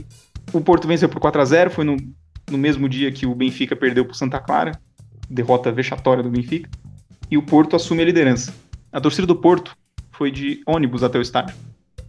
o 0.53 0.61
Porto 0.61 0.87
venceu 0.87 1.09
por 1.09 1.19
4 1.19 1.41
a 1.41 1.45
0 1.45 1.71
foi 1.71 1.83
no, 1.83 1.97
no 2.51 2.57
mesmo 2.57 2.87
dia 2.87 3.11
que 3.11 3.25
o 3.25 3.33
Benfica 3.33 3.75
perdeu 3.75 4.05
para 4.05 4.13
Santa 4.13 4.39
Clara, 4.39 4.79
derrota 5.29 5.71
vexatória 5.71 6.23
do 6.23 6.29
Benfica, 6.29 6.69
e 7.29 7.37
o 7.37 7.43
Porto 7.43 7.75
assume 7.75 8.01
a 8.01 8.05
liderança. 8.05 8.53
A 8.91 9.01
torcida 9.01 9.25
do 9.25 9.35
Porto 9.35 9.75
foi 10.11 10.31
de 10.31 10.61
ônibus 10.67 11.03
até 11.03 11.17
o 11.17 11.21
estádio, 11.21 11.55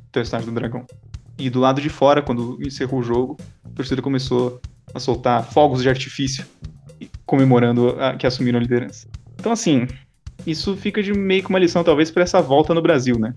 até 0.09 0.21
o 0.21 0.23
estádio 0.23 0.47
do 0.47 0.53
Dragão. 0.53 0.87
E 1.39 1.51
do 1.51 1.61
lado 1.61 1.81
de 1.81 1.89
fora, 1.89 2.23
quando 2.23 2.59
encerrou 2.63 3.01
o 3.01 3.03
jogo, 3.03 3.37
a 3.65 3.71
torcida 3.71 4.01
começou 4.03 4.61
a 4.95 5.01
soltar 5.01 5.45
fogos 5.45 5.83
de 5.83 5.89
artifício, 5.89 6.45
comemorando 7.27 7.97
a, 8.01 8.15
que 8.15 8.27
assumiram 8.27 8.59
a 8.59 8.63
liderança. 8.63 9.09
Então, 9.35 9.51
assim, 9.51 9.87
isso 10.47 10.77
fica 10.77 11.03
de 11.03 11.13
meio 11.13 11.43
que 11.43 11.49
uma 11.49 11.59
lição, 11.59 11.83
talvez, 11.83 12.11
para 12.11 12.23
essa 12.23 12.41
volta 12.41 12.75
no 12.75 12.83
Brasil, 12.83 13.19
né? 13.19 13.35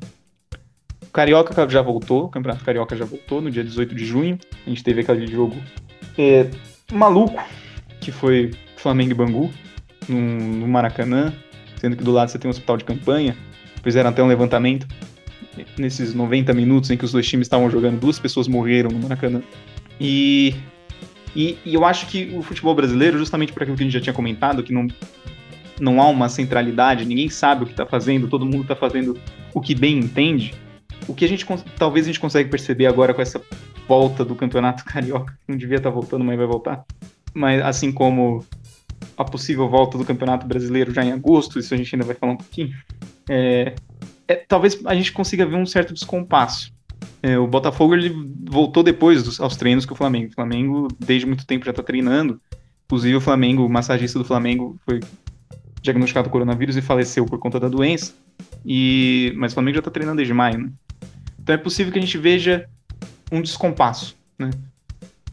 O 1.01 1.11
Carioca 1.11 1.67
já 1.69 1.81
voltou, 1.81 2.25
o 2.25 2.29
Campeonato 2.29 2.63
Carioca 2.63 2.95
já 2.95 3.05
voltou 3.05 3.41
no 3.41 3.49
dia 3.49 3.63
18 3.63 3.95
de 3.95 4.05
junho. 4.05 4.37
A 4.65 4.69
gente 4.69 4.83
teve 4.83 5.01
aquele 5.01 5.25
jogo 5.25 5.55
é, 6.17 6.49
maluco, 6.91 7.41
que 7.99 8.11
foi 8.11 8.51
Flamengo 8.87 9.11
e 9.11 9.13
Bangu, 9.13 9.53
no, 10.07 10.17
no 10.17 10.67
Maracanã, 10.67 11.33
sendo 11.75 11.97
que 11.97 12.03
do 12.05 12.11
lado 12.13 12.31
você 12.31 12.39
tem 12.39 12.47
um 12.47 12.51
hospital 12.51 12.77
de 12.77 12.85
campanha. 12.85 13.35
Fizeram 13.83 14.09
até 14.09 14.23
um 14.23 14.27
levantamento. 14.27 14.87
Nesses 15.77 16.13
90 16.13 16.53
minutos 16.53 16.89
em 16.89 16.95
que 16.95 17.03
os 17.03 17.11
dois 17.11 17.27
times 17.27 17.47
estavam 17.47 17.69
jogando, 17.69 17.99
duas 17.99 18.17
pessoas 18.17 18.47
morreram 18.47 18.89
no 18.89 18.99
Maracanã. 18.99 19.41
E, 19.99 20.55
e, 21.35 21.57
e 21.65 21.73
eu 21.73 21.83
acho 21.83 22.07
que 22.07 22.33
o 22.33 22.41
futebol 22.41 22.73
brasileiro, 22.73 23.17
justamente 23.17 23.51
por 23.51 23.61
aquilo 23.61 23.75
que 23.75 23.83
a 23.83 23.85
gente 23.85 23.93
já 23.93 23.99
tinha 23.99 24.13
comentado, 24.13 24.63
que 24.63 24.71
não, 24.71 24.87
não 25.77 26.01
há 26.01 26.07
uma 26.07 26.29
centralidade, 26.29 27.03
ninguém 27.03 27.27
sabe 27.27 27.63
o 27.63 27.65
que 27.65 27.73
está 27.73 27.85
fazendo, 27.85 28.29
todo 28.29 28.45
mundo 28.45 28.61
está 28.61 28.75
fazendo 28.75 29.19
o 29.53 29.59
que 29.59 29.75
bem 29.75 29.97
entende. 29.97 30.53
O 31.09 31.13
que 31.13 31.25
a 31.25 31.27
gente 31.27 31.45
talvez 31.77 32.05
a 32.05 32.07
gente 32.07 32.21
consegue 32.21 32.49
perceber 32.49 32.85
agora 32.85 33.13
com 33.13 33.21
essa 33.21 33.41
volta 33.85 34.23
do 34.23 34.33
Campeonato 34.33 34.85
Carioca, 34.87 35.37
não 35.45 35.57
devia 35.57 35.77
estar 35.77 35.89
tá 35.89 35.93
voltando, 35.93 36.23
mas 36.23 36.37
vai 36.37 36.47
voltar. 36.47 36.85
Mas 37.33 37.61
assim 37.61 37.91
como 37.91 38.45
a 39.17 39.25
possível 39.25 39.67
volta 39.67 39.97
do 39.97 40.05
Campeonato 40.05 40.47
Brasileiro 40.47 40.93
já 40.93 41.03
em 41.03 41.11
agosto, 41.11 41.57
isso 41.57 41.73
a 41.73 41.77
gente 41.77 41.93
ainda 41.95 42.05
vai 42.05 42.15
falar 42.15 42.33
um 42.33 42.37
pouquinho. 42.37 42.73
É, 43.27 43.73
é, 44.27 44.35
talvez 44.35 44.79
a 44.85 44.93
gente 44.93 45.11
consiga 45.11 45.45
ver 45.45 45.55
um 45.55 45.65
certo 45.65 45.93
descompasso. 45.93 46.71
É, 47.21 47.37
o 47.37 47.47
Botafogo 47.47 47.95
ele 47.95 48.13
voltou 48.49 48.83
depois 48.83 49.23
dos, 49.23 49.39
aos 49.39 49.55
treinos 49.55 49.85
que 49.85 49.93
o 49.93 49.95
Flamengo. 49.95 50.29
O 50.29 50.35
Flamengo, 50.35 50.87
desde 50.99 51.25
muito 51.25 51.45
tempo, 51.45 51.65
já 51.65 51.71
está 51.71 51.81
treinando. 51.81 52.39
Inclusive, 52.85 53.15
o 53.15 53.21
Flamengo, 53.21 53.65
o 53.65 53.69
massagista 53.69 54.19
do 54.19 54.25
Flamengo, 54.25 54.79
foi 54.85 54.99
diagnosticado 55.81 56.29
com 56.29 56.33
coronavírus 56.33 56.77
e 56.77 56.81
faleceu 56.81 57.25
por 57.25 57.39
conta 57.39 57.59
da 57.59 57.67
doença. 57.67 58.13
E, 58.65 59.33
mas 59.35 59.51
o 59.51 59.55
Flamengo 59.55 59.75
já 59.75 59.79
está 59.79 59.91
treinando 59.91 60.17
desde 60.17 60.33
maio. 60.33 60.59
Né? 60.59 60.71
Então 61.41 61.55
é 61.55 61.57
possível 61.57 61.91
que 61.91 61.99
a 61.99 62.01
gente 62.01 62.17
veja 62.17 62.67
um 63.31 63.41
descompasso. 63.41 64.15
Né? 64.37 64.51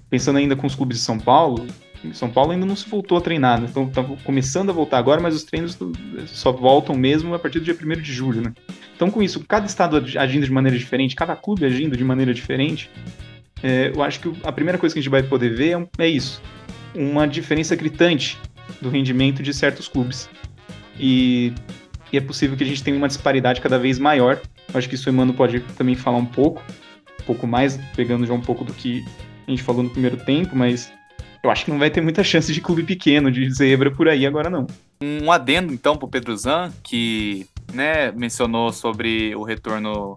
Pensando 0.09 0.39
ainda 0.39 0.57
com 0.57 0.67
os 0.67 0.75
clubes 0.75 0.99
de 0.99 1.05
São 1.05 1.19
Paulo, 1.19 1.67
são 2.13 2.29
Paulo 2.31 2.53
ainda 2.53 2.67
não 2.67 2.77
se 2.77 2.89
voltou 2.89 3.17
a 3.19 3.21
treinar, 3.21 3.61
né? 3.61 3.67
Então 3.71 3.89
tá 3.89 4.03
começando 4.25 4.71
a 4.71 4.73
voltar 4.73 4.99
agora, 4.99 5.21
mas 5.21 5.35
os 5.35 5.45
treinos 5.45 5.79
só 6.27 6.53
voltam 6.53 6.95
mesmo 6.95 7.35
a 7.35 7.39
partir 7.39 7.61
do 7.61 7.65
dia 7.65 7.75
1 7.75 8.01
de 8.01 8.13
julho, 8.13 8.43
né? 8.43 8.53
Então 8.95 9.11
com 9.11 9.23
isso, 9.23 9.45
cada 9.47 9.67
estado 9.67 10.05
agindo 10.19 10.45
de 10.45 10.53
maneira 10.53 10.77
diferente, 10.79 11.17
cada 11.17 11.35
clube 11.35 11.65
agindo 11.65 11.97
de 11.97 12.05
maneira 12.05 12.35
diferente, 12.35 12.91
é, 13.63 13.91
eu 13.95 14.03
acho 14.03 14.21
que 14.21 14.33
a 14.43 14.53
primeira 14.53 14.79
coisa 14.79 14.95
que 14.95 14.99
a 14.99 15.03
gente 15.03 15.11
vai 15.11 15.23
poder 15.23 15.55
ver 15.55 15.79
é, 15.79 16.05
é 16.05 16.09
isso, 16.09 16.43
uma 16.95 17.27
diferença 17.27 17.75
gritante 17.75 18.39
do 18.81 18.89
rendimento 18.89 19.43
de 19.43 19.53
certos 19.53 19.89
clubes. 19.89 20.29
E, 20.99 21.53
e, 22.13 22.17
é 22.17 22.21
possível 22.21 22.57
que 22.57 22.63
a 22.63 22.67
gente 22.67 22.83
tenha 22.83 22.97
uma 22.97 23.09
disparidade 23.09 23.61
cada 23.61 23.79
vez 23.79 23.99
maior. 23.99 24.41
Eu 24.73 24.79
acho 24.79 24.89
que 24.89 24.95
isso 24.95 25.09
o 25.09 25.13
Emmanuel 25.13 25.37
pode 25.37 25.61
também 25.77 25.95
falar 25.95 26.19
um 26.19 26.27
pouco, 26.27 26.63
um 27.21 27.25
pouco 27.25 27.47
mais, 27.47 27.79
pegando 27.97 28.27
já 28.27 28.33
um 28.33 28.41
pouco 28.41 28.65
do 28.65 28.73
que 28.73 29.05
a 29.47 29.51
gente 29.51 29.63
falou 29.63 29.83
no 29.83 29.91
primeiro 29.91 30.17
tempo, 30.19 30.55
mas 30.55 30.93
eu 31.45 31.51
acho 31.51 31.67
que 31.67 31.71
não 31.71 31.79
vai 31.79 31.91
ter 31.91 32.01
muita 32.01 32.25
chance 32.25 32.53
de 32.53 32.61
clube 32.61 32.83
pequeno, 32.83 33.31
de 33.31 33.49
zebra 33.53 33.91
por 33.91 34.09
aí 34.09 34.27
agora 34.27 34.49
não. 34.49 34.67
Um 35.03 35.31
adendo 35.31 35.73
então 35.73 35.97
pro 35.97 36.09
Pedro 36.09 36.35
Zan, 36.37 36.73
que 36.83 37.47
né, 37.73 38.11
mencionou 38.13 38.73
sobre 38.73 39.37
o 39.37 39.43
retorno 39.43 40.17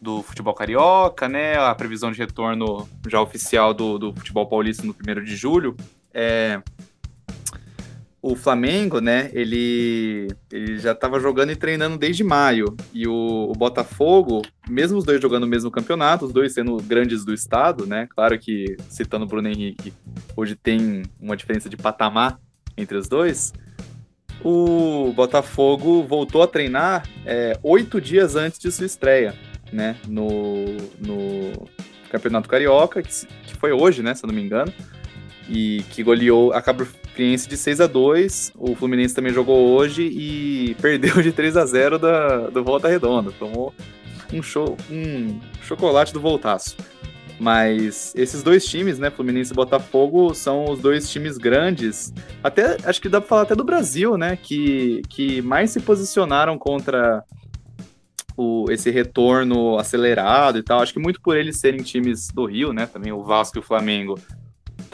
do 0.00 0.22
futebol 0.22 0.54
carioca, 0.54 1.28
né, 1.28 1.58
a 1.58 1.74
previsão 1.74 2.12
de 2.12 2.18
retorno 2.18 2.88
já 3.08 3.20
oficial 3.20 3.74
do, 3.74 3.98
do 3.98 4.14
futebol 4.14 4.46
paulista 4.46 4.86
no 4.86 4.94
1 4.94 5.24
de 5.24 5.34
julho. 5.34 5.76
É, 6.12 6.60
o 8.26 8.34
Flamengo, 8.34 9.02
né, 9.02 9.28
ele, 9.34 10.28
ele 10.50 10.78
já 10.78 10.92
estava 10.92 11.20
jogando 11.20 11.52
e 11.52 11.56
treinando 11.56 11.98
desde 11.98 12.24
maio. 12.24 12.74
E 12.90 13.06
o, 13.06 13.12
o, 13.50 13.52
Botafogo, 13.52 14.40
mesmo 14.66 14.96
os 14.96 15.04
dois 15.04 15.20
jogando 15.20 15.42
o 15.42 15.46
mesmo 15.46 15.70
campeonato, 15.70 16.24
os 16.24 16.32
dois 16.32 16.54
sendo 16.54 16.78
grandes 16.78 17.22
do 17.22 17.34
estado, 17.34 17.84
né? 17.86 18.08
Claro 18.08 18.38
que, 18.38 18.78
citando 18.88 19.26
o 19.26 19.28
Bruno 19.28 19.48
Henrique, 19.48 19.92
hoje 20.34 20.56
tem 20.56 21.02
uma 21.20 21.36
diferença 21.36 21.68
de 21.68 21.76
patamar 21.76 22.40
entre 22.78 22.96
os 22.96 23.08
dois. 23.08 23.52
O 24.42 25.12
Botafogo 25.14 26.02
voltou 26.04 26.42
a 26.42 26.46
treinar 26.46 27.06
é, 27.26 27.58
oito 27.62 28.00
dias 28.00 28.36
antes 28.36 28.58
de 28.58 28.72
sua 28.72 28.86
estreia, 28.86 29.34
né? 29.70 29.96
No, 30.08 30.64
no 30.98 31.68
Campeonato 32.08 32.48
Carioca, 32.48 33.02
que, 33.02 33.26
que 33.46 33.54
foi 33.54 33.72
hoje, 33.72 34.02
né? 34.02 34.14
Se 34.14 34.24
eu 34.24 34.28
não 34.28 34.34
me 34.34 34.42
engano. 34.42 34.72
E 35.46 35.84
que 35.90 36.02
goleou, 36.02 36.54
acabou 36.54 36.86
Fluminense 37.14 37.48
de 37.48 37.56
6 37.56 37.80
a 37.80 37.86
2 37.86 38.52
O 38.56 38.74
Fluminense 38.74 39.14
também 39.14 39.32
jogou 39.32 39.70
hoje 39.70 40.02
e 40.02 40.74
perdeu 40.82 41.22
de 41.22 41.32
3 41.32 41.56
a 41.56 41.64
0 41.64 41.98
da, 41.98 42.50
do 42.50 42.64
Volta 42.64 42.88
Redonda. 42.88 43.32
Tomou 43.38 43.72
um, 44.32 44.42
show, 44.42 44.76
um 44.90 45.38
chocolate 45.62 46.12
do 46.12 46.20
Voltaço. 46.20 46.76
Mas 47.38 48.12
esses 48.14 48.42
dois 48.42 48.64
times, 48.64 48.98
né, 48.98 49.10
Fluminense 49.10 49.52
e 49.52 49.56
Botafogo, 49.56 50.34
são 50.34 50.70
os 50.70 50.78
dois 50.78 51.10
times 51.10 51.36
grandes. 51.36 52.12
Até 52.42 52.76
acho 52.84 53.00
que 53.00 53.08
dá 53.08 53.20
para 53.20 53.28
falar 53.28 53.42
até 53.42 53.54
do 53.54 53.64
Brasil, 53.64 54.16
né, 54.16 54.36
que, 54.40 55.02
que 55.08 55.42
mais 55.42 55.70
se 55.70 55.80
posicionaram 55.80 56.56
contra 56.56 57.24
o, 58.36 58.70
esse 58.70 58.90
retorno 58.90 59.78
acelerado 59.78 60.58
e 60.58 60.62
tal. 60.62 60.80
Acho 60.80 60.92
que 60.92 61.00
muito 61.00 61.20
por 61.20 61.36
eles 61.36 61.58
serem 61.58 61.82
times 61.82 62.28
do 62.28 62.46
Rio, 62.46 62.72
né, 62.72 62.86
também 62.86 63.12
o 63.12 63.22
Vasco 63.22 63.58
e 63.58 63.60
o 63.60 63.62
Flamengo 63.62 64.18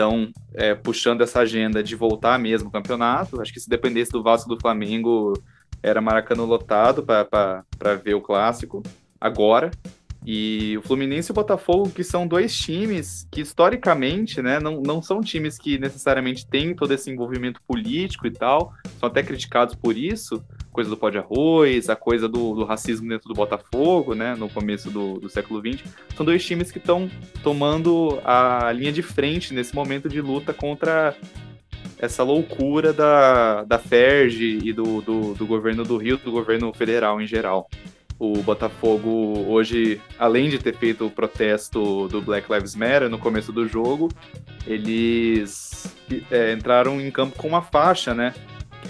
estão 0.01 0.33
é, 0.55 0.75
puxando 0.75 1.21
essa 1.21 1.41
agenda 1.41 1.83
de 1.83 1.95
voltar 1.95 2.39
mesmo 2.39 2.69
ao 2.69 2.73
campeonato. 2.73 3.41
Acho 3.41 3.53
que 3.53 3.61
se 3.61 3.69
dependesse 3.69 4.11
do 4.11 4.23
Vasco 4.23 4.49
do 4.49 4.59
Flamengo, 4.59 5.35
era 5.83 6.01
Maracanã 6.01 6.45
lotado 6.45 7.03
para 7.03 7.95
ver 8.03 8.15
o 8.15 8.23
clássico 8.23 8.83
agora. 9.21 9.71
E 10.25 10.77
o 10.77 10.83
Fluminense 10.83 11.31
e 11.31 11.33
o 11.33 11.35
Botafogo, 11.35 11.91
que 11.91 12.05
são 12.05 12.27
dois 12.27 12.55
times 12.55 13.27
que, 13.31 13.41
historicamente, 13.41 14.43
né, 14.43 14.61
não, 14.61 14.83
não 14.83 15.01
são 15.01 15.23
times 15.23 15.59
que 15.59 15.79
necessariamente 15.79 16.47
têm 16.47 16.75
todo 16.75 16.93
esse 16.93 17.11
envolvimento 17.11 17.61
político 17.67 18.27
e 18.27 18.31
tal, 18.31 18.73
são 18.99 19.09
até 19.09 19.23
criticados 19.23 19.75
por 19.75 19.97
isso, 19.97 20.45
coisa 20.73 20.89
do 20.89 20.97
pó 20.97 21.11
de 21.11 21.19
arroz, 21.19 21.89
a 21.89 21.97
coisa 21.97 22.29
do, 22.29 22.55
do, 22.55 22.65
racismo 22.65 23.09
dentro 23.09 23.29
do 23.29 23.35
Botafogo, 23.35 24.15
né, 24.15 24.35
no 24.37 24.49
começo 24.49 24.91
do, 24.91 25.19
do 25.19 25.29
século 25.29 25.61
XX. 25.61 25.85
São 26.17 26.25
dois 26.25 26.45
times 26.45 26.71
que 26.71 26.79
estão 26.79 27.11
tomando 27.43 28.21
a 28.25 28.71
linha 28.73 28.93
de 28.93 29.03
frente 29.03 29.53
nesse 29.53 29.75
momento 29.75 30.09
de 30.09 30.21
luta 30.21 30.53
contra 30.53 31.15
essa 31.99 32.23
loucura 32.23 32.93
da, 32.93 33.65
da 33.65 33.79
FERJ 33.79 34.61
e 34.65 34.73
do, 34.73 35.03
do, 35.03 35.35
do 35.35 35.47
governo 35.47 35.85
do 35.85 35.97
Rio, 35.97 36.17
do 36.19 36.31
governo 36.31 36.73
federal 36.73 37.21
em 37.21 37.27
geral 37.27 37.69
o 38.21 38.35
Botafogo 38.43 39.47
hoje, 39.49 39.99
além 40.19 40.51
de 40.51 40.59
ter 40.59 40.77
feito 40.77 41.07
o 41.07 41.11
protesto 41.11 42.07
do 42.09 42.21
Black 42.21 42.53
Lives 42.53 42.75
Matter 42.75 43.09
no 43.09 43.19
começo 43.19 43.51
do 43.51 43.67
jogo, 43.67 44.11
eles 44.67 45.87
é, 46.31 46.53
entraram 46.53 47.01
em 47.01 47.11
campo 47.11 47.35
com 47.39 47.49
uma 47.49 47.63
faixa, 47.63 48.13
né? 48.13 48.35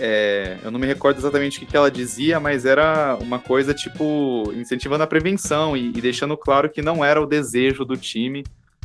É, 0.00 0.58
eu 0.64 0.70
não 0.70 0.80
me 0.80 0.86
recordo 0.86 1.18
exatamente 1.18 1.58
o 1.58 1.60
que, 1.60 1.66
que 1.66 1.76
ela 1.76 1.90
dizia, 1.90 2.40
mas 2.40 2.64
era 2.64 3.18
uma 3.20 3.38
coisa 3.38 3.74
tipo 3.74 4.50
incentivando 4.54 5.04
a 5.04 5.06
prevenção 5.06 5.76
e, 5.76 5.90
e 5.90 6.00
deixando 6.00 6.36
claro 6.36 6.70
que 6.70 6.80
não 6.80 7.04
era 7.04 7.20
o 7.20 7.26
desejo 7.26 7.84
do 7.84 7.96
time 7.96 8.40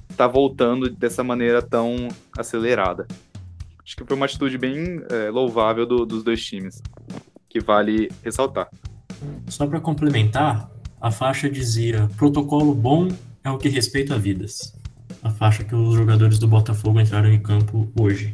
estar 0.09 0.26
tá 0.26 0.28
voltando 0.28 0.89
dessa 0.89 1.24
maneira 1.24 1.61
tão 1.61 2.09
acelerada. 2.38 3.07
Acho 3.84 3.95
que 3.95 4.03
foi 4.03 4.18
uma 4.18 4.26
atitude 4.26 4.57
bem 4.57 5.01
é, 5.09 5.30
louvável 5.30 5.86
do, 5.86 6.05
dos 6.05 6.24
dois 6.24 6.43
times, 6.43 6.82
que 7.47 7.59
vale 7.59 8.09
ressaltar. 8.24 8.68
Só 9.47 9.66
para 9.68 9.80
complementar, 9.80 10.70
a 10.99 11.11
faixa 11.11 11.49
dizia: 11.49 12.09
protocolo 12.18 12.74
bom 12.74 13.07
é 13.43 13.49
o 13.49 13.57
que 13.57 13.70
respeita 13.70 14.18
vidas. 14.18 14.76
A 15.24 15.30
faixa 15.30 15.63
que 15.63 15.76
os 15.76 15.95
jogadores 15.95 16.39
do 16.39 16.47
Botafogo 16.47 16.99
entraram 16.99 17.32
em 17.32 17.39
campo 17.39 17.91
hoje. 17.99 18.34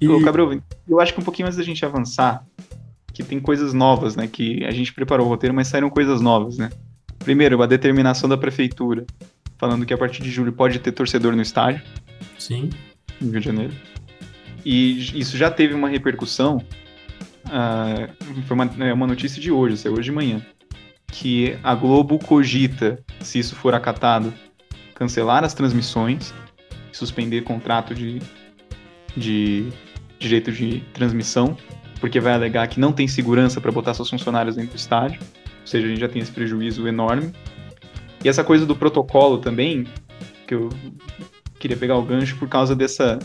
E... 0.00 0.08
Ô, 0.08 0.20
Gabriel, 0.20 0.60
eu 0.88 1.00
acho 1.00 1.14
que 1.14 1.20
um 1.20 1.24
pouquinho 1.24 1.46
antes 1.46 1.58
da 1.58 1.64
gente 1.64 1.84
avançar, 1.84 2.44
que 3.12 3.22
tem 3.22 3.40
coisas 3.40 3.72
novas, 3.72 4.16
né? 4.16 4.26
Que 4.26 4.64
a 4.64 4.70
gente 4.70 4.92
preparou 4.92 5.26
o 5.26 5.28
roteiro, 5.28 5.54
mas 5.54 5.68
saíram 5.68 5.88
coisas 5.88 6.20
novas, 6.20 6.58
né? 6.58 6.70
Primeiro, 7.18 7.62
a 7.62 7.66
determinação 7.66 8.28
da 8.28 8.36
prefeitura, 8.36 9.06
falando 9.58 9.86
que 9.86 9.94
a 9.94 9.98
partir 9.98 10.22
de 10.22 10.30
julho 10.30 10.52
pode 10.52 10.78
ter 10.78 10.92
torcedor 10.92 11.34
no 11.34 11.42
estádio. 11.42 11.82
Sim. 12.38 12.70
No 13.20 13.30
Rio 13.30 13.40
de 13.40 13.46
Janeiro. 13.46 13.74
E 14.64 15.18
isso 15.18 15.36
já 15.36 15.50
teve 15.50 15.74
uma 15.74 15.88
repercussão. 15.88 16.58
Uh, 17.46 18.42
foi 18.42 18.54
uma, 18.54 18.64
é 18.86 18.92
uma 18.92 19.06
notícia 19.06 19.40
de 19.40 19.50
hoje, 19.50 19.76
saiu 19.76 19.94
hoje 19.94 20.04
de 20.04 20.12
manhã 20.12 20.42
que 21.08 21.58
a 21.62 21.74
Globo 21.74 22.18
cogita, 22.18 23.02
se 23.20 23.38
isso 23.38 23.54
for 23.54 23.74
acatado, 23.74 24.32
cancelar 24.94 25.44
as 25.44 25.54
transmissões, 25.54 26.34
suspender 26.92 27.42
contrato 27.42 27.94
de, 27.94 28.20
de 29.16 29.72
direito 30.18 30.50
de 30.52 30.80
transmissão, 30.92 31.56
porque 32.00 32.20
vai 32.20 32.32
alegar 32.32 32.66
que 32.68 32.80
não 32.80 32.92
tem 32.92 33.06
segurança 33.06 33.60
para 33.60 33.72
botar 33.72 33.94
seus 33.94 34.10
funcionários 34.10 34.56
dentro 34.56 34.72
do 34.72 34.76
estádio, 34.76 35.20
ou 35.60 35.66
seja, 35.66 35.86
a 35.86 35.88
gente 35.88 36.00
já 36.00 36.08
tem 36.08 36.22
esse 36.22 36.32
prejuízo 36.32 36.86
enorme. 36.86 37.32
E 38.24 38.28
essa 38.28 38.42
coisa 38.42 38.64
do 38.64 38.74
protocolo 38.74 39.38
também, 39.38 39.86
que 40.46 40.54
eu 40.54 40.68
queria 41.58 41.76
pegar 41.76 41.96
o 41.96 42.02
gancho 42.02 42.36
por 42.36 42.48
causa 42.48 42.74
dessa 42.74 43.18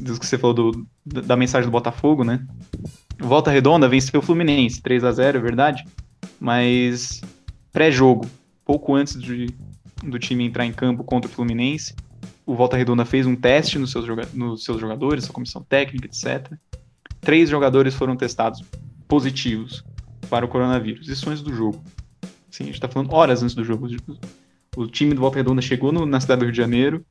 do 0.00 0.18
que 0.18 0.26
você 0.26 0.36
falou 0.36 0.54
do, 0.54 0.86
da 1.06 1.36
mensagem 1.36 1.68
do 1.68 1.72
Botafogo, 1.72 2.24
né? 2.24 2.44
Volta 3.16 3.50
Redonda 3.50 3.88
venceu 3.88 4.18
o 4.18 4.22
Fluminense, 4.22 4.82
3 4.82 5.04
a 5.04 5.12
0 5.12 5.38
é 5.38 5.40
verdade? 5.40 5.84
mas 6.40 7.20
pré-jogo, 7.72 8.26
pouco 8.64 8.94
antes 8.94 9.20
de, 9.20 9.46
do 10.02 10.18
time 10.18 10.44
entrar 10.44 10.64
em 10.64 10.72
campo 10.72 11.02
contra 11.02 11.30
o 11.30 11.32
Fluminense, 11.32 11.94
o 12.48 12.54
Volta 12.54 12.78
Redonda 12.78 13.04
fez 13.04 13.26
um 13.26 13.36
teste 13.36 13.78
nos 13.78 13.90
seus, 13.90 14.06
nos 14.32 14.64
seus 14.64 14.80
jogadores, 14.80 15.24
sua 15.24 15.34
comissão 15.34 15.62
técnica, 15.62 16.06
etc. 16.06 16.50
Três 17.20 17.50
jogadores 17.50 17.94
foram 17.94 18.16
testados 18.16 18.64
positivos 19.06 19.84
para 20.30 20.46
o 20.46 20.48
coronavírus. 20.48 21.08
Isso 21.08 21.28
antes 21.28 21.42
do 21.42 21.54
jogo. 21.54 21.84
Sim, 22.50 22.62
a 22.62 22.66
gente 22.66 22.76
está 22.76 22.88
falando 22.88 23.12
horas 23.12 23.42
antes 23.42 23.54
do 23.54 23.62
jogo. 23.62 23.86
O 24.74 24.86
time 24.86 25.12
do 25.12 25.20
Volta 25.20 25.36
Redonda 25.36 25.60
chegou 25.60 25.92
no, 25.92 26.06
na 26.06 26.18
cidade 26.20 26.38
do 26.38 26.44
Rio 26.44 26.52
de 26.52 26.56
Janeiro 26.56 27.04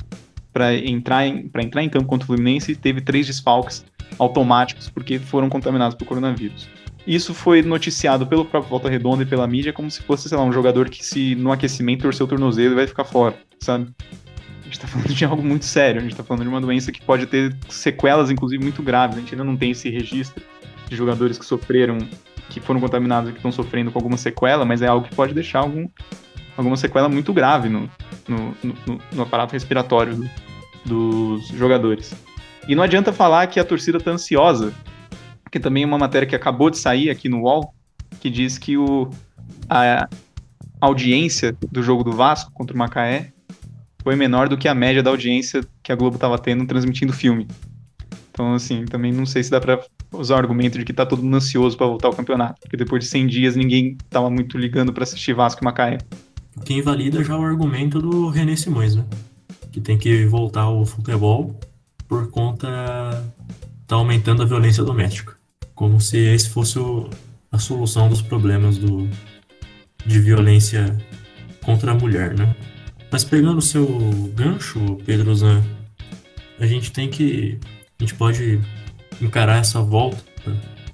para 0.51 0.75
entrar, 0.75 1.27
em, 1.27 1.51
entrar 1.55 1.83
em 1.83 1.89
campo 1.89 2.07
contra 2.07 2.23
o 2.23 2.27
Fluminense 2.27 2.71
e 2.71 2.75
teve 2.75 2.99
três 2.99 3.27
desfalques 3.27 3.85
automáticos 4.17 4.89
porque 4.89 5.19
foram 5.19 5.49
contaminados 5.49 5.95
por 5.95 6.05
coronavírus. 6.05 6.67
Isso 7.05 7.35
foi 7.35 7.61
noticiado 7.61 8.25
pelo 8.25 8.43
próprio 8.43 8.71
Volta 8.71 8.89
Redonda 8.89 9.21
e 9.21 9.25
pela 9.25 9.45
mídia 9.45 9.71
como 9.71 9.91
se 9.91 10.01
fosse, 10.01 10.27
sei 10.27 10.35
lá, 10.35 10.43
um 10.43 10.51
jogador 10.51 10.89
que 10.89 11.05
se 11.05 11.35
no 11.35 11.51
aquecimento 11.51 12.01
torceu 12.01 12.25
o 12.25 12.29
tornozelo 12.29 12.73
e 12.73 12.75
vai 12.75 12.87
ficar 12.87 13.03
fora, 13.03 13.37
sabe? 13.59 13.93
A 14.67 14.69
gente 14.69 14.79
tá 14.81 14.87
falando 14.87 15.13
de 15.13 15.23
algo 15.23 15.41
muito 15.41 15.63
sério, 15.63 16.01
a 16.01 16.03
gente 16.03 16.15
tá 16.15 16.23
falando 16.23 16.43
de 16.43 16.49
uma 16.49 16.59
doença 16.59 16.91
que 16.91 17.01
pode 17.01 17.25
ter 17.25 17.55
sequelas, 17.69 18.29
inclusive, 18.29 18.61
muito 18.61 18.83
graves. 18.83 19.15
A 19.15 19.21
gente 19.21 19.33
ainda 19.33 19.45
não 19.45 19.55
tem 19.55 19.71
esse 19.71 19.89
registro 19.89 20.43
de 20.89 20.95
jogadores 20.95 21.37
que 21.37 21.45
sofreram, 21.45 21.97
que 22.49 22.59
foram 22.59 22.81
contaminados 22.81 23.29
e 23.29 23.31
que 23.31 23.39
estão 23.39 23.51
sofrendo 23.51 23.91
com 23.91 23.97
alguma 23.97 24.17
sequela, 24.17 24.65
mas 24.65 24.81
é 24.81 24.87
algo 24.87 25.07
que 25.07 25.15
pode 25.15 25.33
deixar 25.33 25.59
algum, 25.59 25.87
alguma 26.57 26.75
sequela 26.75 27.07
muito 27.07 27.31
grave 27.31 27.69
no, 27.69 27.89
no, 28.27 28.57
no, 28.61 29.01
no 29.13 29.23
aparato 29.23 29.53
respiratório 29.53 30.17
do, 30.17 30.27
dos 31.37 31.47
jogadores. 31.47 32.13
E 32.67 32.75
não 32.75 32.83
adianta 32.83 33.13
falar 33.13 33.47
que 33.47 33.61
a 33.61 33.63
torcida 33.63 34.01
tá 34.01 34.11
ansiosa 34.11 34.73
que 35.49 35.59
também 35.61 35.83
é 35.83 35.85
uma 35.85 35.97
matéria 35.97 36.27
que 36.27 36.35
acabou 36.35 36.69
de 36.69 36.77
sair 36.77 37.09
aqui 37.09 37.29
no 37.29 37.43
UOL, 37.43 37.73
que 38.19 38.29
diz 38.29 38.57
que 38.57 38.77
o, 38.77 39.09
a 39.69 40.09
audiência 40.81 41.55
do 41.71 41.81
jogo 41.81 42.03
do 42.03 42.11
Vasco 42.11 42.51
contra 42.53 42.75
o 42.75 42.77
Macaé 42.77 43.31
foi 44.07 44.15
menor 44.15 44.47
do 44.47 44.57
que 44.57 44.69
a 44.69 44.73
média 44.73 45.03
da 45.03 45.09
audiência 45.09 45.61
que 45.83 45.91
a 45.91 45.95
Globo 45.95 46.15
estava 46.15 46.39
tendo 46.39 46.65
transmitindo 46.65 47.11
filme. 47.11 47.45
Então, 48.31 48.53
assim, 48.53 48.85
também 48.85 49.11
não 49.11 49.25
sei 49.25 49.43
se 49.43 49.51
dá 49.51 49.59
para 49.59 49.83
usar 50.13 50.35
o 50.35 50.37
argumento 50.37 50.79
de 50.79 50.85
que 50.85 50.93
tá 50.93 51.05
todo 51.05 51.21
mundo 51.21 51.35
ansioso 51.35 51.75
para 51.75 51.87
voltar 51.87 52.07
ao 52.07 52.13
campeonato, 52.13 52.61
porque 52.61 52.77
depois 52.77 53.03
de 53.03 53.09
100 53.09 53.27
dias 53.27 53.57
ninguém 53.57 53.97
tava 54.09 54.29
muito 54.29 54.57
ligando 54.57 54.93
para 54.93 55.03
assistir 55.03 55.33
Vasco 55.33 55.61
e 55.61 55.65
Macaé. 55.65 55.97
O 56.55 56.61
que 56.61 56.73
invalida 56.75 57.21
já 57.21 57.37
o 57.37 57.43
argumento 57.43 57.99
do 58.01 58.29
René 58.29 58.55
Simões, 58.55 58.95
né? 58.95 59.03
Que 59.73 59.81
tem 59.81 59.97
que 59.97 60.25
voltar 60.25 60.61
ao 60.61 60.85
futebol 60.85 61.59
por 62.07 62.31
conta 62.31 62.69
tá 63.85 63.97
aumentando 63.97 64.41
a 64.41 64.45
violência 64.45 64.85
doméstica 64.85 65.35
como 65.75 65.99
se 65.99 66.17
esse 66.17 66.47
fosse 66.49 66.79
o, 66.79 67.09
a 67.51 67.59
solução 67.59 68.07
dos 68.07 68.21
problemas 68.21 68.77
do, 68.77 69.05
de 70.05 70.19
violência 70.21 70.97
contra 71.61 71.91
a 71.91 71.93
mulher, 71.93 72.33
né? 72.33 72.55
Mas 73.11 73.23
pegando 73.23 73.59
o 73.59 73.61
seu 73.61 73.87
gancho, 74.35 74.97
Pedro 75.05 75.33
Zan, 75.35 75.63
a 76.59 76.65
gente 76.65 76.91
tem 76.91 77.09
que. 77.09 77.59
A 77.99 78.03
gente 78.03 78.13
pode 78.15 78.59
encarar 79.21 79.57
essa 79.57 79.81
volta 79.81 80.23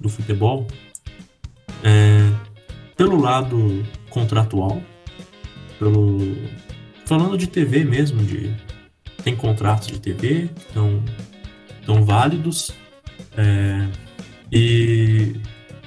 do 0.00 0.08
futebol 0.08 0.66
é, 1.82 2.30
pelo 2.96 3.20
lado 3.20 3.84
contratual, 4.10 4.82
pelo. 5.78 6.18
Falando 7.04 7.36
de 7.36 7.46
TV 7.46 7.84
mesmo, 7.84 8.24
de 8.24 8.54
tem 9.22 9.34
contratos 9.34 9.88
de 9.88 10.00
TV, 10.00 10.50
estão 10.56 11.02
tão 11.84 12.04
válidos. 12.04 12.72
É, 13.36 13.88
e, 14.52 15.34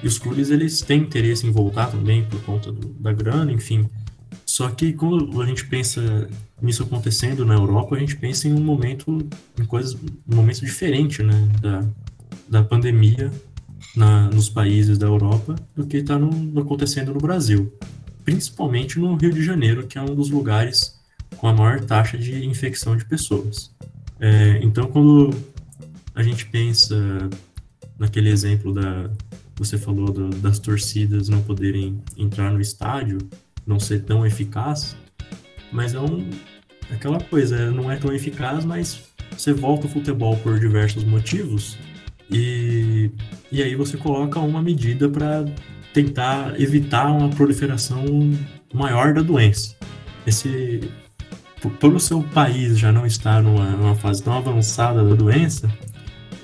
e, 0.03 0.07
os 0.07 0.19
clubes 0.19 0.49
eles 0.49 0.81
têm 0.81 1.01
interesse 1.01 1.47
em 1.47 1.51
voltar 1.51 1.87
também 1.87 2.25
por 2.25 2.41
conta 2.43 2.71
do, 2.71 2.87
da 2.99 3.13
grana, 3.13 3.51
enfim. 3.51 3.89
Só 4.57 4.71
que 4.71 4.91
quando 4.91 5.39
a 5.39 5.45
gente 5.45 5.67
pensa 5.67 6.27
nisso 6.59 6.81
acontecendo 6.81 7.45
na 7.45 7.53
Europa, 7.53 7.95
a 7.95 7.99
gente 7.99 8.15
pensa 8.15 8.47
em 8.47 8.53
um 8.53 8.63
momento, 8.63 9.19
em 9.55 9.63
coisas, 9.63 9.93
um 9.93 10.35
momento 10.35 10.65
diferente, 10.65 11.21
né, 11.21 11.47
da, 11.61 11.85
da 12.49 12.63
pandemia 12.63 13.31
na, 13.95 14.27
nos 14.31 14.49
países 14.49 14.97
da 14.97 15.05
Europa 15.05 15.53
do 15.75 15.85
que 15.85 15.97
está 15.97 16.15
acontecendo 16.59 17.13
no 17.13 17.19
Brasil, 17.19 17.71
principalmente 18.25 18.97
no 18.97 19.15
Rio 19.15 19.31
de 19.31 19.43
Janeiro, 19.43 19.85
que 19.85 19.95
é 19.95 20.01
um 20.01 20.15
dos 20.15 20.31
lugares 20.31 20.99
com 21.37 21.47
a 21.47 21.53
maior 21.53 21.79
taxa 21.81 22.17
de 22.17 22.43
infecção 22.43 22.97
de 22.97 23.05
pessoas. 23.05 23.71
É, 24.19 24.59
então, 24.63 24.87
quando 24.87 25.29
a 26.15 26.23
gente 26.23 26.47
pensa 26.47 27.29
naquele 27.99 28.29
exemplo 28.31 28.73
da 28.73 29.07
você 29.55 29.77
falou 29.77 30.11
do, 30.11 30.29
das 30.29 30.57
torcidas 30.57 31.29
não 31.29 31.43
poderem 31.43 32.01
entrar 32.17 32.51
no 32.51 32.61
estádio, 32.61 33.19
não 33.67 33.79
ser 33.79 34.03
tão 34.03 34.25
eficaz, 34.25 34.95
mas 35.71 35.93
é 35.93 35.99
um, 35.99 36.29
aquela 36.89 37.19
coisa, 37.19 37.69
não 37.69 37.91
é 37.91 37.97
tão 37.97 38.13
eficaz, 38.13 38.63
mas 38.63 39.03
você 39.37 39.53
volta 39.53 39.85
o 39.85 39.89
futebol 39.89 40.37
por 40.37 40.59
diversos 40.59 41.03
motivos 41.03 41.77
e, 42.31 43.11
e 43.51 43.61
aí 43.61 43.75
você 43.75 43.97
coloca 43.97 44.39
uma 44.39 44.61
medida 44.61 45.09
para 45.09 45.45
tentar 45.93 46.59
evitar 46.59 47.11
uma 47.11 47.29
proliferação 47.29 48.05
maior 48.73 49.13
da 49.13 49.21
doença. 49.21 49.75
Esse, 50.25 50.81
o 51.63 51.99
seu 51.99 52.21
país 52.21 52.77
já 52.77 52.91
não 52.91 53.05
estar 53.05 53.41
numa, 53.41 53.71
numa 53.71 53.95
fase 53.95 54.23
tão 54.23 54.33
avançada 54.33 55.03
da 55.03 55.15
doença, 55.15 55.69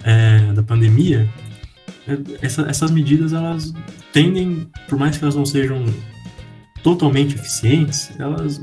é, 0.03 0.51
da 0.53 0.63
pandemia, 0.63 1.29
essa, 2.41 2.63
essas 2.63 2.91
medidas 2.91 3.33
elas 3.33 3.73
tendem, 4.11 4.67
por 4.87 4.97
mais 4.97 5.17
que 5.17 5.23
elas 5.23 5.35
não 5.35 5.45
sejam 5.45 5.85
totalmente 6.83 7.35
eficientes, 7.35 8.11
elas 8.19 8.61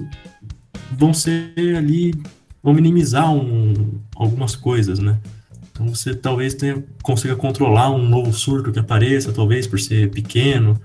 vão 0.93 1.13
ser 1.15 1.77
ali, 1.77 2.15
vão 2.63 2.75
minimizar 2.75 3.33
um, 3.33 4.01
algumas 4.15 4.55
coisas, 4.55 4.99
né? 4.99 5.19
Então 5.73 5.89
você 5.89 6.15
talvez 6.15 6.55
tenha, 6.55 6.85
consiga 7.03 7.35
controlar 7.35 7.91
um 7.91 8.07
novo 8.07 8.33
surto 8.33 8.71
que 8.71 8.79
apareça, 8.79 9.33
talvez 9.33 9.67
por 9.67 9.81
ser 9.81 10.11
pequeno. 10.11 10.79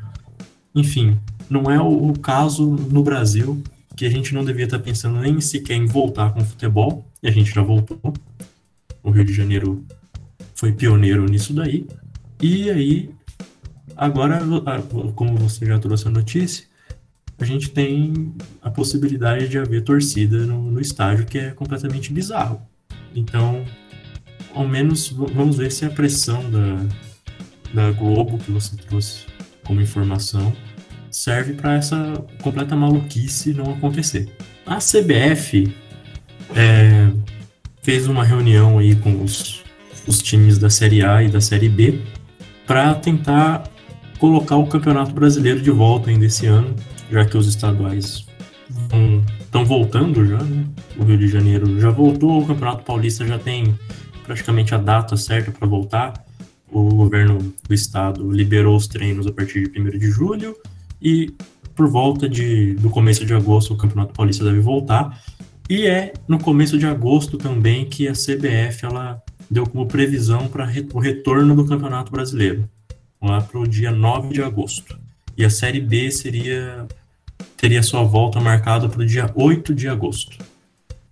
Enfim, 0.73 1.19
não 1.49 1.69
é 1.69 1.79
o, 1.79 2.11
o 2.11 2.19
caso 2.19 2.65
no 2.65 3.03
Brasil, 3.03 3.61
que 3.95 4.05
a 4.05 4.09
gente 4.09 4.33
não 4.33 4.45
devia 4.45 4.65
estar 4.65 4.79
pensando 4.79 5.19
nem 5.19 5.41
sequer 5.41 5.75
em 5.75 5.85
voltar 5.85 6.33
com 6.33 6.39
o 6.39 6.45
futebol, 6.45 7.05
e 7.21 7.27
a 7.27 7.31
gente 7.31 7.53
já 7.53 7.61
voltou. 7.61 7.99
O 9.03 9.11
Rio 9.11 9.25
de 9.25 9.33
Janeiro 9.33 9.85
foi 10.55 10.71
pioneiro 10.71 11.25
nisso 11.25 11.53
daí. 11.53 11.85
E 12.41 12.69
aí, 12.69 13.09
agora, 13.97 14.41
como 15.13 15.37
você 15.37 15.65
já 15.65 15.77
trouxe 15.77 16.07
a 16.07 16.11
notícia, 16.11 16.65
a 17.37 17.45
gente 17.45 17.69
tem 17.69 18.33
a 18.61 18.69
possibilidade 18.69 19.47
de 19.47 19.57
haver 19.57 19.83
torcida 19.83 20.45
no, 20.45 20.71
no 20.71 20.79
estádio, 20.79 21.25
que 21.25 21.37
é 21.37 21.51
completamente 21.51 22.11
bizarro. 22.13 22.61
Então, 23.13 23.63
ao 24.53 24.67
menos 24.67 25.09
vamos 25.09 25.57
ver 25.57 25.71
se 25.71 25.85
a 25.85 25.89
pressão 25.89 26.49
da, 26.49 26.85
da 27.73 27.91
Globo 27.91 28.37
que 28.37 28.51
você 28.51 28.75
trouxe 28.77 29.25
como 29.65 29.81
informação 29.81 30.55
serve 31.11 31.53
para 31.53 31.75
essa 31.75 32.13
completa 32.41 32.75
maluquice 32.75 33.53
não 33.53 33.73
acontecer. 33.73 34.29
A 34.65 34.77
CBF 34.77 35.73
é, 36.55 37.09
fez 37.81 38.07
uma 38.07 38.23
reunião 38.23 38.79
aí 38.79 38.95
com 38.95 39.23
os, 39.23 39.63
os 40.07 40.21
times 40.21 40.57
da 40.57 40.69
Série 40.69 41.03
A 41.03 41.23
e 41.23 41.29
da 41.29 41.41
Série 41.41 41.69
B 41.69 42.01
para 42.65 42.93
tentar 42.95 43.69
colocar 44.19 44.55
o 44.55 44.67
Campeonato 44.67 45.13
Brasileiro 45.13 45.61
de 45.61 45.71
volta 45.71 46.09
ainda 46.09 46.25
esse 46.25 46.45
ano, 46.45 46.75
já 47.09 47.25
que 47.25 47.37
os 47.37 47.47
estaduais 47.47 48.25
estão 49.43 49.65
voltando 49.65 50.25
já, 50.25 50.41
né? 50.43 50.65
O 50.97 51.03
Rio 51.03 51.17
de 51.17 51.27
Janeiro 51.27 51.79
já 51.79 51.89
voltou, 51.89 52.41
o 52.41 52.47
Campeonato 52.47 52.83
Paulista 52.83 53.25
já 53.25 53.37
tem 53.37 53.77
praticamente 54.23 54.73
a 54.73 54.77
data 54.77 55.15
certa 55.15 55.51
para 55.51 55.67
voltar. 55.67 56.25
O 56.71 56.89
governo 56.89 57.53
do 57.67 57.73
estado 57.73 58.29
liberou 58.31 58.75
os 58.75 58.87
treinos 58.87 59.27
a 59.27 59.31
partir 59.31 59.69
de 59.69 59.79
1 59.79 59.97
de 59.97 60.09
julho 60.09 60.55
e 61.01 61.33
por 61.75 61.87
volta 61.87 62.27
de, 62.27 62.73
do 62.75 62.89
começo 62.89 63.25
de 63.25 63.33
agosto 63.33 63.73
o 63.73 63.77
Campeonato 63.77 64.13
Paulista 64.13 64.43
deve 64.43 64.59
voltar. 64.59 65.21
E 65.69 65.85
é 65.85 66.13
no 66.27 66.39
começo 66.39 66.77
de 66.77 66.85
agosto 66.85 67.37
também 67.37 67.85
que 67.85 68.07
a 68.07 68.13
CBF 68.13 68.85
ela 68.85 69.21
deu 69.49 69.65
como 69.65 69.85
previsão 69.87 70.47
para 70.47 70.69
o 70.93 70.99
retorno 70.99 71.55
do 71.55 71.65
Campeonato 71.65 72.11
Brasileiro, 72.11 72.69
lá 73.21 73.41
para 73.41 73.59
o 73.59 73.67
dia 73.67 73.91
9 73.91 74.33
de 74.33 74.41
agosto. 74.41 75.04
E 75.37 75.43
a 75.43 75.49
Série 75.49 75.81
B 75.81 76.09
seria 76.11 76.87
teria 77.57 77.81
sua 77.81 78.03
volta 78.03 78.39
marcada 78.39 78.87
para 78.87 79.01
o 79.01 79.05
dia 79.05 79.31
8 79.33 79.73
de 79.73 79.87
agosto. 79.87 80.37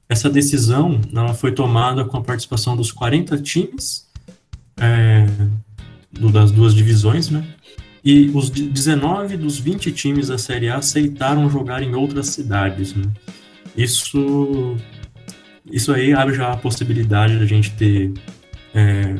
Essa 0.08 0.30
decisão 0.30 1.02
ela 1.12 1.34
foi 1.34 1.52
tomada 1.52 2.06
com 2.06 2.18
a 2.18 2.22
participação 2.22 2.76
dos 2.76 2.92
40 2.92 3.42
times 3.42 4.08
é, 4.78 5.26
do, 6.12 6.30
das 6.30 6.52
duas 6.52 6.74
divisões, 6.74 7.30
né? 7.30 7.44
E 8.06 8.30
os 8.34 8.50
19 8.50 9.38
dos 9.38 9.58
20 9.58 9.92
times 9.92 10.28
da 10.28 10.38
Série 10.38 10.70
A 10.70 10.78
aceitaram 10.78 11.50
jogar 11.50 11.82
em 11.82 11.96
outras 11.96 12.28
cidades, 12.28 12.94
né? 12.94 13.06
Isso, 13.76 14.76
isso 15.72 15.92
aí 15.94 16.14
abre 16.14 16.36
já 16.36 16.52
a 16.52 16.58
possibilidade 16.58 17.40
da 17.40 17.46
gente 17.46 17.72
ter 17.72 18.14
é, 18.76 19.16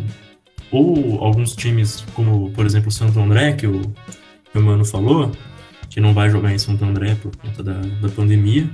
ou 0.70 1.24
alguns 1.24 1.56
times, 1.56 2.04
como 2.14 2.52
por 2.52 2.66
exemplo 2.66 2.90
o 2.90 2.92
Santo 2.92 3.20
André, 3.20 3.54
que 3.54 3.66
o, 3.66 3.82
que 4.54 4.60
o 4.60 4.62
Mano 4.62 4.86
falou, 4.86 5.32
que 5.90 6.00
não 6.00 6.14
vai 6.14 6.30
jogar 6.30 6.54
em 6.54 6.60
Santo 6.60 6.86
André 6.86 7.16
por 7.16 7.36
conta 7.36 7.64
da, 7.64 7.74
da 7.74 8.10
pandemia, 8.10 8.70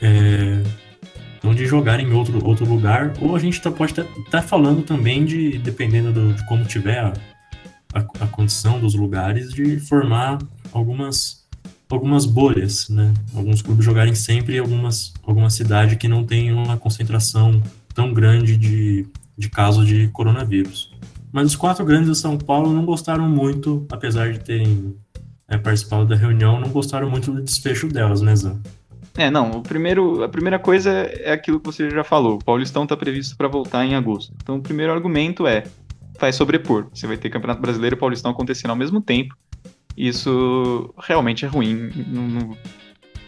é, 0.00 0.62
então 1.36 1.52
de 1.52 1.66
jogar 1.66 1.98
em 1.98 2.12
outro, 2.12 2.42
outro 2.46 2.64
lugar, 2.64 3.12
ou 3.20 3.34
a 3.34 3.38
gente 3.40 3.60
tá, 3.60 3.72
pode 3.72 3.90
estar 3.92 4.04
tá, 4.04 4.10
tá 4.30 4.42
falando 4.42 4.82
também 4.82 5.24
de, 5.24 5.58
dependendo 5.58 6.12
do, 6.12 6.32
de 6.32 6.46
como 6.46 6.64
tiver 6.64 7.00
a, 7.00 7.12
a, 7.92 8.00
a, 8.20 8.26
condição 8.28 8.78
dos 8.78 8.94
lugares, 8.94 9.52
de 9.52 9.80
formar 9.80 10.38
algumas, 10.72 11.44
algumas 11.88 12.24
bolhas, 12.24 12.88
né? 12.88 13.12
Alguns 13.34 13.62
clubes 13.62 13.84
jogarem 13.84 14.14
sempre 14.14 14.56
em 14.56 14.58
algumas, 14.60 15.12
alguma 15.24 15.50
cidade 15.50 15.96
que 15.96 16.06
não 16.06 16.24
tem 16.24 16.52
uma 16.52 16.76
concentração 16.76 17.60
tão 17.92 18.14
grande 18.14 18.56
de, 18.56 19.06
de 19.36 19.50
casos 19.50 19.88
de 19.88 20.06
coronavírus. 20.08 20.89
Mas 21.32 21.46
os 21.46 21.56
quatro 21.56 21.84
grandes 21.84 22.10
de 22.10 22.16
São 22.16 22.36
Paulo 22.36 22.72
não 22.72 22.84
gostaram 22.84 23.28
muito, 23.28 23.86
apesar 23.90 24.32
de 24.32 24.40
terem 24.40 24.96
é, 25.48 25.56
participado 25.56 26.06
da 26.06 26.16
reunião, 26.16 26.60
não 26.60 26.68
gostaram 26.68 27.08
muito 27.08 27.32
do 27.32 27.42
desfecho 27.42 27.88
delas, 27.88 28.20
né, 28.20 28.34
Zan? 28.34 28.60
É, 29.16 29.30
não, 29.30 29.50
o 29.50 29.62
primeiro, 29.62 30.22
a 30.22 30.28
primeira 30.28 30.58
coisa 30.58 30.90
é 30.90 31.32
aquilo 31.32 31.60
que 31.60 31.66
você 31.66 31.90
já 31.90 32.04
falou. 32.04 32.36
O 32.36 32.44
Paulistão 32.44 32.84
está 32.84 32.96
previsto 32.96 33.36
para 33.36 33.48
voltar 33.48 33.84
em 33.84 33.94
agosto. 33.94 34.32
Então, 34.42 34.56
o 34.56 34.62
primeiro 34.62 34.92
argumento 34.92 35.46
é 35.46 35.64
vai 36.18 36.32
sobrepor. 36.32 36.86
Você 36.92 37.06
vai 37.06 37.16
ter 37.16 37.30
Campeonato 37.30 37.60
Brasileiro 37.60 37.96
e 37.96 37.98
Paulistão 37.98 38.30
acontecendo 38.30 38.70
ao 38.70 38.76
mesmo 38.76 39.00
tempo. 39.00 39.34
Isso 39.96 40.94
realmente 40.98 41.44
é 41.44 41.48
ruim 41.48 41.90
no, 42.06 42.28
no, 42.28 42.56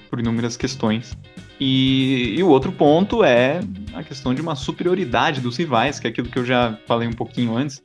por 0.09 0.21
inúmeras 0.21 0.57
questões. 0.57 1.17
E, 1.65 2.35
e, 2.37 2.43
o 2.43 2.49
outro 2.49 2.73
ponto 2.73 3.23
é 3.23 3.61
a 3.95 4.03
questão 4.03 4.35
de 4.35 4.43
uma 4.43 4.57
superioridade 4.57 5.41
dos 5.41 5.57
rivais, 5.57 6.01
que 6.01 6.09
é 6.09 6.11
aquilo 6.11 6.29
que 6.29 6.37
eu 6.37 6.45
já 6.45 6.77
falei 6.89 7.07
um 7.07 7.13
pouquinho 7.13 7.57
antes, 7.57 7.81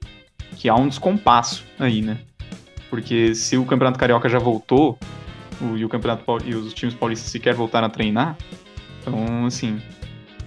que 0.56 0.68
há 0.68 0.74
um 0.74 0.88
descompasso 0.88 1.64
aí, 1.78 2.02
né? 2.02 2.18
Porque 2.90 3.36
se 3.36 3.56
o 3.56 3.64
Campeonato 3.66 4.00
Carioca 4.00 4.28
já 4.28 4.40
voltou, 4.40 4.98
o, 5.62 5.78
e 5.78 5.86
o 5.86 5.90
Campeonato 5.90 6.24
e 6.44 6.56
os 6.56 6.74
times 6.74 6.96
paulistas 6.96 7.30
sequer 7.30 7.54
voltaram 7.54 7.86
a 7.86 7.90
treinar. 7.92 8.36
Então, 9.00 9.46
assim, 9.46 9.80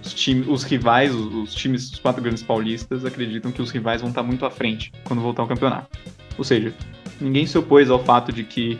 os, 0.03 0.13
time, 0.13 0.45
os 0.49 0.63
rivais, 0.63 1.15
os, 1.15 1.33
os 1.33 1.55
times 1.55 1.89
dos 1.89 1.99
quatro 1.99 2.21
grandes 2.21 2.43
paulistas 2.43 3.05
acreditam 3.05 3.49
que 3.49 3.61
os 3.61 3.71
rivais 3.71 4.01
vão 4.01 4.09
estar 4.09 4.23
muito 4.23 4.45
à 4.45 4.51
frente 4.51 4.91
quando 5.05 5.21
voltar 5.21 5.43
ao 5.43 5.47
campeonato. 5.47 5.97
Ou 6.37 6.43
seja, 6.43 6.73
ninguém 7.21 7.45
se 7.45 7.57
opôs 7.57 7.89
ao 7.89 8.03
fato 8.03 8.33
de 8.33 8.43
que 8.43 8.77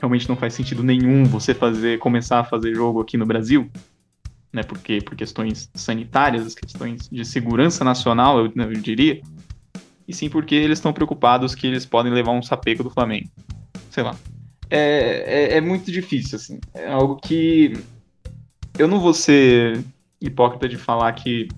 realmente 0.00 0.26
não 0.26 0.36
faz 0.36 0.54
sentido 0.54 0.82
nenhum 0.82 1.24
você 1.24 1.52
fazer 1.52 1.98
começar 1.98 2.40
a 2.40 2.44
fazer 2.44 2.74
jogo 2.74 3.02
aqui 3.02 3.18
no 3.18 3.26
Brasil, 3.26 3.70
né? 4.52 4.62
Porque 4.62 5.00
por 5.00 5.16
questões 5.16 5.70
sanitárias, 5.74 6.54
questões 6.54 7.08
de 7.10 7.24
segurança 7.24 7.84
nacional, 7.84 8.38
eu, 8.38 8.52
eu 8.56 8.72
diria. 8.74 9.20
E 10.06 10.14
sim 10.14 10.28
porque 10.28 10.54
eles 10.54 10.78
estão 10.78 10.92
preocupados 10.92 11.54
que 11.54 11.66
eles 11.66 11.86
podem 11.86 12.12
levar 12.12 12.32
um 12.32 12.42
sapeco 12.42 12.82
do 12.82 12.90
Flamengo. 12.90 13.28
Sei 13.90 14.02
lá 14.02 14.16
é, 14.70 15.24
é, 15.26 15.56
é 15.56 15.60
muito 15.60 15.90
difícil, 15.90 16.36
assim. 16.36 16.60
É 16.72 16.90
algo 16.90 17.16
que 17.16 17.72
eu 18.78 18.86
não 18.86 19.00
vou 19.00 19.12
ser 19.12 19.84
hipócrita 20.20 20.68
de 20.68 20.76
falar 20.76 21.12
que, 21.12 21.48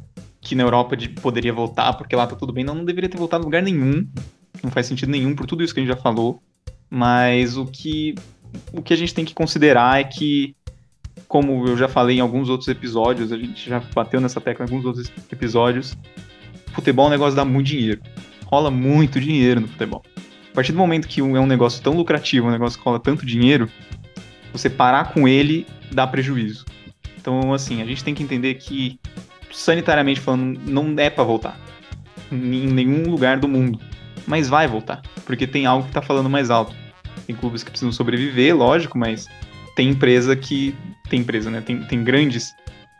que 0.40 0.54
na 0.54 0.62
Europa 0.62 0.96
de, 0.96 1.10
poderia 1.10 1.52
voltar, 1.52 1.92
porque 1.92 2.16
lá 2.16 2.26
tá 2.26 2.34
tudo 2.34 2.52
bem. 2.52 2.64
Não, 2.64 2.74
não 2.74 2.84
deveria 2.84 3.10
ter 3.10 3.18
voltado 3.18 3.42
em 3.42 3.46
lugar 3.46 3.62
nenhum. 3.62 4.08
Não 4.62 4.70
faz 4.70 4.86
sentido 4.86 5.10
nenhum 5.10 5.36
por 5.36 5.46
tudo 5.46 5.62
isso 5.62 5.74
que 5.74 5.80
a 5.80 5.84
gente 5.84 5.94
já 5.94 6.00
falou. 6.00 6.42
Mas 6.88 7.56
o 7.56 7.66
que, 7.66 8.14
o 8.72 8.82
que 8.82 8.94
a 8.94 8.96
gente 8.96 9.14
tem 9.14 9.24
que 9.24 9.34
considerar 9.34 10.00
é 10.00 10.04
que, 10.04 10.56
como 11.32 11.66
eu 11.66 11.78
já 11.78 11.88
falei 11.88 12.18
em 12.18 12.20
alguns 12.20 12.50
outros 12.50 12.68
episódios, 12.68 13.32
a 13.32 13.38
gente 13.38 13.66
já 13.66 13.80
bateu 13.94 14.20
nessa 14.20 14.38
tecla 14.38 14.66
em 14.66 14.68
alguns 14.68 14.84
outros 14.84 15.10
episódios, 15.32 15.96
futebol 16.74 17.06
é 17.06 17.08
um 17.08 17.10
negócio 17.10 17.34
dá 17.34 17.42
muito 17.42 17.68
dinheiro. 17.68 18.02
Rola 18.44 18.70
muito 18.70 19.18
dinheiro 19.18 19.62
no 19.62 19.66
futebol. 19.66 20.02
A 20.50 20.54
partir 20.54 20.72
do 20.72 20.78
momento 20.78 21.08
que 21.08 21.20
é 21.20 21.22
um 21.22 21.46
negócio 21.46 21.82
tão 21.82 21.94
lucrativo, 21.94 22.48
um 22.48 22.50
negócio 22.50 22.76
que 22.76 22.84
cola 22.84 23.00
tanto 23.00 23.24
dinheiro, 23.24 23.66
você 24.52 24.68
parar 24.68 25.14
com 25.14 25.26
ele 25.26 25.66
dá 25.90 26.06
prejuízo. 26.06 26.66
Então, 27.18 27.54
assim, 27.54 27.80
a 27.80 27.86
gente 27.86 28.04
tem 28.04 28.12
que 28.12 28.22
entender 28.22 28.52
que, 28.56 29.00
sanitariamente 29.50 30.20
falando, 30.20 30.60
não 30.66 30.94
é 30.98 31.08
para 31.08 31.24
voltar. 31.24 31.58
Em 32.30 32.66
nenhum 32.66 33.10
lugar 33.10 33.38
do 33.38 33.48
mundo. 33.48 33.80
Mas 34.26 34.50
vai 34.50 34.68
voltar. 34.68 35.00
Porque 35.24 35.46
tem 35.46 35.64
algo 35.64 35.86
que 35.86 35.94
tá 35.94 36.02
falando 36.02 36.28
mais 36.28 36.50
alto. 36.50 36.74
Tem 37.26 37.34
clubes 37.34 37.62
que 37.62 37.70
precisam 37.70 37.90
sobreviver, 37.90 38.54
lógico, 38.54 38.98
mas 38.98 39.26
tem 39.74 39.88
empresa 39.88 40.36
que. 40.36 40.74
Tem 41.12 41.20
empresa, 41.20 41.50
né? 41.50 41.60
Tem, 41.60 41.78
tem 41.84 42.02
grandes 42.02 42.54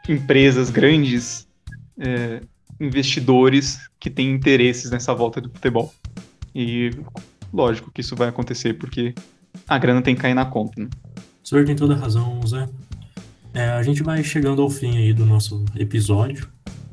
empresas, 0.07 0.69
grandes 0.69 1.49
é, 1.99 2.43
investidores 2.79 3.89
que 3.99 4.11
têm 4.11 4.31
interesses 4.31 4.91
nessa 4.91 5.15
volta 5.15 5.41
do 5.41 5.49
futebol. 5.49 5.95
E 6.55 6.91
lógico 7.51 7.91
que 7.91 8.03
isso 8.03 8.15
vai 8.15 8.29
acontecer, 8.29 8.75
porque 8.75 9.15
a 9.67 9.79
grana 9.79 10.03
tem 10.03 10.15
que 10.15 10.21
cair 10.21 10.35
na 10.35 10.45
conta, 10.45 10.83
né? 10.83 10.91
O 11.43 11.49
senhor 11.49 11.65
tem 11.65 11.75
toda 11.75 11.95
a 11.95 11.97
razão, 11.97 12.39
Zé. 12.47 12.69
É, 13.55 13.71
a 13.71 13.83
gente 13.83 14.03
vai 14.03 14.23
chegando 14.23 14.61
ao 14.61 14.69
fim 14.69 14.99
aí 14.99 15.15
do 15.15 15.25
nosso 15.25 15.65
episódio. 15.75 16.47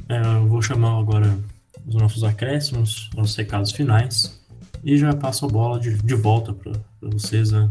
É, 0.07 0.21
eu 0.21 0.47
vou 0.47 0.61
chamar 0.61 0.97
agora 0.97 1.37
os 1.85 1.95
nossos 1.95 2.23
acréscimos, 2.23 3.09
nossos 3.13 3.35
recados 3.35 3.73
finais. 3.73 4.39
E 4.85 4.95
já 4.95 5.13
passo 5.13 5.45
a 5.45 5.49
bola 5.49 5.81
de, 5.81 5.97
de 6.01 6.15
volta 6.15 6.53
para 6.53 6.71
vocês, 7.01 7.51
né? 7.51 7.69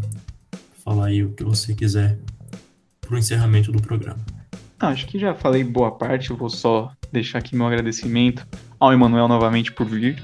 Falar 0.84 1.06
aí 1.06 1.24
o 1.24 1.32
que 1.32 1.42
você 1.42 1.72
quiser 1.72 2.18
para 3.08 3.16
o 3.16 3.18
encerramento 3.18 3.72
do 3.72 3.80
programa. 3.80 4.20
Ah, 4.78 4.88
acho 4.88 5.06
que 5.06 5.18
já 5.18 5.34
falei 5.34 5.64
boa 5.64 5.90
parte, 5.90 6.30
eu 6.30 6.36
vou 6.36 6.50
só 6.50 6.92
deixar 7.10 7.38
aqui 7.38 7.56
meu 7.56 7.66
agradecimento 7.66 8.46
ao 8.78 8.92
Emanuel 8.92 9.26
novamente 9.26 9.72
por 9.72 9.86
vir 9.86 10.22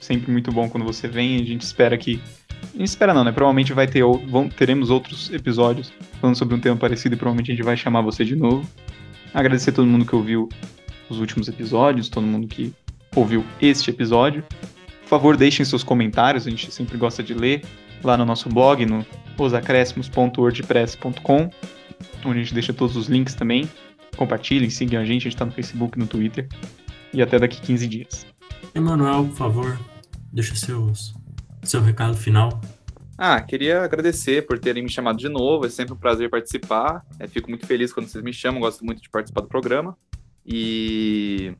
sempre 0.00 0.30
muito 0.30 0.52
bom 0.52 0.68
quando 0.68 0.84
você 0.84 1.08
vem. 1.08 1.36
A 1.36 1.44
gente 1.44 1.62
espera 1.62 1.96
que. 1.96 2.20
A 2.74 2.78
gente 2.78 2.88
espera 2.88 3.14
não, 3.14 3.24
né? 3.24 3.32
Provavelmente 3.32 3.72
vai 3.72 3.86
ter 3.86 4.02
vão, 4.02 4.48
teremos 4.48 4.90
outros 4.90 5.32
episódios 5.32 5.92
falando 6.20 6.36
sobre 6.36 6.54
um 6.54 6.60
tema 6.60 6.76
parecido 6.76 7.14
e 7.14 7.18
provavelmente 7.18 7.52
a 7.52 7.54
gente 7.54 7.64
vai 7.64 7.76
chamar 7.76 8.02
você 8.02 8.24
de 8.24 8.36
novo. 8.36 8.68
Agradecer 9.32 9.70
a 9.70 9.74
todo 9.74 9.86
mundo 9.86 10.04
que 10.04 10.14
ouviu 10.14 10.48
os 11.08 11.18
últimos 11.18 11.48
episódios, 11.48 12.08
todo 12.08 12.26
mundo 12.26 12.46
que 12.46 12.72
ouviu 13.14 13.44
este 13.60 13.90
episódio. 13.90 14.44
Por 15.02 15.08
favor, 15.08 15.36
deixem 15.36 15.64
seus 15.64 15.82
comentários, 15.82 16.46
a 16.46 16.50
gente 16.50 16.70
sempre 16.70 16.98
gosta 16.98 17.22
de 17.22 17.34
ler 17.34 17.62
lá 18.02 18.16
no 18.16 18.24
nosso 18.24 18.48
blog, 18.48 18.84
no 18.84 19.06
osacrescimos.wordpress.com, 19.38 21.50
onde 22.28 22.40
a 22.40 22.42
gente 22.42 22.54
deixa 22.54 22.72
todos 22.72 22.96
os 22.96 23.08
links 23.08 23.34
também. 23.34 23.68
Compartilhem, 24.16 24.70
sigam 24.70 25.00
a 25.00 25.04
gente, 25.04 25.22
a 25.22 25.24
gente 25.24 25.34
está 25.34 25.44
no 25.44 25.52
Facebook, 25.52 25.98
no 25.98 26.06
Twitter. 26.06 26.48
E 27.12 27.22
até 27.22 27.38
daqui 27.38 27.60
15 27.60 27.86
dias. 27.86 28.26
Emanuel, 28.74 29.24
por 29.24 29.36
favor, 29.36 29.80
deixa 30.32 30.54
seus, 30.54 31.14
seu 31.62 31.80
recado 31.80 32.16
final. 32.16 32.60
Ah, 33.16 33.40
queria 33.40 33.82
agradecer 33.82 34.46
por 34.46 34.58
terem 34.58 34.82
me 34.82 34.88
chamado 34.88 35.18
de 35.18 35.28
novo. 35.28 35.66
É 35.66 35.68
sempre 35.68 35.94
um 35.94 35.96
prazer 35.96 36.30
participar. 36.30 37.04
É, 37.18 37.26
fico 37.26 37.50
muito 37.50 37.66
feliz 37.66 37.92
quando 37.92 38.06
vocês 38.06 38.22
me 38.22 38.32
chamam. 38.32 38.60
Gosto 38.60 38.84
muito 38.84 39.02
de 39.02 39.10
participar 39.10 39.40
do 39.40 39.48
programa. 39.48 39.96
E 40.46 41.52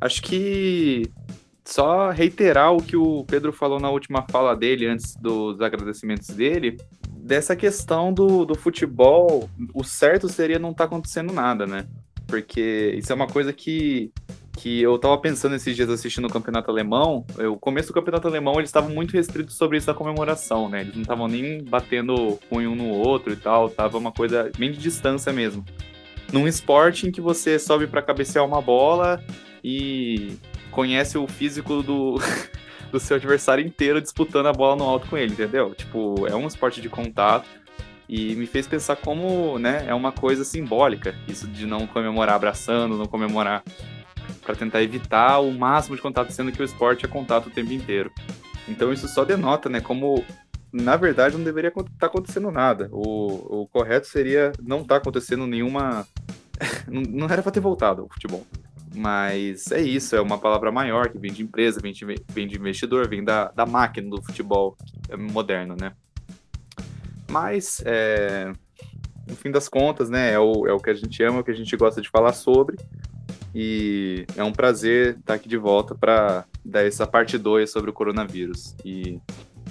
acho 0.00 0.22
que 0.22 1.10
só 1.64 2.10
reiterar 2.10 2.72
o 2.72 2.82
que 2.82 2.96
o 2.96 3.24
Pedro 3.24 3.50
falou 3.52 3.80
na 3.80 3.88
última 3.88 4.26
fala 4.30 4.54
dele, 4.54 4.86
antes 4.86 5.16
dos 5.16 5.60
agradecimentos 5.62 6.28
dele, 6.28 6.76
dessa 7.24 7.56
questão 7.56 8.12
do, 8.12 8.44
do 8.44 8.54
futebol, 8.54 9.48
o 9.72 9.82
certo 9.82 10.28
seria 10.28 10.58
não 10.58 10.72
estar 10.72 10.84
tá 10.84 10.88
acontecendo 10.88 11.32
nada, 11.32 11.66
né? 11.66 11.86
Porque 12.26 12.94
isso 12.98 13.10
é 13.10 13.14
uma 13.14 13.26
coisa 13.26 13.50
que, 13.50 14.12
que 14.58 14.82
eu 14.82 14.98
tava 14.98 15.16
pensando 15.16 15.54
esses 15.54 15.74
dias 15.74 15.88
assistindo 15.88 16.26
o 16.26 16.32
campeonato 16.32 16.70
alemão. 16.70 17.24
O 17.50 17.56
começo 17.56 17.88
do 17.88 17.94
campeonato 17.94 18.28
alemão, 18.28 18.54
eles 18.56 18.68
estavam 18.68 18.90
muito 18.90 19.14
restritos 19.14 19.56
sobre 19.56 19.78
isso 19.78 19.86
da 19.86 19.94
comemoração, 19.94 20.68
né? 20.68 20.82
Eles 20.82 20.94
não 20.94 21.02
estavam 21.02 21.26
nem 21.26 21.64
batendo 21.64 22.38
punho 22.50 22.72
um 22.72 22.74
no 22.74 22.88
outro 22.88 23.32
e 23.32 23.36
tal, 23.36 23.70
tava 23.70 23.96
uma 23.96 24.12
coisa 24.12 24.50
bem 24.58 24.70
de 24.70 24.78
distância 24.78 25.32
mesmo. 25.32 25.64
Num 26.30 26.46
esporte 26.46 27.08
em 27.08 27.10
que 27.10 27.22
você 27.22 27.58
sobe 27.58 27.86
para 27.86 28.02
cabecear 28.02 28.44
uma 28.44 28.60
bola 28.60 29.22
e 29.62 30.36
conhece 30.70 31.16
o 31.16 31.26
físico 31.26 31.82
do, 31.82 32.16
do 32.94 33.00
seu 33.00 33.16
adversário 33.16 33.66
inteiro 33.66 34.00
disputando 34.00 34.46
a 34.46 34.52
bola 34.52 34.76
no 34.76 34.84
alto 34.84 35.08
com 35.08 35.18
ele, 35.18 35.32
entendeu? 35.32 35.74
Tipo, 35.74 36.28
é 36.28 36.34
um 36.36 36.46
esporte 36.46 36.80
de 36.80 36.88
contato 36.88 37.48
e 38.08 38.36
me 38.36 38.46
fez 38.46 38.68
pensar 38.68 38.94
como, 38.94 39.58
né, 39.58 39.84
é 39.88 39.92
uma 39.94 40.12
coisa 40.12 40.44
simbólica 40.44 41.12
isso 41.26 41.48
de 41.48 41.66
não 41.66 41.88
comemorar 41.88 42.36
abraçando, 42.36 42.96
não 42.96 43.06
comemorar 43.06 43.64
para 44.42 44.54
tentar 44.54 44.80
evitar 44.80 45.40
o 45.40 45.50
máximo 45.50 45.96
de 45.96 46.02
contato, 46.02 46.30
sendo 46.32 46.52
que 46.52 46.62
o 46.62 46.64
esporte 46.64 47.04
é 47.04 47.08
contato 47.08 47.46
o 47.46 47.50
tempo 47.50 47.72
inteiro. 47.72 48.12
Então 48.68 48.92
isso 48.92 49.08
só 49.08 49.24
denota, 49.24 49.68
né, 49.68 49.80
como 49.80 50.24
na 50.72 50.96
verdade 50.96 51.36
não 51.36 51.44
deveria 51.44 51.70
estar 51.70 51.84
tá 51.98 52.06
acontecendo 52.06 52.52
nada. 52.52 52.88
O, 52.92 53.62
o 53.62 53.68
correto 53.68 54.06
seria 54.06 54.52
não 54.62 54.82
estar 54.82 54.94
tá 54.94 55.00
acontecendo 55.00 55.48
nenhuma 55.48 56.06
não 56.86 57.26
era 57.26 57.42
para 57.42 57.50
ter 57.50 57.60
voltado 57.60 58.04
o 58.04 58.08
futebol. 58.08 58.46
Mas 58.94 59.70
é 59.72 59.80
isso, 59.80 60.14
é 60.14 60.20
uma 60.20 60.38
palavra 60.38 60.70
maior 60.70 61.08
que 61.08 61.18
vem 61.18 61.32
de 61.32 61.42
empresa, 61.42 61.80
vem 61.80 61.92
de, 61.92 62.04
vem 62.28 62.46
de 62.46 62.56
investidor, 62.56 63.08
vem 63.08 63.24
da, 63.24 63.50
da 63.50 63.66
máquina 63.66 64.08
do 64.08 64.22
futebol 64.22 64.76
moderno, 65.18 65.76
né? 65.78 65.92
Mas, 67.28 67.82
é, 67.84 68.52
no 69.26 69.34
fim 69.34 69.50
das 69.50 69.68
contas, 69.68 70.08
né, 70.08 70.32
é 70.32 70.38
o, 70.38 70.66
é 70.66 70.72
o 70.72 70.78
que 70.78 70.90
a 70.90 70.94
gente 70.94 71.22
ama, 71.22 71.38
é 71.38 71.40
o 71.40 71.44
que 71.44 71.50
a 71.50 71.56
gente 71.56 71.76
gosta 71.76 72.00
de 72.00 72.08
falar 72.08 72.32
sobre. 72.32 72.76
E 73.54 74.26
é 74.36 74.42
um 74.42 74.52
prazer 74.52 75.16
estar 75.18 75.34
aqui 75.34 75.48
de 75.48 75.56
volta 75.56 75.94
para 75.94 76.44
dar 76.64 76.84
essa 76.84 77.06
parte 77.06 77.38
2 77.38 77.70
sobre 77.70 77.90
o 77.90 77.92
coronavírus. 77.92 78.74
E 78.84 79.20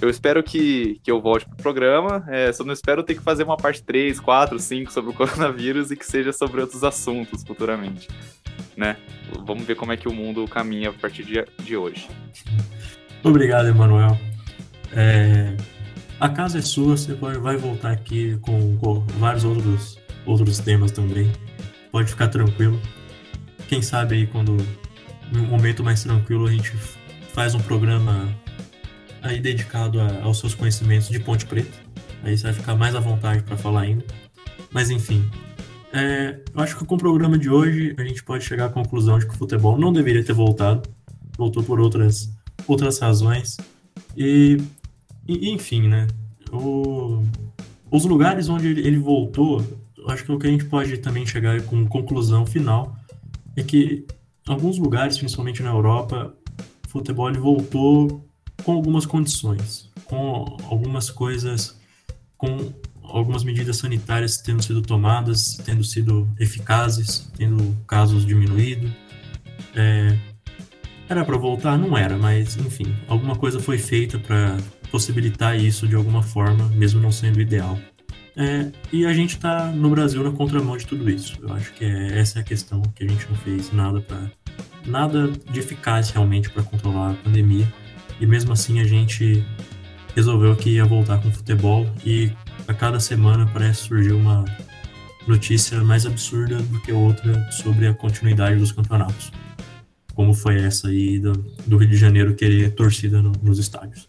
eu 0.04 0.10
espero 0.10 0.42
que, 0.42 1.00
que 1.02 1.10
eu 1.10 1.20
volte 1.20 1.46
pro 1.46 1.56
programa, 1.56 2.24
é, 2.28 2.52
só 2.52 2.64
não 2.64 2.72
espero 2.72 3.02
ter 3.02 3.14
que 3.14 3.22
fazer 3.22 3.44
uma 3.44 3.56
parte 3.56 3.82
3, 3.82 4.20
4, 4.20 4.58
5 4.58 4.92
sobre 4.92 5.10
o 5.10 5.14
coronavírus 5.14 5.90
e 5.90 5.96
que 5.96 6.06
seja 6.06 6.32
sobre 6.32 6.60
outros 6.60 6.84
assuntos 6.84 7.42
futuramente 7.42 8.08
né? 8.76 8.96
Vamos 9.46 9.64
ver 9.64 9.76
como 9.76 9.92
é 9.92 9.96
que 9.96 10.08
o 10.08 10.12
mundo 10.12 10.46
caminha 10.46 10.90
a 10.90 10.92
partir 10.92 11.24
de, 11.24 11.44
de 11.62 11.76
hoje. 11.76 12.08
Obrigado, 13.22 13.68
Emanuel. 13.68 14.18
É, 14.92 15.56
a 16.20 16.28
casa 16.28 16.58
é 16.58 16.62
sua, 16.62 16.96
você 16.96 17.14
pode, 17.14 17.38
vai 17.38 17.56
voltar 17.56 17.90
aqui 17.90 18.36
com, 18.40 18.76
com, 18.78 19.00
vários 19.18 19.44
outros, 19.44 19.98
outros 20.26 20.58
temas 20.58 20.90
também. 20.90 21.30
Pode 21.90 22.10
ficar 22.10 22.28
tranquilo. 22.28 22.80
Quem 23.68 23.80
sabe 23.80 24.16
aí 24.16 24.26
quando 24.26 24.56
um 25.32 25.46
momento 25.46 25.82
mais 25.82 26.02
tranquilo 26.02 26.46
a 26.46 26.50
gente 26.50 26.72
faz 27.32 27.54
um 27.54 27.60
programa 27.60 28.28
aí 29.24 29.40
dedicado 29.40 30.00
a, 30.00 30.22
aos 30.22 30.38
seus 30.38 30.54
conhecimentos 30.54 31.08
de 31.08 31.18
Ponte 31.18 31.46
Preta. 31.46 31.76
Aí 32.22 32.36
você 32.36 32.44
vai 32.44 32.52
ficar 32.52 32.76
mais 32.76 32.94
à 32.94 33.00
vontade 33.00 33.42
para 33.42 33.56
falar 33.56 33.80
ainda. 33.80 34.04
Mas 34.70 34.90
enfim, 34.90 35.28
é, 35.92 36.40
eu 36.54 36.60
acho 36.60 36.76
que 36.76 36.84
com 36.84 36.94
o 36.94 36.98
programa 36.98 37.38
de 37.38 37.48
hoje 37.48 37.94
a 37.98 38.04
gente 38.04 38.22
pode 38.22 38.44
chegar 38.44 38.66
à 38.66 38.68
conclusão 38.68 39.18
de 39.18 39.26
que 39.26 39.34
o 39.34 39.38
futebol 39.38 39.78
não 39.78 39.92
deveria 39.92 40.24
ter 40.24 40.32
voltado, 40.32 40.88
voltou 41.36 41.62
por 41.62 41.80
outras, 41.80 42.30
outras 42.68 42.98
razões. 42.98 43.56
E, 44.16 44.58
e 45.26 45.50
enfim, 45.50 45.88
né? 45.88 46.06
O, 46.52 47.22
os 47.90 48.04
lugares 48.04 48.48
onde 48.48 48.68
ele, 48.68 48.98
voltou, 48.98 49.64
acho 50.08 50.24
que 50.24 50.32
o 50.32 50.38
que 50.38 50.46
a 50.46 50.50
gente 50.50 50.66
pode 50.66 50.98
também 50.98 51.26
chegar 51.26 51.60
com 51.62 51.86
conclusão 51.86 52.44
final 52.44 52.96
é 53.56 53.62
que 53.62 54.06
alguns 54.46 54.78
lugares, 54.78 55.16
principalmente 55.16 55.62
na 55.62 55.70
Europa, 55.70 56.34
o 56.86 56.88
futebol 56.88 57.32
voltou 57.34 58.24
com 58.64 58.72
algumas 58.72 59.06
condições, 59.06 59.90
com 60.04 60.56
algumas 60.68 61.10
coisas, 61.10 61.78
com 62.36 62.72
algumas 63.02 63.44
medidas 63.44 63.76
sanitárias 63.76 64.38
tendo 64.38 64.62
sido 64.62 64.82
tomadas, 64.82 65.56
tendo 65.64 65.84
sido 65.84 66.28
eficazes, 66.40 67.30
tendo 67.36 67.76
casos 67.86 68.26
diminuído. 68.26 68.92
É, 69.74 70.16
era 71.08 71.24
para 71.24 71.36
voltar? 71.36 71.78
Não 71.78 71.96
era, 71.96 72.16
mas 72.16 72.56
enfim, 72.56 72.94
alguma 73.06 73.36
coisa 73.36 73.60
foi 73.60 73.78
feita 73.78 74.18
para 74.18 74.56
possibilitar 74.90 75.58
isso 75.58 75.86
de 75.86 75.94
alguma 75.94 76.22
forma, 76.22 76.68
mesmo 76.68 77.00
não 77.00 77.12
sendo 77.12 77.40
ideal. 77.40 77.78
É, 78.36 78.72
e 78.92 79.06
a 79.06 79.12
gente 79.12 79.36
está 79.36 79.66
no 79.66 79.90
Brasil 79.90 80.24
na 80.24 80.32
contramão 80.32 80.76
de 80.76 80.86
tudo 80.86 81.08
isso. 81.08 81.38
Eu 81.40 81.52
acho 81.52 81.72
que 81.74 81.84
é, 81.84 82.18
essa 82.18 82.38
é 82.38 82.42
a 82.42 82.44
questão, 82.44 82.82
que 82.82 83.04
a 83.04 83.08
gente 83.08 83.28
não 83.28 83.36
fez 83.36 83.72
nada 83.72 84.00
para 84.00 84.30
nada 84.86 85.32
de 85.50 85.60
eficaz 85.60 86.10
realmente 86.10 86.50
para 86.50 86.62
controlar 86.62 87.12
a 87.12 87.14
pandemia. 87.14 87.66
E 88.24 88.26
mesmo 88.26 88.54
assim 88.54 88.80
a 88.80 88.84
gente 88.84 89.44
resolveu 90.16 90.56
que 90.56 90.70
ia 90.70 90.84
voltar 90.86 91.20
com 91.20 91.28
o 91.28 91.30
futebol 91.30 91.86
e 92.06 92.32
a 92.66 92.72
cada 92.72 92.98
semana 92.98 93.46
parece 93.52 93.82
surgir 93.82 94.12
uma 94.12 94.46
notícia 95.28 95.84
mais 95.84 96.06
absurda 96.06 96.56
do 96.56 96.80
que 96.80 96.90
outra 96.90 97.50
sobre 97.52 97.86
a 97.86 97.92
continuidade 97.92 98.58
dos 98.58 98.72
campeonatos. 98.72 99.30
Como 100.14 100.32
foi 100.32 100.56
essa 100.56 100.88
aí 100.88 101.18
do, 101.18 101.32
do 101.66 101.76
Rio 101.76 101.90
de 101.90 101.98
Janeiro 101.98 102.34
querer 102.34 102.70
torcida 102.70 103.20
no, 103.20 103.32
nos 103.42 103.58
estádios. 103.58 104.06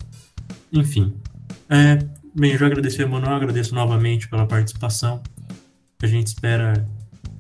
Enfim. 0.72 1.14
É, 1.68 2.00
bem, 2.34 2.54
eu 2.54 2.58
já 2.58 2.68
agradeci 2.68 3.04
a 3.04 3.08
Manuel, 3.08 3.36
agradeço 3.36 3.76
novamente 3.76 4.30
pela 4.30 4.48
participação. 4.48 5.22
A 6.02 6.08
gente 6.08 6.28
espera 6.28 6.88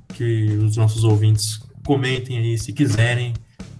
que 0.09 0.47
os 0.61 0.75
nossos 0.75 1.05
ouvintes 1.05 1.57
comentem 1.85 2.37
aí 2.37 2.57
se 2.57 2.73
quiserem 2.73 3.33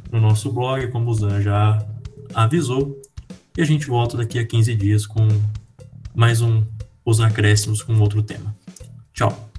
no 0.10 0.22
nosso 0.22 0.50
blog, 0.50 0.88
como 0.92 1.10
o 1.10 1.14
Zan 1.14 1.42
já 1.42 1.86
avisou. 2.36 3.02
E 3.58 3.62
a 3.62 3.66
gente 3.66 3.88
volta 3.88 4.18
daqui 4.18 4.38
a 4.38 4.46
15 4.46 4.76
dias 4.76 5.06
com 5.08 5.28
mais 6.14 6.42
um 6.42 6.64
Os 7.06 7.22
Acréscimos 7.22 7.82
com 7.82 7.98
outro 8.00 8.22
tema. 8.22 8.54
Tchau! 9.14 9.50